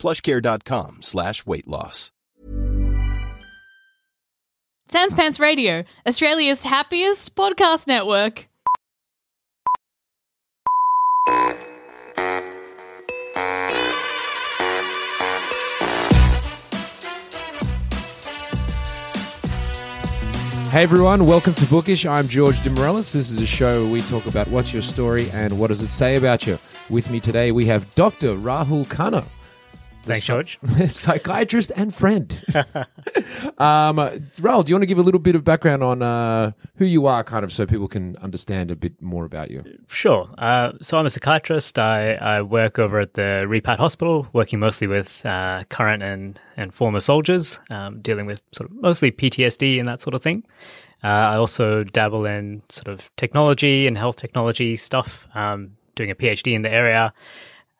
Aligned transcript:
plushcare.com 0.00 1.02
slash 1.02 1.46
weight 1.46 1.68
loss. 1.68 2.10
Sans 4.88 5.14
Pants 5.14 5.38
Radio, 5.38 5.84
Australia's 6.04 6.64
happiest 6.64 7.36
podcast 7.36 7.86
network. 7.86 8.48
Hey 20.70 20.84
everyone, 20.84 21.26
welcome 21.26 21.52
to 21.54 21.66
Bookish. 21.66 22.06
I'm 22.06 22.28
George 22.28 22.60
DeMorellis. 22.60 23.12
This 23.12 23.30
is 23.30 23.38
a 23.38 23.46
show 23.46 23.82
where 23.82 23.92
we 23.92 24.02
talk 24.02 24.26
about 24.26 24.46
what's 24.48 24.72
your 24.72 24.82
story 24.82 25.28
and 25.30 25.58
what 25.58 25.66
does 25.66 25.82
it 25.82 25.90
say 25.90 26.14
about 26.14 26.46
you. 26.46 26.58
With 26.88 27.10
me 27.10 27.18
today, 27.18 27.50
we 27.50 27.66
have 27.66 27.92
Dr. 27.96 28.36
Rahul 28.36 28.86
Khanna. 28.86 29.24
Thanks, 30.12 30.26
George. 30.26 30.58
psychiatrist 30.86 31.72
and 31.76 31.94
friend. 31.94 32.32
um, 33.58 33.96
Rahul, 34.40 34.64
do 34.64 34.70
you 34.70 34.74
want 34.74 34.82
to 34.82 34.86
give 34.86 34.98
a 34.98 35.02
little 35.02 35.20
bit 35.20 35.34
of 35.34 35.44
background 35.44 35.82
on 35.82 36.02
uh, 36.02 36.52
who 36.76 36.84
you 36.84 37.06
are, 37.06 37.24
kind 37.24 37.44
of, 37.44 37.52
so 37.52 37.66
people 37.66 37.88
can 37.88 38.16
understand 38.16 38.70
a 38.70 38.76
bit 38.76 39.00
more 39.00 39.24
about 39.24 39.50
you? 39.50 39.62
Sure. 39.88 40.28
Uh, 40.38 40.72
so 40.80 40.98
I'm 40.98 41.06
a 41.06 41.10
psychiatrist. 41.10 41.78
I, 41.78 42.14
I 42.14 42.42
work 42.42 42.78
over 42.78 43.00
at 43.00 43.14
the 43.14 43.44
Repat 43.48 43.78
Hospital, 43.78 44.28
working 44.32 44.58
mostly 44.58 44.86
with 44.86 45.24
uh, 45.24 45.64
current 45.68 46.02
and, 46.02 46.38
and 46.56 46.74
former 46.74 47.00
soldiers, 47.00 47.60
um, 47.70 48.00
dealing 48.00 48.26
with 48.26 48.42
sort 48.52 48.70
of 48.70 48.76
mostly 48.76 49.10
PTSD 49.10 49.78
and 49.78 49.88
that 49.88 50.00
sort 50.00 50.14
of 50.14 50.22
thing. 50.22 50.44
Uh, 51.02 51.06
I 51.06 51.36
also 51.36 51.84
dabble 51.84 52.26
in 52.26 52.62
sort 52.68 52.88
of 52.88 53.10
technology 53.16 53.86
and 53.86 53.96
health 53.96 54.16
technology 54.16 54.76
stuff, 54.76 55.26
um, 55.34 55.76
doing 55.94 56.10
a 56.10 56.14
PhD 56.14 56.52
in 56.52 56.62
the 56.62 56.70
area. 56.70 57.14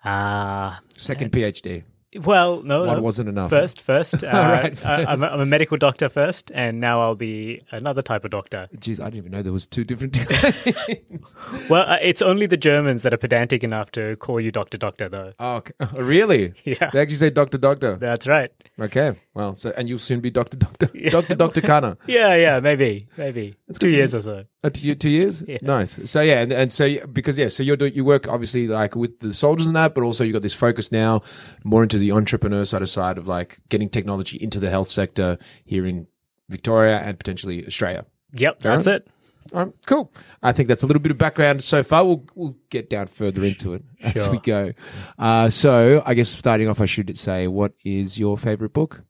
Uh, 0.05 0.77
Second 0.97 1.33
PhD. 1.33 1.83
Well, 2.25 2.63
no, 2.63 2.85
One 2.85 2.97
no. 2.97 3.03
wasn't 3.03 3.29
enough. 3.29 3.51
First, 3.51 3.81
first, 3.83 4.15
uh, 4.25 4.27
right, 4.27 4.85
I- 4.87 5.05
I'm, 5.05 5.23
a, 5.23 5.27
I'm 5.27 5.41
a 5.41 5.47
medical 5.47 5.77
doctor 5.77 6.09
first, 6.09 6.51
and 6.53 6.81
now 6.81 7.01
I'll 7.01 7.15
be 7.15 7.63
another 7.71 8.03
type 8.03 8.25
of 8.25 8.33
doctor. 8.33 8.69
Jeez, 8.79 8.99
I 9.01 9.05
didn't 9.05 9.19
even 9.19 9.31
know 9.33 9.43
there 9.43 9.53
was 9.53 9.67
two 9.67 9.85
different 9.85 10.17
things. 10.17 11.37
Well, 11.69 11.89
uh, 11.89 11.99
it's 12.03 12.21
only 12.21 12.47
the 12.47 12.57
Germans 12.57 13.05
that 13.05 13.15
are 13.15 13.17
pedantic 13.17 13.63
enough 13.63 13.93
to 13.93 14.17
call 14.17 14.41
you 14.41 14.51
doctor, 14.51 14.77
doctor, 14.77 15.09
though. 15.09 15.33
oh, 15.39 15.57
okay. 15.57 15.73
oh, 15.81 15.91
really? 16.01 16.53
Yeah. 16.65 16.91
They 16.91 17.01
actually 17.01 17.17
say 17.17 17.31
Doctor 17.31 17.59
Doctor. 17.59 17.95
That's 17.97 18.27
right. 18.27 18.51
Okay. 18.81 19.15
Well, 19.35 19.55
so 19.55 19.73
and 19.77 19.89
you'll 19.89 19.99
soon 19.99 20.19
be 20.21 20.31
Doctor 20.31 20.57
Doctor 20.57 20.87
Doctor 21.11 21.35
Doctor 21.37 21.61
Khanna. 21.61 21.97
Yeah, 22.07 22.35
yeah, 22.35 22.59
maybe, 22.59 23.07
maybe 23.17 23.55
two 23.79 23.89
years 23.91 24.15
or 24.15 24.21
so. 24.21 24.45
Uh, 24.65 24.71
two, 24.71 24.95
two 24.97 25.09
years. 25.11 25.45
Yeah. 25.47 25.59
Nice. 25.63 25.99
So 26.11 26.21
yeah, 26.23 26.41
and, 26.41 26.53
and 26.53 26.73
so 26.73 27.07
because 27.07 27.39
yeah, 27.39 27.49
so 27.49 27.63
you're 27.63 27.77
doing 27.77 27.95
you 27.95 28.05
work 28.05 28.27
obviously 28.27 28.67
like 28.67 28.97
with 28.97 29.21
the 29.21 29.33
soldiers 29.33 29.67
and 29.69 29.77
that, 29.77 29.95
but 29.95 30.03
also 30.03 30.25
you 30.25 30.31
have 30.31 30.41
got 30.41 30.43
this 30.43 30.55
focus 30.55 30.91
now 30.91 31.23
more 31.63 31.83
into 31.85 31.99
the 32.01 32.13
entrepreneur 32.13 32.65
side 32.65 32.83
of 32.83 32.89
side 32.89 33.19
of 33.19 33.29
like 33.29 33.59
getting 33.69 33.89
technology 33.89 34.37
into 34.41 34.59
the 34.59 34.71
health 34.71 34.89
sector 34.89 35.39
here 35.65 35.87
in 35.87 36.07
Victoria 36.49 36.99
and 36.99 37.19
potentially 37.19 37.65
Australia. 37.67 38.05
Yep, 38.33 38.61
that's 38.61 38.87
it. 38.87 39.07
All 39.53 39.65
right, 39.65 39.75
cool. 39.87 40.13
I 40.43 40.53
think 40.53 40.69
that's 40.69 40.83
a 40.83 40.87
little 40.87 41.01
bit 41.03 41.11
of 41.11 41.19
background 41.19 41.65
so 41.65 41.83
far. 41.83 42.05
We'll 42.05 42.25
we'll 42.35 42.57
get 42.71 42.91
down 42.91 43.07
further 43.09 43.43
into 43.45 43.75
it 43.75 43.83
as 44.01 44.23
Sure. 44.25 44.33
we 44.33 44.39
go. 44.39 44.73
Uh, 45.19 45.49
so 45.51 46.03
I 46.07 46.15
guess 46.15 46.29
starting 46.29 46.69
off, 46.69 46.81
I 46.81 46.87
should 46.87 47.19
say, 47.19 47.49
what 47.49 47.73
is 47.85 48.19
your 48.19 48.37
favorite 48.39 48.73
book? 48.73 49.03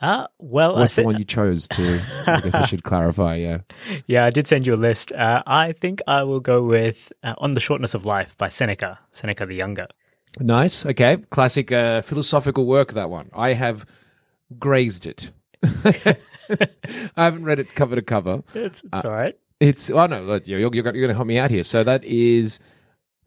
Uh, 0.00 0.26
well, 0.38 0.76
I 0.76 0.80
What's 0.80 0.96
the 0.96 1.04
one 1.04 1.16
you 1.18 1.24
chose 1.24 1.66
to? 1.68 2.00
I 2.26 2.40
guess 2.42 2.54
I 2.54 2.66
should 2.66 2.84
clarify. 2.84 3.36
Yeah. 3.36 3.58
yeah, 4.06 4.26
I 4.26 4.30
did 4.30 4.46
send 4.46 4.66
you 4.66 4.74
a 4.74 4.76
list. 4.76 5.10
Uh, 5.10 5.42
I 5.46 5.72
think 5.72 6.00
I 6.06 6.22
will 6.22 6.40
go 6.40 6.62
with 6.62 7.10
uh, 7.24 7.34
"On 7.38 7.52
the 7.52 7.60
Shortness 7.60 7.94
of 7.94 8.04
Life" 8.04 8.36
by 8.36 8.50
Seneca, 8.50 8.98
Seneca 9.10 9.46
the 9.46 9.54
Younger. 9.54 9.86
Nice. 10.38 10.84
Okay. 10.86 11.16
Classic 11.30 11.70
uh, 11.72 12.02
philosophical 12.02 12.66
work, 12.66 12.92
that 12.92 13.10
one. 13.10 13.30
I 13.34 13.52
have 13.54 13.86
grazed 14.58 15.06
it. 15.06 15.32
I 15.64 16.16
haven't 17.16 17.44
read 17.44 17.58
it 17.58 17.74
cover 17.74 17.96
to 17.96 18.02
cover. 18.02 18.42
It's, 18.54 18.82
it's 18.92 19.04
all 19.04 19.10
right. 19.12 19.36
It's, 19.60 19.90
oh 19.90 20.06
no, 20.06 20.22
look, 20.22 20.46
you're, 20.46 20.58
you're, 20.60 20.70
you're 20.74 20.82
going 20.92 21.08
to 21.08 21.14
help 21.14 21.26
me 21.26 21.38
out 21.38 21.50
here. 21.50 21.62
So 21.62 21.82
that 21.84 22.04
is, 22.04 22.58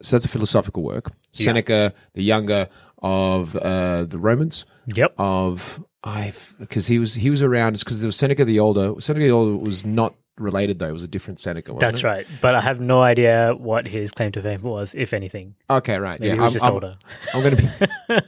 so 0.01 0.15
that's 0.15 0.25
a 0.25 0.29
philosophical 0.29 0.83
work. 0.83 1.11
Seneca, 1.33 1.93
the 2.13 2.23
younger 2.23 2.69
of 2.99 3.55
uh, 3.55 4.03
the 4.05 4.19
Romans, 4.19 4.65
Yep. 4.87 5.15
of, 5.17 5.83
I, 6.03 6.33
because 6.59 6.87
he 6.87 6.97
was, 6.99 7.15
he 7.15 7.29
was 7.29 7.43
around, 7.43 7.73
it's 7.73 7.83
because 7.83 7.99
there 7.99 8.07
was 8.07 8.15
Seneca 8.15 8.45
the 8.45 8.59
older. 8.59 8.93
Seneca 8.99 9.25
the 9.25 9.31
older 9.31 9.57
was 9.57 9.85
not 9.85 10.15
related 10.37 10.79
though. 10.79 10.87
It 10.87 10.93
was 10.93 11.03
a 11.03 11.07
different 11.09 11.39
Seneca. 11.39 11.73
Wasn't 11.73 11.81
That's 11.81 11.99
it? 12.03 12.07
right. 12.07 12.27
But 12.41 12.55
I 12.55 12.61
have 12.61 12.79
no 12.79 13.01
idea 13.01 13.53
what 13.57 13.85
his 13.87 14.11
claim 14.11 14.31
to 14.33 14.41
fame 14.41 14.61
was, 14.61 14.95
if 14.95 15.13
anything. 15.13 15.55
Okay, 15.69 15.97
right. 15.99 16.19
Maybe 16.19 16.29
yeah. 16.29 16.35
he 16.35 16.39
was 16.39 16.51
I'm- 16.51 16.53
just 16.53 16.65
I'm- 16.65 16.73
older. 16.73 16.97
I'm 17.33 17.41
going 17.43 17.57
to 17.57 17.89
be. 18.07 18.19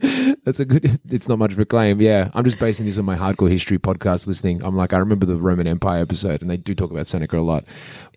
That's 0.44 0.60
a 0.60 0.64
good. 0.64 1.00
It's 1.10 1.28
not 1.28 1.38
much 1.38 1.52
of 1.52 1.58
a 1.60 1.64
claim. 1.64 2.00
Yeah, 2.00 2.30
I'm 2.34 2.44
just 2.44 2.58
basing 2.58 2.84
this 2.84 2.98
on 2.98 3.04
my 3.04 3.16
hardcore 3.16 3.48
history 3.48 3.78
podcast 3.78 4.26
listening. 4.26 4.62
I'm 4.62 4.76
like, 4.76 4.92
I 4.92 4.98
remember 4.98 5.24
the 5.24 5.36
Roman 5.36 5.66
Empire 5.66 6.02
episode, 6.02 6.42
and 6.42 6.50
they 6.50 6.56
do 6.58 6.74
talk 6.74 6.90
about 6.90 7.06
Seneca 7.06 7.38
a 7.38 7.40
lot. 7.40 7.64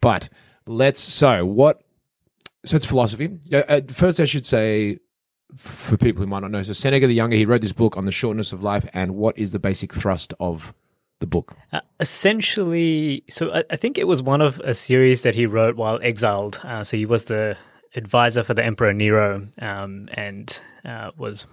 But 0.01 0.27
let's. 0.65 0.99
So 1.01 1.45
what? 1.45 1.81
So 2.65 2.75
it's 2.75 2.85
philosophy. 2.85 3.37
Yeah, 3.45 3.63
At 3.69 3.91
first, 3.91 4.19
I 4.19 4.25
should 4.25 4.45
say 4.45 4.97
for 5.55 5.97
people 5.97 6.21
who 6.21 6.27
might 6.27 6.41
not 6.41 6.51
know. 6.51 6.61
So 6.63 6.73
Seneca 6.73 7.07
the 7.07 7.13
Younger, 7.13 7.37
he 7.37 7.45
wrote 7.45 7.61
this 7.61 7.73
book 7.73 7.97
on 7.97 8.05
the 8.05 8.11
shortness 8.11 8.51
of 8.51 8.63
life, 8.63 8.87
and 8.93 9.15
what 9.15 9.37
is 9.37 9.51
the 9.51 9.59
basic 9.59 9.93
thrust 9.93 10.33
of 10.39 10.73
the 11.19 11.27
book? 11.27 11.55
Uh, 11.71 11.81
essentially, 11.99 13.23
so 13.29 13.53
I, 13.53 13.63
I 13.71 13.75
think 13.75 13.97
it 13.97 14.07
was 14.07 14.21
one 14.21 14.41
of 14.41 14.59
a 14.61 14.73
series 14.73 15.21
that 15.21 15.35
he 15.35 15.45
wrote 15.45 15.75
while 15.75 15.99
exiled. 16.01 16.59
Uh, 16.63 16.83
so 16.83 16.97
he 16.97 17.05
was 17.05 17.25
the 17.25 17.57
advisor 17.95 18.43
for 18.43 18.53
the 18.53 18.63
Emperor 18.63 18.93
Nero, 18.93 19.47
um, 19.59 20.09
and 20.13 20.59
uh, 20.85 21.11
was. 21.17 21.45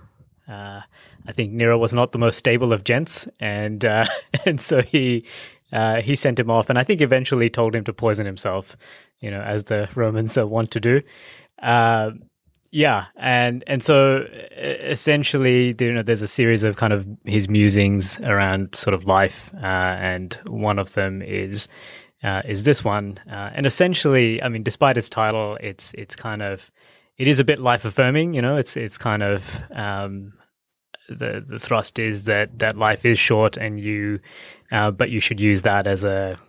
Uh, 0.47 0.83
I 1.27 1.33
think 1.33 1.53
Nero 1.53 1.79
was 1.79 1.95
not 1.95 2.13
the 2.13 2.19
most 2.19 2.37
stable 2.37 2.75
of 2.75 2.85
gents, 2.85 3.27
and 3.41 3.83
uh, 3.85 4.05
and 4.45 4.61
so 4.61 4.83
he 4.83 5.25
uh, 5.73 6.03
he 6.03 6.15
sent 6.17 6.39
him 6.39 6.51
off, 6.51 6.69
and 6.69 6.79
I 6.79 6.85
think 6.85 7.01
eventually 7.01 7.49
told 7.49 7.75
him 7.75 7.85
to 7.85 7.93
poison 7.93 8.27
himself, 8.27 8.77
you 9.21 9.31
know, 9.31 9.41
as 9.41 9.65
the 9.65 9.89
Romans 9.95 10.37
want 10.37 10.71
to 10.73 10.81
do. 10.81 11.03
Yeah, 12.75 13.07
and 13.15 13.63
and 13.69 13.85
so 13.85 14.27
essentially, 14.59 15.77
you 15.79 15.93
know, 15.93 16.03
there's 16.03 16.23
a 16.23 16.27
series 16.27 16.65
of 16.65 16.75
kind 16.75 16.93
of 16.93 17.07
his 17.25 17.49
musings 17.49 18.19
around 18.27 18.75
sort 18.75 18.95
of 18.95 19.05
life, 19.05 19.53
uh, 19.55 19.65
and 19.65 20.35
one 20.49 20.81
of 20.81 20.93
them 20.95 21.23
is 21.23 21.69
uh, 22.25 22.43
is 22.45 22.65
this 22.65 22.83
one. 22.83 23.21
Uh, 23.31 23.51
and 23.55 23.65
essentially, 23.65 24.43
I 24.43 24.49
mean, 24.49 24.65
despite 24.65 24.97
its 24.97 25.09
title, 25.09 25.57
it's 25.61 25.95
it's 25.95 26.17
kind 26.17 26.43
of 26.43 26.73
it 27.17 27.29
is 27.29 27.39
a 27.39 27.45
bit 27.45 27.61
life 27.61 27.85
affirming. 27.85 28.35
You 28.35 28.43
know, 28.43 28.57
it's 28.57 28.77
it's 28.77 28.99
kind 28.99 29.23
of 29.23 29.49
um, 29.73 30.33
the 31.09 31.45
the 31.47 31.61
thrust 31.61 32.01
is 32.01 32.25
that 32.25 32.59
that 32.59 32.77
life 32.77 33.05
is 33.05 33.21
short, 33.21 33.57
and 33.57 33.79
you, 33.79 34.19
uh, 34.73 34.91
but 34.91 35.11
you 35.11 35.21
should 35.21 35.41
use 35.41 35.63
that 35.63 35.87
as 35.87 36.03
a 36.03 36.41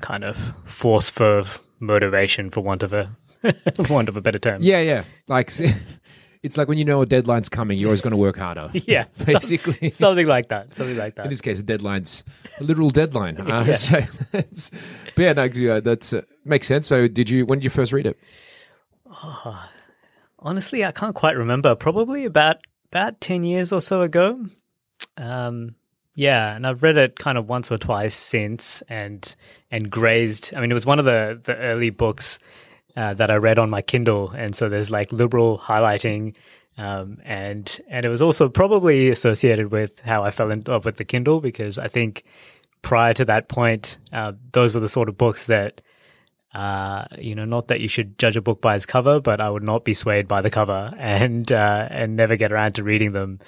kind 0.00 0.24
of 0.24 0.54
force 0.64 1.08
for 1.08 1.44
motivation, 1.80 2.50
for 2.50 2.60
want 2.60 2.82
of 2.82 2.92
a 2.92 3.16
for 3.74 3.92
want 3.92 4.08
of 4.08 4.16
a 4.16 4.20
better 4.20 4.38
term. 4.38 4.62
Yeah, 4.62 4.80
yeah. 4.80 5.04
Like 5.28 5.52
it's 6.42 6.56
like 6.56 6.68
when 6.68 6.78
you 6.78 6.84
know 6.84 7.02
a 7.02 7.06
deadline's 7.06 7.48
coming, 7.48 7.78
you're 7.78 7.88
always 7.88 8.00
going 8.00 8.12
to 8.12 8.16
work 8.16 8.36
harder. 8.36 8.70
Yeah, 8.86 9.04
basically. 9.24 9.90
something 9.90 10.26
like 10.26 10.48
that. 10.48 10.74
Something 10.74 10.96
like 10.96 11.16
that. 11.16 11.24
In 11.26 11.30
this 11.30 11.40
case, 11.40 11.60
a 11.60 11.62
deadline's 11.62 12.24
a 12.60 12.64
literal 12.64 12.90
deadline. 12.90 13.38
Uh, 13.40 13.72
So 13.74 14.00
that's, 14.32 14.70
but 15.14 15.22
yeah, 15.22 15.32
no, 15.32 15.44
yeah, 15.44 15.80
that's 15.80 16.12
uh, 16.12 16.22
makes 16.44 16.66
sense. 16.66 16.86
So, 16.86 17.08
did 17.08 17.28
you? 17.30 17.46
When 17.46 17.58
did 17.58 17.64
you 17.64 17.70
first 17.70 17.92
read 17.92 18.06
it? 18.06 18.18
Honestly, 20.40 20.84
I 20.84 20.92
can't 20.92 21.14
quite 21.14 21.36
remember. 21.36 21.74
Probably 21.74 22.24
about 22.24 22.58
about 22.92 23.20
ten 23.20 23.42
years 23.44 23.72
or 23.72 23.80
so 23.80 24.02
ago. 24.02 24.44
Um, 25.16 25.74
yeah, 26.18 26.56
and 26.56 26.66
I've 26.66 26.82
read 26.82 26.96
it 26.96 27.16
kind 27.16 27.38
of 27.38 27.48
once 27.48 27.70
or 27.70 27.78
twice 27.78 28.16
since, 28.16 28.82
and 28.88 29.36
and 29.70 29.88
grazed. 29.88 30.52
I 30.52 30.60
mean, 30.60 30.68
it 30.68 30.74
was 30.74 30.84
one 30.84 30.98
of 30.98 31.04
the 31.04 31.40
the 31.40 31.56
early 31.56 31.90
books 31.90 32.40
uh, 32.96 33.14
that 33.14 33.30
I 33.30 33.36
read 33.36 33.56
on 33.56 33.70
my 33.70 33.82
Kindle, 33.82 34.30
and 34.30 34.56
so 34.56 34.68
there's 34.68 34.90
like 34.90 35.12
liberal 35.12 35.58
highlighting, 35.58 36.34
um, 36.76 37.18
and 37.24 37.80
and 37.88 38.04
it 38.04 38.08
was 38.08 38.20
also 38.20 38.48
probably 38.48 39.10
associated 39.10 39.70
with 39.70 40.00
how 40.00 40.24
I 40.24 40.32
fell 40.32 40.50
in 40.50 40.64
love 40.66 40.84
with 40.84 40.96
the 40.96 41.04
Kindle 41.04 41.40
because 41.40 41.78
I 41.78 41.86
think 41.86 42.24
prior 42.82 43.14
to 43.14 43.24
that 43.26 43.48
point, 43.48 43.98
uh, 44.12 44.32
those 44.52 44.74
were 44.74 44.80
the 44.80 44.88
sort 44.88 45.08
of 45.08 45.16
books 45.16 45.46
that 45.46 45.82
uh, 46.52 47.04
you 47.16 47.36
know, 47.36 47.44
not 47.44 47.68
that 47.68 47.80
you 47.80 47.86
should 47.86 48.18
judge 48.18 48.36
a 48.36 48.40
book 48.40 48.60
by 48.60 48.74
its 48.74 48.86
cover, 48.86 49.20
but 49.20 49.40
I 49.40 49.50
would 49.50 49.62
not 49.62 49.84
be 49.84 49.94
swayed 49.94 50.26
by 50.26 50.40
the 50.40 50.50
cover 50.50 50.90
and 50.98 51.52
uh, 51.52 51.86
and 51.90 52.16
never 52.16 52.34
get 52.34 52.50
around 52.50 52.74
to 52.74 52.82
reading 52.82 53.12
them 53.12 53.38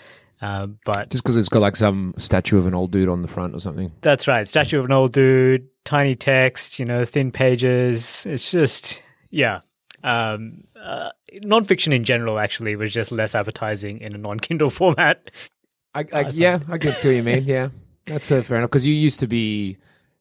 Uh, 0.40 0.68
but 0.86 1.10
Just 1.10 1.22
because 1.22 1.36
it's 1.36 1.50
got 1.50 1.60
like 1.60 1.76
some 1.76 2.14
statue 2.16 2.56
of 2.56 2.66
an 2.66 2.74
old 2.74 2.90
dude 2.90 3.08
on 3.08 3.22
the 3.22 3.28
front 3.28 3.54
or 3.54 3.60
something. 3.60 3.92
that's 4.00 4.26
right. 4.26 4.48
Statue 4.48 4.78
of 4.78 4.86
an 4.86 4.92
old 4.92 5.12
dude, 5.12 5.68
tiny 5.84 6.14
text, 6.14 6.78
you 6.78 6.86
know, 6.86 7.04
thin 7.04 7.30
pages. 7.30 8.24
It's 8.26 8.50
just, 8.50 9.02
yeah. 9.30 9.60
Um, 10.02 10.64
uh, 10.82 11.10
nonfiction 11.42 11.92
in 11.92 12.04
general 12.04 12.38
actually 12.38 12.74
was 12.74 12.90
just 12.92 13.12
less 13.12 13.34
appetizing 13.34 14.00
in 14.00 14.14
a 14.14 14.18
non 14.18 14.40
Kindle 14.40 14.70
format. 14.70 15.30
I, 15.94 16.06
I, 16.12 16.28
yeah, 16.30 16.60
I 16.68 16.78
can 16.78 16.96
see 16.96 17.08
what 17.08 17.16
you 17.16 17.22
mean. 17.22 17.44
Yeah, 17.44 17.68
that's 18.06 18.30
uh, 18.30 18.40
fair 18.42 18.58
enough. 18.58 18.70
Because 18.70 18.86
you 18.86 18.94
used 18.94 19.20
to 19.20 19.26
be, 19.26 19.76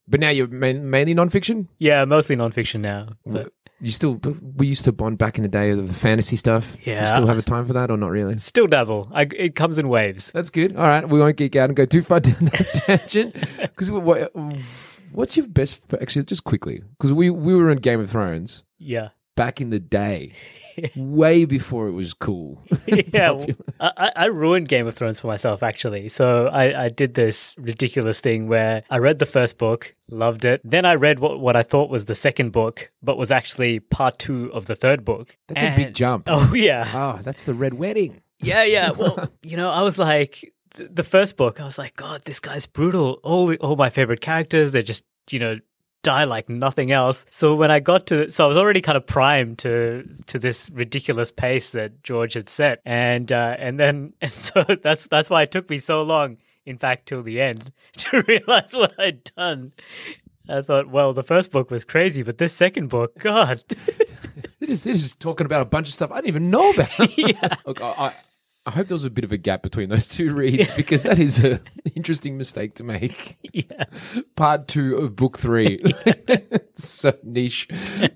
but 0.07 0.19
now 0.19 0.29
you're 0.31 0.47
main, 0.47 0.89
mainly 0.89 1.13
nonfiction. 1.15 1.67
Yeah, 1.77 2.03
mostly 2.05 2.35
nonfiction 2.35 2.81
now. 2.81 3.09
But 3.25 3.53
You 3.81 3.91
still, 3.91 4.19
we 4.57 4.67
used 4.67 4.83
to 4.85 4.91
bond 4.91 5.17
back 5.17 5.37
in 5.37 5.43
the 5.43 5.47
day 5.47 5.69
of 5.71 5.87
the 5.87 5.93
fantasy 5.93 6.35
stuff. 6.35 6.75
Yeah. 6.83 7.01
you 7.01 7.07
still 7.07 7.27
have 7.27 7.37
a 7.37 7.41
time 7.41 7.65
for 7.65 7.73
that 7.73 7.89
or 7.89 7.95
not 7.97 8.11
really? 8.11 8.37
still 8.39 8.67
dabble. 8.67 9.09
I, 9.13 9.21
it 9.23 9.55
comes 9.55 9.77
in 9.77 9.87
waves. 9.87 10.31
That's 10.31 10.49
good. 10.49 10.75
All 10.75 10.83
right, 10.83 11.07
we 11.07 11.17
won't 11.19 11.37
geek 11.37 11.55
out 11.55 11.69
and 11.69 11.77
go 11.77 11.85
too 11.85 12.01
far 12.03 12.19
down 12.19 12.35
that 12.41 12.81
tangent. 12.85 13.35
Because 13.59 13.89
what, 13.89 14.35
what's 15.13 15.37
your 15.37 15.47
best? 15.47 15.81
Actually, 15.93 16.25
just 16.25 16.43
quickly, 16.43 16.81
because 16.97 17.13
we 17.13 17.29
we 17.29 17.55
were 17.55 17.69
in 17.71 17.77
Game 17.77 18.01
of 18.01 18.09
Thrones 18.09 18.63
Yeah. 18.77 19.09
back 19.37 19.61
in 19.61 19.69
the 19.69 19.79
day, 19.79 20.33
way 20.95 21.45
before 21.45 21.87
it 21.87 21.91
was 21.91 22.13
cool. 22.13 22.61
yeah, 22.87 23.37
I, 23.79 24.11
I 24.15 24.25
ruined 24.25 24.67
Game 24.67 24.87
of 24.87 24.95
Thrones 24.95 25.19
for 25.19 25.27
myself 25.27 25.63
actually. 25.63 26.09
So 26.09 26.47
I, 26.47 26.85
I 26.85 26.89
did 26.89 27.13
this 27.13 27.55
ridiculous 27.59 28.19
thing 28.19 28.47
where 28.47 28.83
I 28.89 28.97
read 28.97 29.19
the 29.19 29.25
first 29.25 29.57
book, 29.57 29.95
loved 30.09 30.45
it. 30.45 30.61
Then 30.63 30.85
I 30.85 30.95
read 30.95 31.19
what, 31.19 31.39
what 31.39 31.55
I 31.55 31.63
thought 31.63 31.89
was 31.89 32.05
the 32.05 32.15
second 32.15 32.51
book, 32.51 32.91
but 33.01 33.17
was 33.17 33.31
actually 33.31 33.79
part 33.79 34.19
two 34.19 34.51
of 34.53 34.65
the 34.65 34.75
third 34.75 35.03
book. 35.05 35.35
That's 35.47 35.63
a 35.63 35.75
big 35.75 35.93
jump. 35.93 36.25
Oh 36.27 36.53
yeah, 36.53 36.89
Oh, 36.93 37.21
that's 37.21 37.43
the 37.43 37.53
Red 37.53 37.73
Wedding. 37.75 38.21
yeah, 38.41 38.63
yeah. 38.63 38.91
Well, 38.91 39.29
you 39.43 39.57
know, 39.57 39.69
I 39.69 39.81
was 39.83 39.97
like, 39.97 40.53
th- 40.75 40.89
the 40.91 41.03
first 41.03 41.35
book, 41.37 41.59
I 41.59 41.65
was 41.65 41.77
like, 41.77 41.95
God, 41.95 42.23
this 42.25 42.39
guy's 42.39 42.65
brutal. 42.65 43.19
All 43.23 43.53
all 43.55 43.75
my 43.75 43.89
favorite 43.89 44.21
characters, 44.21 44.71
they're 44.71 44.81
just 44.81 45.03
you 45.29 45.39
know 45.39 45.59
die 46.03 46.23
like 46.23 46.49
nothing 46.49 46.91
else. 46.91 47.25
So 47.29 47.55
when 47.55 47.71
I 47.71 47.79
got 47.79 48.07
to, 48.07 48.31
so 48.31 48.45
I 48.45 48.47
was 48.47 48.57
already 48.57 48.81
kind 48.81 48.97
of 48.97 49.05
primed 49.05 49.59
to 49.59 50.07
to 50.27 50.39
this 50.39 50.69
ridiculous 50.71 51.31
pace 51.31 51.71
that 51.71 52.03
George 52.03 52.33
had 52.33 52.49
set, 52.49 52.81
and 52.85 53.31
uh, 53.31 53.55
and 53.59 53.79
then 53.79 54.13
and 54.21 54.31
so 54.31 54.63
that's 54.63 55.07
that's 55.07 55.29
why 55.29 55.43
it 55.43 55.51
took 55.51 55.69
me 55.69 55.79
so 55.79 56.01
long. 56.03 56.37
In 56.65 56.77
fact, 56.77 57.07
till 57.07 57.23
the 57.23 57.41
end 57.41 57.71
to 57.97 58.21
realize 58.27 58.75
what 58.75 58.93
I'd 58.99 59.23
done. 59.35 59.73
I 60.47 60.61
thought, 60.61 60.89
well, 60.89 61.13
the 61.13 61.23
first 61.23 61.51
book 61.51 61.69
was 61.69 61.83
crazy, 61.83 62.23
but 62.23 62.39
this 62.39 62.53
second 62.53 62.89
book, 62.89 63.17
God, 63.19 63.63
This 64.59 64.71
is, 64.71 64.83
this 64.83 65.03
is 65.03 65.13
talking 65.15 65.45
about 65.45 65.61
a 65.61 65.65
bunch 65.65 65.87
of 65.87 65.93
stuff 65.93 66.11
I 66.11 66.15
didn't 66.15 66.29
even 66.29 66.49
know 66.49 66.71
about. 66.71 67.17
yeah, 67.17 67.55
Look, 67.67 67.81
I, 67.81 68.15
I, 68.69 68.71
hope 68.71 68.87
there 68.87 68.95
was 68.95 69.05
a 69.05 69.09
bit 69.09 69.23
of 69.23 69.31
a 69.31 69.37
gap 69.37 69.61
between 69.63 69.89
those 69.89 70.07
two 70.07 70.33
reads 70.33 70.71
because 70.71 71.03
that 71.03 71.19
is 71.19 71.39
an 71.39 71.59
interesting 71.95 72.37
mistake 72.37 72.75
to 72.75 72.83
make. 72.83 73.37
yeah. 73.53 73.85
Part 74.35 74.67
two 74.67 74.95
of 74.97 75.15
book 75.15 75.37
three. 75.37 75.83
so 76.75 77.13
niche 77.23 77.67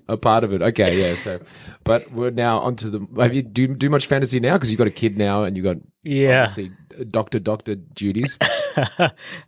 a 0.08 0.16
part 0.16 0.44
of 0.44 0.52
it. 0.52 0.62
Okay, 0.62 1.00
yeah. 1.00 1.16
So, 1.16 1.40
but 1.84 2.10
we're 2.12 2.30
now 2.30 2.58
onto 2.60 2.90
the. 2.90 3.22
Have 3.22 3.34
you 3.34 3.42
do 3.42 3.68
do 3.68 3.90
much 3.90 4.06
fantasy 4.06 4.40
now? 4.40 4.54
Because 4.54 4.70
you've 4.70 4.78
got 4.78 4.86
a 4.86 4.92
kid 4.92 5.18
now 5.18 5.44
and 5.44 5.56
you've 5.56 5.66
got 5.66 5.76
Yeah. 6.02 6.42
obviously 6.42 6.70
doctor 7.10 7.38
doctor 7.38 7.74
duties. 7.74 8.38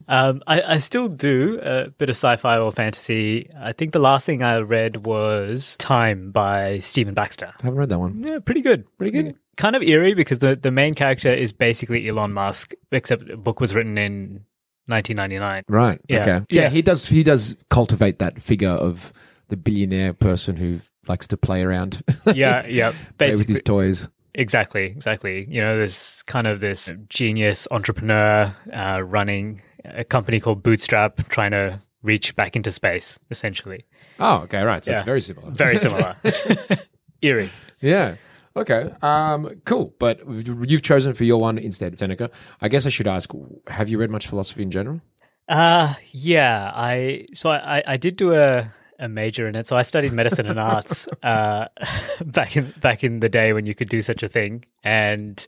um, 0.09 0.43
I, 0.47 0.63
I 0.63 0.79
still 0.79 1.09
do 1.09 1.59
a 1.63 1.91
bit 1.91 2.09
of 2.09 2.15
sci-fi 2.17 2.59
or 2.59 2.73
fantasy. 2.73 3.49
I 3.59 3.73
think 3.73 3.93
the 3.93 3.99
last 3.99 4.27
thing 4.27 4.43
I 4.43 4.59
read 4.59 5.07
was 5.07 5.77
Time 5.79 6.31
by 6.31 6.81
Stephen 6.81 7.15
Baxter. 7.15 7.53
I 7.61 7.63
haven't 7.63 7.79
read 7.79 7.89
that 7.91 7.99
one. 7.99 8.23
Yeah, 8.27 8.39
pretty 8.41 8.63
good. 8.63 8.85
Pretty 8.99 9.11
good. 9.23 9.37
Kind 9.57 9.75
of 9.77 9.83
eerie 9.83 10.15
because 10.15 10.41
the, 10.41 10.55
the 10.57 10.71
main 10.71 10.95
character 10.95 11.33
is 11.33 11.53
basically 11.53 12.09
Elon 12.09 12.33
Musk, 12.33 12.73
except 12.93 13.27
the 13.27 13.37
book 13.37 13.61
was 13.61 13.75
written 13.75 13.97
in 13.99 14.45
1999. 14.87 15.63
Right. 15.69 16.01
Yeah. 16.09 16.21
Okay. 16.21 16.45
Yeah, 16.51 16.63
Yeah. 16.63 16.69
he 16.69 16.83
does. 16.83 17.07
He 17.07 17.23
does 17.23 17.57
cultivate 17.71 18.19
that 18.19 18.41
figure 18.43 18.69
of 18.71 19.13
the 19.49 19.57
billionaire 19.57 20.13
person 20.13 20.57
who 20.57 20.81
likes 21.09 21.27
to 21.29 21.37
play 21.37 21.63
around. 21.63 22.03
Yeah, 22.35 22.67
yeah. 22.67 22.93
play 23.19 23.35
with 23.37 23.49
his 23.49 23.61
toys. 23.61 24.09
exactly, 24.35 24.87
exactly. 24.87 25.47
You 25.49 25.61
know, 25.61 25.79
this 25.79 26.23
kind 26.25 26.47
of 26.47 26.61
this 26.61 26.93
genius 27.09 27.67
entrepreneur 27.71 28.55
uh, 28.75 29.01
running 29.03 29.63
a 29.85 30.05
company 30.05 30.41
called 30.41 30.63
Bootstrap, 30.63 31.29
trying 31.29 31.53
to 31.53 31.81
reach 32.03 32.35
back 32.37 32.57
into 32.57 32.71
space, 32.71 33.19
essentially. 33.31 33.85
Oh, 34.19 34.39
okay. 34.39 34.63
Right. 34.63 34.85
So 34.85 34.91
Yeah. 34.91 34.99
it's 34.99 35.07
very 35.07 35.21
similar. 35.21 35.51
Very 35.51 35.79
similar. 35.79 36.15
eerie. 37.23 37.51
Yeah. 37.81 38.17
Okay. 38.57 38.91
Um, 39.03 39.61
cool. 39.67 39.95
But 39.99 40.21
you've 40.27 40.83
chosen 40.83 41.13
for 41.13 41.25
your 41.25 41.39
one 41.39 41.59
instead, 41.59 41.99
Seneca. 41.99 42.31
I 42.61 42.69
guess 42.69 42.87
I 42.87 42.89
should 42.89 43.07
ask: 43.07 43.31
Have 43.69 43.89
you 43.89 43.99
read 43.99 44.11
much 44.11 44.27
philosophy 44.27 44.63
in 44.63 44.71
general? 44.71 45.01
Uh 45.49 45.95
yeah, 46.11 46.73
I 46.75 47.27
so 47.33 47.51
I, 47.51 47.83
I 47.87 47.97
did 47.97 48.17
do 48.17 48.35
a 48.35 48.69
a 48.99 49.09
major 49.09 49.47
in 49.47 49.55
it. 49.55 49.67
So 49.69 49.77
I 49.77 49.83
studied 49.83 50.13
medicine 50.13 50.47
and 50.47 50.59
arts 50.59 51.07
uh 51.23 51.67
back 52.25 52.57
in 52.57 52.73
back 52.81 53.05
in 53.05 53.21
the 53.21 53.29
day 53.29 53.53
when 53.53 53.67
you 53.67 53.75
could 53.75 53.89
do 53.89 54.03
such 54.03 54.23
a 54.25 54.29
thing. 54.29 54.65
And 54.83 55.47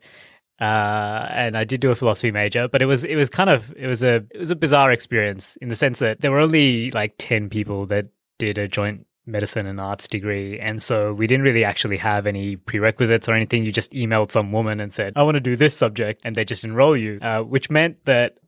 uh 0.61 1.27
and 1.31 1.57
I 1.57 1.65
did 1.65 1.81
do 1.81 1.91
a 1.91 1.97
philosophy 1.97 2.31
major, 2.31 2.69
but 2.69 2.81
it 2.81 2.87
was 2.87 3.05
it 3.05 3.17
was 3.17 3.29
kind 3.29 3.51
of 3.51 3.75
it 3.77 3.89
was 3.89 4.05
a 4.05 4.25
it 4.31 4.39
was 4.39 4.53
a 4.53 4.57
bizarre 4.57 4.93
experience 4.93 5.57
in 5.61 5.69
the 5.69 5.77
sense 5.77 5.99
that 5.99 6.21
there 6.21 6.31
were 6.31 6.41
only 6.41 6.93
like 6.93 7.15
10 7.19 7.49
people 7.51 7.87
that 7.87 8.07
did 8.39 8.59
a 8.59 8.69
joint 8.69 9.05
medicine 9.29 9.67
and 9.67 9.81
arts 9.81 10.09
degree 10.09 10.59
and 10.59 10.83
so 10.83 11.13
we 11.13 11.27
didn't 11.27 11.45
really 11.45 11.65
actually 11.65 11.99
have 11.99 12.27
any 12.27 12.57
prerequisites 12.57 13.29
or 13.29 13.35
anything 13.35 13.65
you 13.65 13.71
just 13.71 13.93
emailed 13.93 14.31
some 14.31 14.51
woman 14.51 14.81
and 14.81 14.93
said 14.93 15.13
i 15.17 15.23
want 15.23 15.35
to 15.35 15.41
do 15.41 15.55
this 15.55 15.77
subject 15.77 16.21
and 16.25 16.35
they 16.35 16.45
just 16.45 16.65
enroll 16.65 16.97
you 16.97 17.19
uh, 17.23 17.41
which 17.41 17.71
meant 17.71 18.05
that 18.05 18.39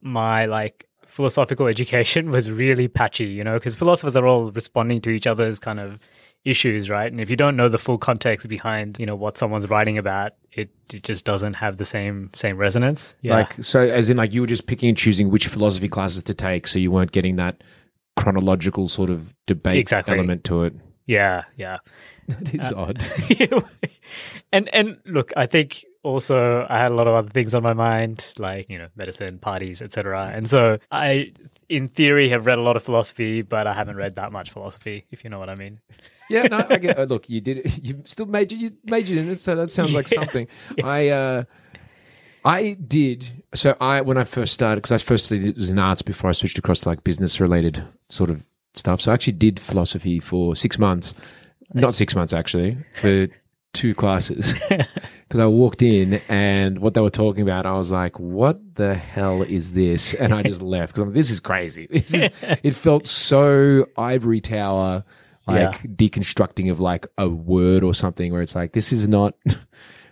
my 0.00 0.46
like 0.46 0.88
philosophical 1.08 1.66
education 1.66 2.30
was 2.30 2.50
really 2.50 2.86
patchy, 2.86 3.24
you 3.24 3.42
know, 3.42 3.54
because 3.54 3.74
philosophers 3.74 4.16
are 4.16 4.26
all 4.26 4.52
responding 4.52 5.00
to 5.00 5.10
each 5.10 5.26
other's 5.26 5.58
kind 5.58 5.80
of 5.80 5.98
issues, 6.44 6.88
right? 6.88 7.10
And 7.10 7.20
if 7.20 7.28
you 7.30 7.36
don't 7.36 7.56
know 7.56 7.68
the 7.68 7.78
full 7.78 7.98
context 7.98 8.46
behind, 8.48 8.98
you 8.98 9.06
know, 9.06 9.16
what 9.16 9.36
someone's 9.36 9.68
writing 9.68 9.98
about, 9.98 10.32
it, 10.52 10.70
it 10.92 11.02
just 11.02 11.24
doesn't 11.24 11.54
have 11.54 11.78
the 11.78 11.84
same 11.84 12.30
same 12.34 12.56
resonance. 12.56 13.14
Yeah. 13.22 13.34
Like, 13.34 13.64
so 13.64 13.80
as 13.80 14.10
in, 14.10 14.16
like, 14.16 14.32
you 14.32 14.42
were 14.42 14.46
just 14.46 14.66
picking 14.66 14.90
and 14.90 14.98
choosing 14.98 15.30
which 15.30 15.48
philosophy 15.48 15.88
classes 15.88 16.22
to 16.24 16.34
take, 16.34 16.66
so 16.66 16.78
you 16.78 16.90
weren't 16.90 17.12
getting 17.12 17.36
that 17.36 17.62
chronological 18.18 18.88
sort 18.88 19.10
of 19.10 19.34
debate 19.46 19.76
Exactly. 19.76 20.14
element 20.14 20.44
to 20.44 20.64
it. 20.64 20.74
yeah, 21.06 21.44
yeah. 21.56 21.78
That 22.28 22.54
is 22.54 22.72
odd. 22.74 23.02
and 24.52 24.68
and 24.74 24.98
look, 25.06 25.32
I 25.36 25.46
think 25.46 25.84
also 26.02 26.66
I 26.68 26.78
had 26.78 26.92
a 26.92 26.94
lot 26.94 27.06
of 27.08 27.14
other 27.14 27.30
things 27.30 27.54
on 27.54 27.62
my 27.62 27.72
mind, 27.72 28.34
like 28.38 28.68
you 28.68 28.78
know, 28.78 28.88
medicine, 28.96 29.38
parties, 29.38 29.80
etc. 29.80 30.30
And 30.34 30.46
so 30.48 30.78
I, 30.90 31.32
in 31.70 31.88
theory, 31.88 32.28
have 32.28 32.44
read 32.44 32.58
a 32.58 32.62
lot 32.62 32.76
of 32.76 32.82
philosophy, 32.82 33.40
but 33.40 33.66
I 33.66 33.72
haven't 33.72 33.96
read 33.96 34.16
that 34.16 34.30
much 34.30 34.50
philosophy, 34.50 35.06
if 35.10 35.24
you 35.24 35.30
know 35.30 35.38
what 35.38 35.48
I 35.48 35.54
mean. 35.54 35.80
Yeah, 36.28 36.42
no, 36.42 36.66
I 36.68 36.76
get. 36.76 36.98
Uh, 37.00 37.04
look, 37.04 37.30
you 37.30 37.40
did. 37.40 37.64
You 37.86 38.02
still 38.04 38.26
majored. 38.26 38.58
You 38.58 38.72
majored 38.84 39.16
in 39.16 39.30
it, 39.30 39.40
so 39.40 39.56
that 39.56 39.70
sounds 39.70 39.94
like 39.94 40.10
Yeah. 40.12 40.20
something. 40.20 40.48
I, 40.84 41.08
uh, 41.08 41.44
I 42.48 42.72
did. 42.86 43.44
So 43.54 43.76
I, 43.80 44.00
when 44.00 44.16
I 44.18 44.24
first 44.24 44.54
started, 44.54 44.78
because 44.82 44.92
I 44.92 44.98
first 45.04 45.26
studied 45.26 45.44
it 45.48 45.56
was 45.56 45.70
in 45.70 45.78
arts 45.78 46.02
before 46.02 46.30
I 46.30 46.32
switched 46.32 46.58
across 46.58 46.80
to 46.80 46.88
like 46.88 47.04
business 47.04 47.40
related 47.40 47.84
sort 48.08 48.30
of 48.30 48.44
stuff. 48.74 49.00
So 49.02 49.10
I 49.10 49.14
actually 49.14 49.34
did 49.34 49.60
philosophy 49.60 50.18
for 50.18 50.56
six 50.56 50.78
months. 50.78 51.14
Not 51.74 51.94
six 51.94 52.14
months 52.16 52.32
actually, 52.32 52.78
for 52.94 53.28
two 53.74 53.94
classes. 53.94 54.54
Because 55.28 55.40
I 55.40 55.46
walked 55.46 55.82
in 55.82 56.22
and 56.30 56.78
what 56.78 56.94
they 56.94 57.02
were 57.02 57.10
talking 57.10 57.42
about, 57.42 57.66
I 57.66 57.72
was 57.74 57.90
like, 57.92 58.18
"What 58.18 58.76
the 58.76 58.94
hell 58.94 59.42
is 59.42 59.74
this?" 59.74 60.14
And 60.14 60.32
I 60.32 60.42
just 60.42 60.62
left 60.76 60.94
because 60.94 61.12
this 61.12 61.28
is 61.28 61.38
crazy. 61.38 61.86
This 61.90 62.14
is. 62.14 62.30
It 62.62 62.74
felt 62.74 63.06
so 63.06 63.84
ivory 63.98 64.40
tower 64.40 65.04
like 65.46 65.82
Yeah. 65.82 65.90
deconstructing 65.90 66.70
of 66.70 66.80
like 66.80 67.06
a 67.18 67.28
word 67.28 67.84
or 67.84 67.92
something 67.92 68.32
where 68.32 68.40
it's 68.40 68.54
like 68.54 68.72
this 68.72 68.90
is 68.90 69.06
not 69.06 69.34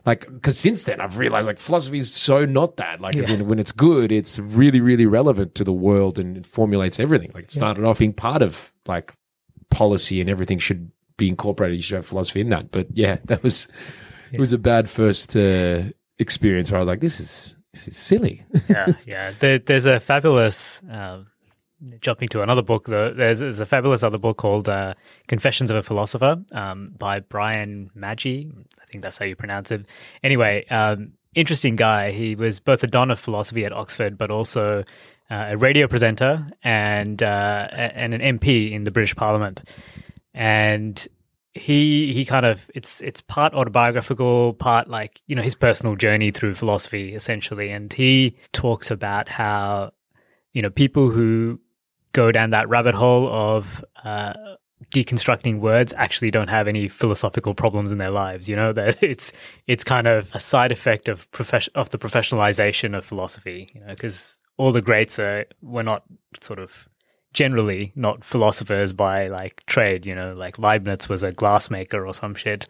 like 0.07 0.27
because 0.33 0.59
since 0.59 0.85
then 0.85 1.01
I've 1.01 1.19
realized 1.19 1.47
like 1.47 1.59
philosophy 1.59 1.99
is 1.99 2.13
so 2.15 2.45
not 2.45 2.77
that. 2.77 3.01
Like 3.01 3.17
as 3.17 3.29
in, 3.29 3.49
when 3.49 3.59
it's 3.59 3.73
good 3.73 4.13
it's 4.13 4.39
really 4.39 4.81
really 4.81 5.05
relevant 5.07 5.55
to 5.57 5.65
the 5.65 5.73
world 5.73 6.19
and 6.19 6.37
it 6.37 6.47
formulates 6.47 6.99
everything. 7.01 7.33
Like 7.35 7.45
it 7.45 7.51
started 7.51 7.85
off 7.85 7.99
being 7.99 8.13
part 8.13 8.41
of 8.41 8.73
like 8.87 9.13
policy 9.71 10.21
and 10.21 10.31
everything 10.31 10.59
should 10.59 10.91
be 11.17 11.29
incorporated. 11.29 11.77
You 11.77 11.83
should 11.83 11.97
have 11.97 12.07
philosophy 12.07 12.41
in 12.41 12.49
that. 12.51 12.71
But 12.71 12.87
yeah 12.93 13.19
that 13.25 13.43
was 13.43 13.69
it 14.33 14.41
was 14.41 14.53
a 14.53 14.59
bad 14.59 14.89
first 14.89 15.37
uh, 15.37 15.83
experience 16.19 16.71
where 16.71 16.79
I 16.79 16.81
was 16.83 16.89
like 16.89 17.01
this 17.01 17.21
is 17.21 17.57
this 17.73 17.89
is 17.89 17.97
silly. 17.99 18.45
Yeah, 18.69 18.93
yeah. 19.07 19.33
There, 19.39 19.59
there's 19.59 19.85
a 19.85 20.01
fabulous. 20.01 20.81
Um, 20.91 21.27
jumping 22.01 22.29
to 22.29 22.43
another 22.43 22.63
book, 22.63 22.87
there's, 22.87 23.39
there's 23.41 23.61
a 23.61 23.67
fabulous 23.67 24.03
other 24.03 24.19
book 24.19 24.37
called 24.37 24.69
uh, 24.69 24.95
"Confessions 25.29 25.71
of 25.71 25.77
a 25.77 25.83
Philosopher" 25.83 26.43
um, 26.53 26.95
by 26.99 27.21
Brian 27.21 27.91
Maggi. 27.97 28.51
I 28.81 28.87
think 28.87 29.03
that's 29.03 29.19
how 29.19 29.25
you 29.25 29.37
pronounce 29.37 29.71
it. 29.71 29.87
Anyway, 30.23 30.67
um, 30.69 31.13
interesting 31.35 31.77
guy. 31.77 32.11
He 32.13 32.35
was 32.35 32.61
both 32.61 32.83
a 32.83 32.87
don 32.87 33.11
of 33.11 33.21
philosophy 33.21 33.65
at 33.65 33.73
Oxford, 33.73 34.19
but 34.19 34.31
also 34.31 34.85
uh, 35.31 35.47
a 35.51 35.57
radio 35.57 35.87
presenter 35.87 36.47
and 36.63 37.23
uh, 37.23 37.69
and 37.71 38.15
an 38.15 38.39
MP 38.39 38.73
in 38.73 38.85
the 38.85 38.91
British 38.91 39.15
Parliament. 39.15 39.63
And 40.35 41.07
he 41.55 42.13
he 42.13 42.25
kind 42.25 42.47
of 42.47 42.71
it's 42.75 43.01
it's 43.01 43.21
part 43.21 43.55
autobiographical, 43.55 44.55
part 44.55 44.89
like 44.89 45.21
you 45.27 45.37
know 45.37 45.43
his 45.43 45.55
personal 45.55 45.97
journey 45.97 46.31
through 46.31 46.55
philosophy 46.55 47.15
essentially, 47.15 47.71
and 47.71 47.93
he 47.93 48.37
talks 48.53 48.91
about 48.91 49.29
how 49.29 49.93
you 50.53 50.63
know 50.63 50.71
people 50.71 51.11
who 51.11 51.61
go 52.13 52.33
down 52.33 52.51
that 52.51 52.69
rabbit 52.69 52.95
hole 52.95 53.29
of 53.29 53.85
uh, 54.05 54.33
deconstructing 54.91 55.61
words 55.61 55.93
actually 55.97 56.31
don't 56.31 56.49
have 56.49 56.69
any 56.69 56.89
philosophical 56.89 57.55
problems 57.55 57.93
in 57.93 57.99
their 57.99 58.11
lives. 58.11 58.49
You 58.49 58.57
know 58.57 58.73
that 58.73 59.03
it's 59.03 59.33
it's 59.67 59.85
kind 59.85 60.07
of 60.07 60.31
a 60.35 60.41
side 60.41 60.73
effect 60.73 61.09
of 61.09 61.31
profession 61.31 61.73
of 61.75 61.91
the 61.91 61.99
professionalization 61.99 62.97
of 62.97 63.05
philosophy. 63.05 63.71
You 63.75 63.81
know 63.81 63.89
because 63.89 64.39
all 64.57 64.73
the 64.73 64.83
greats 64.83 65.19
are 65.19 65.47
were 65.63 65.83
not 65.83 66.05
sort 66.41 66.59
of 66.59 66.89
generally 67.33 67.93
not 67.95 68.25
philosophers 68.25 68.93
by 68.93 69.29
like 69.29 69.65
trade. 69.67 70.07
You 70.07 70.15
know, 70.15 70.35
like 70.37 70.59
Leibniz 70.59 71.09
was 71.09 71.23
a 71.23 71.33
glassmaker 71.33 72.07
or 72.07 72.13
some 72.13 72.35
shit, 72.35 72.69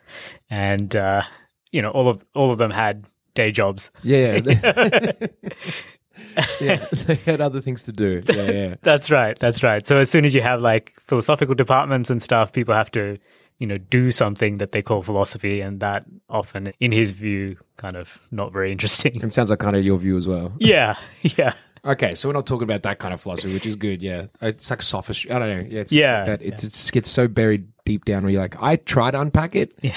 and 0.51 0.95
uh, 0.95 1.23
you 1.71 1.83
know 1.83 1.91
all 1.91 2.09
of 2.09 2.25
all 2.35 2.51
of 2.51 2.59
them 2.59 2.71
had 2.71 3.07
day 3.35 3.51
jobs. 3.51 3.91
Yeah, 4.03 4.41
yeah. 4.45 5.13
yeah, 6.61 6.77
they 6.93 7.15
had 7.17 7.41
other 7.41 7.61
things 7.61 7.85
to 7.85 7.93
do. 7.93 8.23
Yeah, 8.29 8.51
yeah. 8.51 8.75
That's 8.83 9.11
right. 9.11 9.39
That's 9.39 9.63
right. 9.63 9.87
So 9.87 9.99
as 9.99 10.11
soon 10.11 10.25
as 10.25 10.35
you 10.35 10.43
have 10.43 10.61
like 10.61 10.95
philosophical 11.01 11.55
departments 11.55 12.11
and 12.11 12.23
stuff, 12.23 12.53
people 12.53 12.75
have 12.75 12.91
to, 12.93 13.19
you 13.59 13.67
know, 13.67 13.79
do 13.79 14.11
something 14.11 14.59
that 14.59 14.73
they 14.73 14.83
call 14.83 15.03
philosophy, 15.03 15.61
and 15.61 15.81
that 15.81 16.05
often, 16.29 16.73
in 16.81 16.93
his 16.93 17.13
view, 17.13 17.57
kind 17.77 17.97
of 17.97 18.19
not 18.31 18.53
very 18.53 18.73
interesting. 18.73 19.21
It 19.21 19.33
sounds 19.33 19.51
like 19.51 19.59
kind 19.61 19.77
of 19.77 19.85
your 19.85 19.99
view 19.99 20.17
as 20.17 20.27
well. 20.27 20.53
yeah, 20.59 20.97
yeah, 21.23 21.53
Okay, 21.85 22.15
so 22.15 22.29
we're 22.29 22.33
not 22.35 22.47
talking 22.47 22.65
about 22.65 22.83
that 22.83 22.99
kind 22.99 23.15
of 23.15 23.21
philosophy, 23.21 23.53
which 23.55 23.65
is 23.67 23.77
good. 23.77 24.03
Yeah, 24.03 24.27
it's 24.43 24.69
like 24.71 24.83
sophistry. 24.83 25.31
I 25.31 25.39
don't 25.39 25.49
know. 25.49 25.69
Yeah, 25.71 25.81
it's 25.83 25.93
Yeah, 25.93 26.19
like 26.19 26.27
that. 26.27 26.43
It 26.43 26.59
just 26.59 26.93
gets 26.93 27.09
so 27.09 27.29
buried 27.29 27.69
deep 27.85 28.05
down 28.05 28.25
where 28.25 28.33
you're 28.33 28.43
like, 28.43 28.61
I 28.61 28.75
try 28.77 29.11
to 29.13 29.21
unpack 29.21 29.55
it, 29.55 29.73
yeah, 29.83 29.97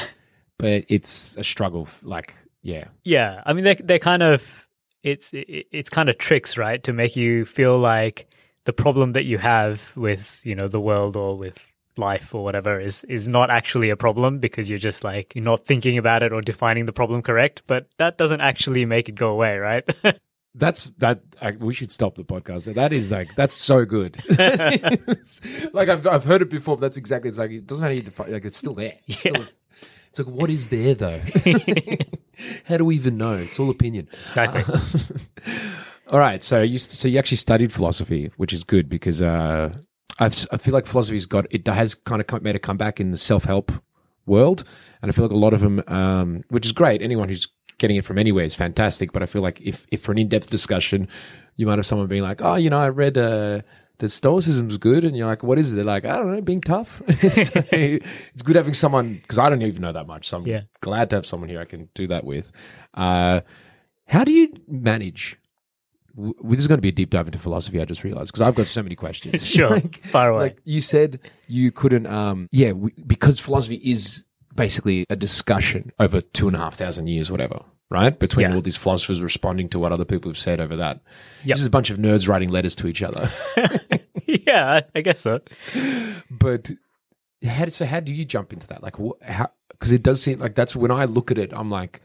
but 0.59 0.85
it's 0.88 1.35
a 1.38 1.43
struggle. 1.43 1.88
Like, 2.03 2.35
yeah, 2.61 2.85
yeah. 3.03 3.41
I 3.45 3.53
mean, 3.53 3.63
they 3.63 3.75
they're 3.75 3.97
kind 3.97 4.21
of 4.21 4.67
it's 5.03 5.33
it, 5.33 5.67
it's 5.71 5.89
kind 5.89 6.09
of 6.09 6.17
tricks, 6.17 6.57
right, 6.57 6.83
to 6.83 6.93
make 6.93 7.15
you 7.15 7.45
feel 7.45 7.77
like 7.77 8.27
the 8.65 8.73
problem 8.73 9.13
that 9.13 9.25
you 9.25 9.37
have 9.37 9.91
with 9.95 10.39
you 10.43 10.55
know 10.55 10.67
the 10.67 10.79
world 10.79 11.15
or 11.15 11.37
with 11.37 11.65
life 11.97 12.33
or 12.33 12.43
whatever 12.43 12.79
is 12.79 13.03
is 13.05 13.27
not 13.27 13.49
actually 13.49 13.89
a 13.89 13.97
problem 13.97 14.39
because 14.39 14.69
you're 14.69 14.79
just 14.79 15.03
like 15.03 15.35
you're 15.35 15.43
not 15.43 15.65
thinking 15.65 15.97
about 15.97 16.23
it 16.23 16.31
or 16.31 16.39
defining 16.39 16.85
the 16.85 16.93
problem 16.93 17.21
correct 17.21 17.61
but 17.67 17.87
that 17.97 18.17
doesn't 18.17 18.39
actually 18.39 18.85
make 18.85 19.09
it 19.09 19.15
go 19.15 19.29
away 19.31 19.57
right 19.57 19.83
that's 20.55 20.85
that. 20.97 21.21
I, 21.41 21.51
we 21.51 21.73
should 21.73 21.91
stop 21.91 22.15
the 22.15 22.23
podcast. 22.23 22.73
That 22.73 22.93
is 22.93 23.11
like 23.11 23.35
that's 23.35 23.53
so 23.53 23.85
good. 23.85 24.17
like 25.73 25.89
I've 25.89 26.05
I've 26.07 26.23
heard 26.23 26.41
it 26.41 26.49
before. 26.49 26.75
But 26.75 26.81
that's 26.81 26.97
exactly. 26.97 27.29
It's 27.29 27.39
like 27.39 27.51
it 27.51 27.67
doesn't 27.67 27.81
matter. 27.81 27.93
You 27.93 28.01
define, 28.01 28.31
like 28.31 28.45
it's 28.45 28.57
still 28.57 28.73
there. 28.73 28.95
It's, 29.07 29.19
still, 29.19 29.45
it's 30.09 30.19
like 30.19 30.27
what 30.27 30.49
is 30.49 30.69
there 30.69 30.93
though? 30.93 31.21
How 32.65 32.77
do 32.77 32.85
we 32.85 32.95
even 32.95 33.17
know? 33.17 33.35
It's 33.35 33.59
all 33.59 33.69
opinion. 33.69 34.07
exactly 34.25 34.63
All 36.11 36.19
right, 36.19 36.43
so 36.43 36.61
you 36.63 36.79
so 36.79 37.07
you 37.07 37.19
actually 37.19 37.37
studied 37.37 37.71
philosophy, 37.71 38.31
which 38.37 38.51
is 38.51 38.63
good 38.63 38.89
because 38.89 39.21
uh, 39.21 39.75
I 40.19 40.29
feel 40.29 40.73
like 40.73 40.87
philosophy's 40.87 41.27
got 41.27 41.45
it 41.51 41.67
has 41.67 41.93
kind 41.93 42.19
of 42.19 42.41
made 42.41 42.55
a 42.55 42.59
comeback 42.59 42.99
in 42.99 43.11
the 43.11 43.17
self 43.17 43.43
help 43.43 43.71
world, 44.25 44.63
and 45.01 45.09
I 45.09 45.13
feel 45.13 45.25
like 45.25 45.31
a 45.31 45.37
lot 45.37 45.53
of 45.53 45.61
them, 45.61 45.83
um, 45.87 46.43
which 46.49 46.65
is 46.65 46.71
great. 46.71 47.03
Anyone 47.03 47.29
who's 47.29 47.47
getting 47.77 47.95
it 47.95 48.05
from 48.05 48.17
anywhere 48.17 48.43
is 48.43 48.55
fantastic, 48.55 49.11
but 49.13 49.21
I 49.21 49.27
feel 49.27 49.43
like 49.43 49.61
if 49.61 49.85
if 49.91 50.01
for 50.01 50.11
an 50.11 50.17
in 50.17 50.29
depth 50.29 50.49
discussion, 50.49 51.07
you 51.57 51.67
might 51.67 51.77
have 51.77 51.85
someone 51.85 52.07
being 52.07 52.23
like, 52.23 52.41
"Oh, 52.41 52.55
you 52.55 52.71
know, 52.71 52.79
I 52.79 52.89
read 52.89 53.15
uh, 53.15 53.61
the 53.99 54.09
Stoicism's 54.09 54.77
good," 54.77 55.03
and 55.03 55.15
you're 55.15 55.27
like, 55.27 55.43
"What 55.43 55.57
is 55.59 55.71
it?" 55.71 55.75
They're 55.75 55.83
like, 55.85 56.03
"I 56.05 56.17
don't 56.17 56.31
know, 56.33 56.41
being 56.41 56.61
tough." 56.61 57.01
so 57.31 57.51
it's 57.71 58.41
good 58.41 58.55
having 58.55 58.73
someone 58.73 59.15
because 59.21 59.37
I 59.37 59.49
don't 59.49 59.61
even 59.61 59.81
know 59.81 59.93
that 59.93 60.07
much, 60.07 60.27
so 60.27 60.37
I'm 60.37 60.47
Yeah. 60.47 60.61
glad 60.81 61.09
to 61.11 61.17
have 61.17 61.25
someone 61.25 61.49
here 61.49 61.61
I 61.61 61.65
can 61.65 61.87
do 61.93 62.07
that 62.07 62.23
with. 62.25 62.51
Uh, 62.93 63.41
how 64.07 64.23
do 64.23 64.31
you 64.31 64.51
manage? 64.67 65.37
w- 66.15 66.33
This 66.43 66.59
is 66.59 66.67
going 66.67 66.79
to 66.79 66.81
be 66.81 66.89
a 66.89 66.91
deep 66.93 67.11
dive 67.11 67.27
into 67.27 67.39
philosophy. 67.39 67.79
I 67.79 67.85
just 67.85 68.03
realized 68.03 68.31
because 68.31 68.41
I've 68.41 68.55
got 68.55 68.67
so 68.67 68.81
many 68.83 68.95
questions. 68.95 69.45
Sure. 69.55 69.79
Far 70.05 70.31
away. 70.31 70.39
Like 70.41 70.57
you 70.65 70.81
said, 70.81 71.19
you 71.47 71.71
couldn't. 71.71 72.07
Um, 72.07 72.47
yeah, 72.51 72.71
we, 72.71 72.91
because 73.05 73.39
philosophy 73.39 73.75
is 73.75 74.23
basically 74.55 75.05
a 75.09 75.15
discussion 75.15 75.91
over 75.99 76.21
two 76.21 76.47
and 76.47 76.55
a 76.55 76.59
half 76.59 76.75
thousand 76.75 77.07
years, 77.07 77.29
whatever. 77.31 77.61
Right 77.91 78.17
between 78.17 78.50
Yeah. 78.50 78.55
all 78.55 78.62
these 78.62 78.77
philosophers 78.77 79.19
responding 79.22 79.67
to 79.69 79.79
what 79.79 79.91
other 79.91 80.05
people 80.05 80.29
have 80.29 80.38
said 80.38 80.60
over 80.62 80.75
that. 80.75 81.01
Yep. 81.43 81.58
Just 81.58 81.67
a 81.67 81.72
bunch 81.72 81.89
of 81.89 81.98
nerds 81.98 82.27
writing 82.27 82.50
letters 82.50 82.75
to 82.75 82.88
each 82.88 83.01
other. 83.01 83.31
yeah 84.27 84.81
I, 84.93 85.01
guess 85.01 85.22
so 85.22 85.39
but 86.29 86.69
how 87.43 87.67
so 87.67 87.86
how 87.86 88.00
do 88.00 88.13
you 88.13 88.25
jump 88.25 88.53
into 88.53 88.67
that 88.67 88.84
like 88.84 88.96
how 89.24 89.50
because 89.69 89.91
it 89.91 90.03
does 90.03 90.22
seem 90.22 90.39
like 90.39 90.53
that's 90.55 90.75
when 90.75 90.91
i 90.91 91.05
look 91.05 91.31
at 91.31 91.38
it 91.39 91.51
i'm 91.53 91.72
like 91.72 92.01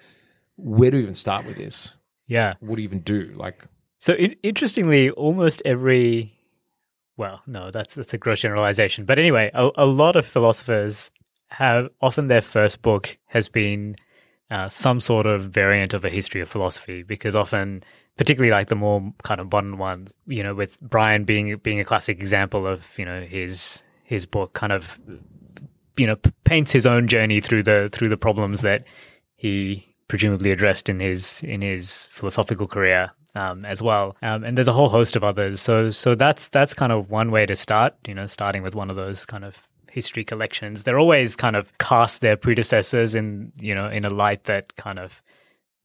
where 0.57 0.91
do 0.91 0.97
we 0.97 1.03
even 1.03 1.15
start 1.15 1.45
with 1.45 1.57
this 1.57 1.97
yeah 2.27 2.55
what 2.61 2.77
do 2.77 2.83
you 2.83 2.89
even 2.89 3.01
do 3.01 3.33
like 3.37 3.65
So 3.99 4.15
in- 4.15 4.37
interestingly, 4.43 5.11
almost 5.11 5.61
every 5.65 6.33
well, 7.17 7.43
no, 7.47 7.71
that's 7.71 7.95
that's 7.95 8.13
a 8.13 8.19
gross 8.19 8.41
generalization. 8.41 9.05
But 9.05 9.19
anyway, 9.21 9.51
a, 9.55 9.71
a 9.77 9.87
lot 9.87 10.17
of 10.17 10.27
philosophers 10.27 11.11
have 11.49 11.89
often 12.01 12.27
their 12.29 12.43
first 12.43 12.83
book 12.83 13.19
has 13.27 13.49
been 13.49 13.95
uh, 14.51 14.69
some 14.69 15.01
sort 15.01 15.27
of 15.27 15.45
variant 15.45 15.95
of 15.95 16.05
a 16.05 16.11
history 16.11 16.41
of 16.41 16.49
philosophy 16.49 17.03
because 17.03 17.35
often 17.35 17.83
particularly 18.17 18.51
like 18.51 18.69
the 18.69 18.77
more 18.77 19.13
kind 19.23 19.41
of 19.41 19.51
modern 19.51 19.79
ones 19.79 20.15
you 20.27 20.43
know 20.43 20.55
with 20.55 20.79
brian 20.81 21.25
being 21.25 21.57
being 21.59 21.81
a 21.81 21.85
classic 21.85 22.21
example 22.21 22.67
of 22.67 22.97
you 22.99 23.05
know 23.05 23.23
his 23.23 23.83
his 24.05 24.27
book 24.27 24.53
kind 24.53 24.73
of 24.73 25.01
you 25.97 26.07
know 26.07 26.17
paints 26.45 26.73
his 26.73 26.87
own 26.87 27.09
journey 27.09 27.41
through 27.41 27.63
the 27.63 27.89
through 27.93 28.09
the 28.09 28.17
problems 28.17 28.61
that 28.61 28.85
he 29.37 29.95
presumably 30.09 30.51
addressed 30.51 30.89
in 30.89 31.01
his 31.01 31.43
in 31.43 31.63
his 31.63 32.07
philosophical 32.07 32.67
career 32.67 33.11
um, 33.35 33.65
as 33.65 33.83
well. 33.83 34.17
Um, 34.23 34.45
and 34.45 34.57
there's 34.57 34.69
a 34.69 34.73
whole 34.73 34.89
host 34.89 35.17
of 35.17 35.25
others. 35.25 35.61
So 35.61 35.91
so 35.91 36.15
that's 36.15 36.49
that's 36.49 36.75
kind 36.75 36.93
of 36.93 37.11
one 37.11 37.31
way 37.31 37.47
to 37.47 37.57
start. 37.57 37.95
You 38.07 38.15
know, 38.15 38.27
starting 38.27 38.63
with 38.63 38.75
one 38.75 38.91
of 38.91 38.97
those 38.97 39.27
kind 39.27 39.45
of 39.45 39.69
history 39.95 40.25
collections. 40.25 40.83
They're 40.83 40.99
always 40.99 41.37
kind 41.37 41.55
of 41.55 41.71
cast 41.79 42.21
their 42.21 42.37
predecessors 42.37 43.15
in 43.15 43.53
you 43.61 43.75
know 43.75 43.89
in 43.89 44.05
a 44.05 44.11
light 44.11 44.45
that 44.45 44.75
kind 44.77 44.99
of 44.99 45.23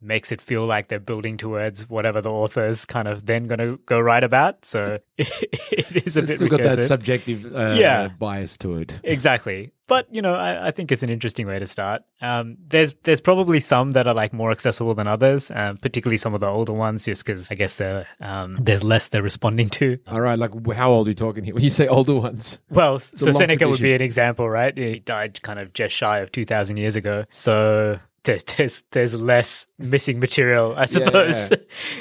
makes 0.02 0.32
it 0.32 0.40
feel 0.42 0.64
like 0.66 0.88
they're 0.88 1.00
building 1.00 1.36
towards 1.38 1.90
whatever 1.90 2.22
the 2.22 2.32
author's 2.32 2.86
kind 2.86 3.08
of 3.08 3.26
then 3.26 3.48
going 3.48 3.60
to 3.60 3.80
go 3.86 4.00
write 4.00 4.24
about. 4.24 4.64
So 4.66 5.00
it 5.18 6.06
is 6.06 6.16
a 6.18 6.22
it's 6.22 6.32
bit 6.32 6.36
still 6.38 6.48
got 6.48 6.64
that 6.64 6.84
subjective 6.84 7.46
uh, 7.56 7.76
Yeah. 7.78 8.08
bias 8.08 8.58
to 8.58 8.78
it 8.78 9.00
Exactly. 9.04 9.72
But 9.88 10.08
you 10.14 10.22
know, 10.22 10.36
I, 10.36 10.68
I 10.68 10.72
think 10.72 10.92
it's 10.92 11.02
an 11.02 11.10
interesting 11.10 11.48
way 11.48 11.58
to 11.58 11.66
start. 11.66 12.04
Um, 12.22 12.58
there's 12.68 12.94
there's 13.04 13.20
probably 13.22 13.60
some 13.60 13.92
that 13.92 14.06
are 14.06 14.14
like 14.14 14.34
more 14.34 14.52
accessible 14.52 14.94
than 14.94 15.08
others, 15.08 15.50
um, 15.50 15.78
particularly 15.78 16.18
some 16.18 16.36
of 16.36 16.42
the 16.42 16.46
older 16.48 16.74
ones, 16.74 17.06
just 17.06 17.26
because 17.26 17.50
I 17.50 17.56
guess 17.56 17.74
they're, 17.76 18.06
um, 18.22 18.56
there's 18.62 18.84
less 18.84 19.08
they're 19.08 19.24
responding 19.24 19.68
to. 19.72 19.98
all 20.08 20.22
right 20.22 20.38
like 20.38 20.52
how 20.76 20.92
old 20.92 21.08
are 21.08 21.10
you 21.10 21.16
talking 21.16 21.44
here 21.44 21.56
when 21.56 21.64
you 21.64 21.72
say 21.72 21.88
older 21.88 22.14
ones 22.14 22.60
Well, 22.70 23.00
so 23.00 23.32
Seneca 23.32 23.68
would 23.68 23.82
be 23.82 23.94
an 23.96 24.02
example, 24.02 24.48
right? 24.48 24.78
He 24.78 25.00
died 25.00 25.42
kind 25.42 25.58
of 25.60 25.74
just 25.74 25.96
shy 25.96 26.20
of 26.20 26.32
two 26.32 26.46
thousand 26.46 26.78
years 26.78 26.96
ago, 26.96 27.26
so 27.30 28.00
there, 28.24 28.40
there's 28.58 28.84
there's 28.92 29.16
less 29.20 29.68
missing 29.78 30.20
material, 30.20 30.74
I 30.78 30.86
suppose. 30.88 31.50
yeah. 31.52 31.58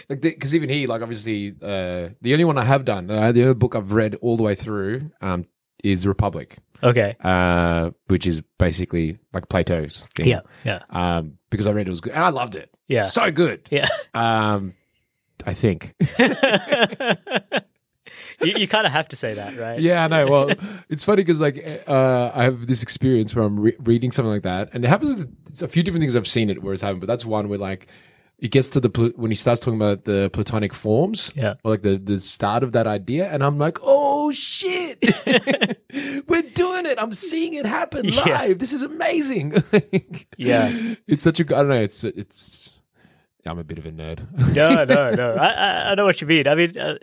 like 0.09 0.21
because 0.21 0.55
even 0.55 0.69
he 0.69 0.87
like 0.87 1.03
obviously 1.03 1.55
uh 1.63 2.09
the 2.21 2.33
only 2.33 2.45
one 2.45 2.59
i 2.59 2.65
have 2.65 2.85
done 2.85 3.11
uh, 3.11 3.33
the 3.33 3.43
only 3.43 3.55
book 3.55 3.75
i've 3.77 3.93
read 3.93 4.17
all 4.17 4.37
the 4.37 4.43
way 4.43 4.55
through 4.55 5.11
um 5.21 5.45
is 5.85 6.07
republic 6.07 6.59
okay. 6.83 7.17
uh 7.23 7.91
which 8.09 8.27
is 8.27 8.43
basically 8.59 9.19
like 9.33 9.49
plato's 9.49 10.09
thing 10.17 10.27
Yeah. 10.27 10.41
Yeah. 10.65 10.83
um 10.91 11.39
because 11.51 11.67
i 11.67 11.71
read 11.73 11.87
it 11.87 11.91
was 11.91 12.01
good 12.01 12.13
and 12.15 12.25
i 12.25 12.31
loved 12.31 12.57
it 12.57 12.71
Yeah. 12.89 13.03
so 13.05 13.31
good 13.31 13.69
Yeah. 13.71 13.87
um 14.15 14.75
i 15.47 15.55
think 15.55 15.95
you 18.43 18.55
you 18.57 18.69
kind 18.69 18.87
of 18.87 18.93
have 18.93 19.09
to 19.09 19.17
say 19.17 19.35
that, 19.35 19.57
right? 19.57 19.81
yeah 19.81 20.05
i 20.05 20.07
know 20.09 20.27
well 20.27 20.51
it's 20.89 21.05
funny 21.05 21.23
because 21.23 21.41
like 21.41 21.85
uh 21.89 22.31
i 22.35 22.43
have 22.45 22.67
this 22.67 22.83
experience 22.83 23.35
where 23.35 23.45
i'm 23.45 23.59
re- 23.59 23.77
reading 23.81 24.13
something 24.13 24.31
like 24.33 24.43
that 24.43 24.69
and 24.73 24.85
it 24.85 24.89
happens 24.89 25.17
with 25.19 25.37
it's 25.49 25.63
a 25.63 25.69
few 25.69 25.83
different 25.83 26.03
things 26.03 26.15
i've 26.17 26.27
seen 26.29 26.49
it 26.51 26.63
where 26.63 26.73
it's 26.73 26.83
happened 26.83 27.01
but 27.01 27.07
that's 27.07 27.25
one 27.25 27.49
where 27.49 27.59
like 27.59 27.89
it 28.39 28.53
gets 28.53 28.69
to 28.69 28.79
the 28.79 28.89
pl- 28.89 29.11
when 29.17 29.33
he 29.33 29.35
starts 29.35 29.61
talking 29.61 29.75
about 29.81 30.05
the 30.05 30.31
platonic 30.33 30.73
forms 30.73 31.33
Yeah. 31.35 31.55
or 31.65 31.73
like 31.73 31.83
the 31.83 31.97
the 31.99 32.21
start 32.21 32.63
of 32.63 32.71
that 32.73 32.87
idea 32.87 33.29
and 33.33 33.43
i'm 33.43 33.59
like 33.59 33.79
oh 33.83 34.31
shit 34.31 34.99
we're 36.29 36.43
doing 36.55 36.87
it 36.87 36.97
i'm 37.01 37.13
seeing 37.13 37.55
it 37.55 37.67
happen 37.67 38.07
live 38.09 38.27
Yeah. 38.27 38.53
this 38.55 38.73
is 38.73 38.83
amazing 38.83 39.63
Yeah. 40.37 40.95
it's 41.09 41.25
such 41.25 41.41
a 41.41 41.45
i 41.45 41.59
don't 41.59 41.69
know 41.69 41.81
it's 41.83 42.05
it's 42.05 42.71
i'm 43.47 43.59
a 43.59 43.65
bit 43.65 43.79
of 43.79 43.87
a 43.87 43.91
nerd 43.91 44.21
no, 44.55 44.85
no, 44.85 45.11
no. 45.11 45.35
I, 45.41 45.49
I, 45.49 45.91
I 45.91 45.95
know 45.95 46.05
what 46.05 46.21
you 46.21 46.27
mean. 46.27 46.47
I 46.47 46.55
mean, 46.55 46.77
uh, 46.79 46.95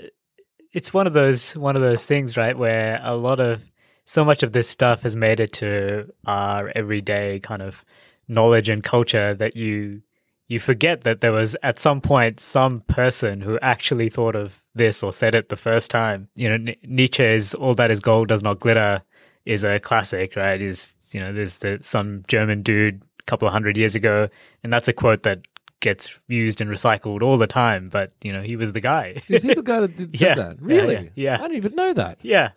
it's 0.76 0.94
one 0.94 1.08
of 1.08 1.14
those 1.14 1.56
one 1.56 1.76
of 1.76 1.82
those 1.82 2.06
things, 2.06 2.36
right, 2.36 2.56
where 2.56 3.00
a 3.02 3.16
lot 3.16 3.40
of 3.40 3.64
so 4.04 4.26
much 4.26 4.44
of 4.44 4.52
this 4.52 4.70
stuff 4.70 5.04
has 5.04 5.16
made 5.16 5.40
it 5.40 5.54
to 5.54 6.12
our 6.28 6.72
everyday 6.76 7.40
kind 7.40 7.62
of 7.62 7.84
knowledge 8.28 8.70
and 8.70 8.84
culture 8.84 9.34
that 9.34 9.56
you 9.56 10.02
you 10.48 10.60
forget 10.60 11.04
that 11.06 11.22
there 11.22 11.32
was 11.32 11.56
at 11.64 11.80
some 11.80 12.02
point 12.02 12.40
some 12.40 12.82
person 12.82 13.42
who 13.42 13.58
actually 13.62 14.10
thought 14.10 14.36
of 14.36 14.62
this 14.76 15.02
or 15.02 15.14
said 15.14 15.34
it 15.34 15.50
the 15.50 15.56
first 15.56 15.90
time. 15.90 16.28
You 16.36 16.50
know, 16.58 16.74
Nietzsche's 16.84 17.54
"All 17.54 17.74
that 17.76 17.90
is 17.90 18.02
gold 18.02 18.28
does 18.28 18.44
not 18.44 18.60
glitter." 18.60 19.02
is 19.46 19.64
a 19.64 19.80
classic, 19.80 20.36
right? 20.36 20.62
Is 20.62 20.96
you 21.14 21.22
know, 21.22 21.32
there's 21.32 21.60
the 21.60 21.78
some 21.82 22.24
German 22.28 22.64
dude 22.64 23.02
a 23.20 23.24
couple 23.24 23.48
of 23.48 23.54
hundred 23.54 23.78
years 23.78 23.96
ago, 23.96 24.28
and 24.64 24.74
that's 24.74 24.88
a 24.88 24.94
quote 24.94 25.24
that 25.24 25.40
gets 25.86 26.20
used 26.28 26.60
and 26.60 26.70
recycled 26.70 27.22
all 27.24 27.38
the 27.38 27.48
time. 27.48 27.88
But 27.90 28.12
you 28.22 28.34
know, 28.34 28.42
he 28.42 28.58
was 28.58 28.74
the 28.74 28.82
guy. 28.82 29.22
Is 29.30 29.44
he 29.44 29.54
the 29.54 29.64
guy 29.64 29.80
that 29.82 29.96
did, 29.96 30.16
said 30.18 30.28
Yeah. 30.28 30.36
that? 30.44 30.62
Really? 30.62 30.94
yeah, 30.96 31.10
yeah. 31.16 31.34
I 31.36 31.48
didn't 31.48 31.58
even 31.58 31.76
know 31.76 31.94
that. 31.94 32.20
yeah. 32.22 32.52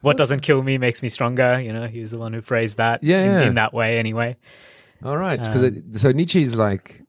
What 0.00 0.16
doesn't 0.16 0.40
kill 0.40 0.62
me 0.62 0.78
makes 0.78 1.02
me 1.02 1.08
stronger. 1.08 1.60
You 1.60 1.72
know, 1.72 1.86
he 1.88 2.00
was 2.00 2.10
the 2.12 2.18
one 2.18 2.32
who 2.32 2.40
phrased 2.40 2.76
that. 2.76 3.02
Yeah, 3.02 3.20
in, 3.24 3.30
yeah. 3.42 3.48
in 3.48 3.54
that 3.54 3.74
way, 3.74 3.98
anyway. 3.98 4.36
All 5.04 5.16
right. 5.18 5.42
Um, 5.48 5.64
it- 5.64 5.98
so 5.98 6.12
Nietzsche 6.12 6.40
is 6.42 6.54
like 6.56 7.02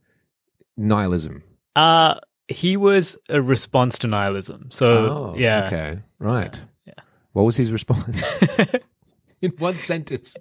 nihilism. 0.76 1.44
Uh 1.76 2.16
he 2.48 2.76
was 2.78 3.16
a 3.30 3.42
response 3.42 4.00
to 4.00 4.08
nihilism. 4.08 4.70
So 4.72 4.88
oh, 4.92 5.36
yeah, 5.38 5.68
Okay. 5.68 6.00
Right. 6.18 6.60
Yeah. 6.88 6.94
What 7.34 7.44
was 7.44 7.56
his 7.56 7.72
response? 7.72 8.20
In 9.42 9.52
one 9.60 9.80
sentence. 9.80 10.36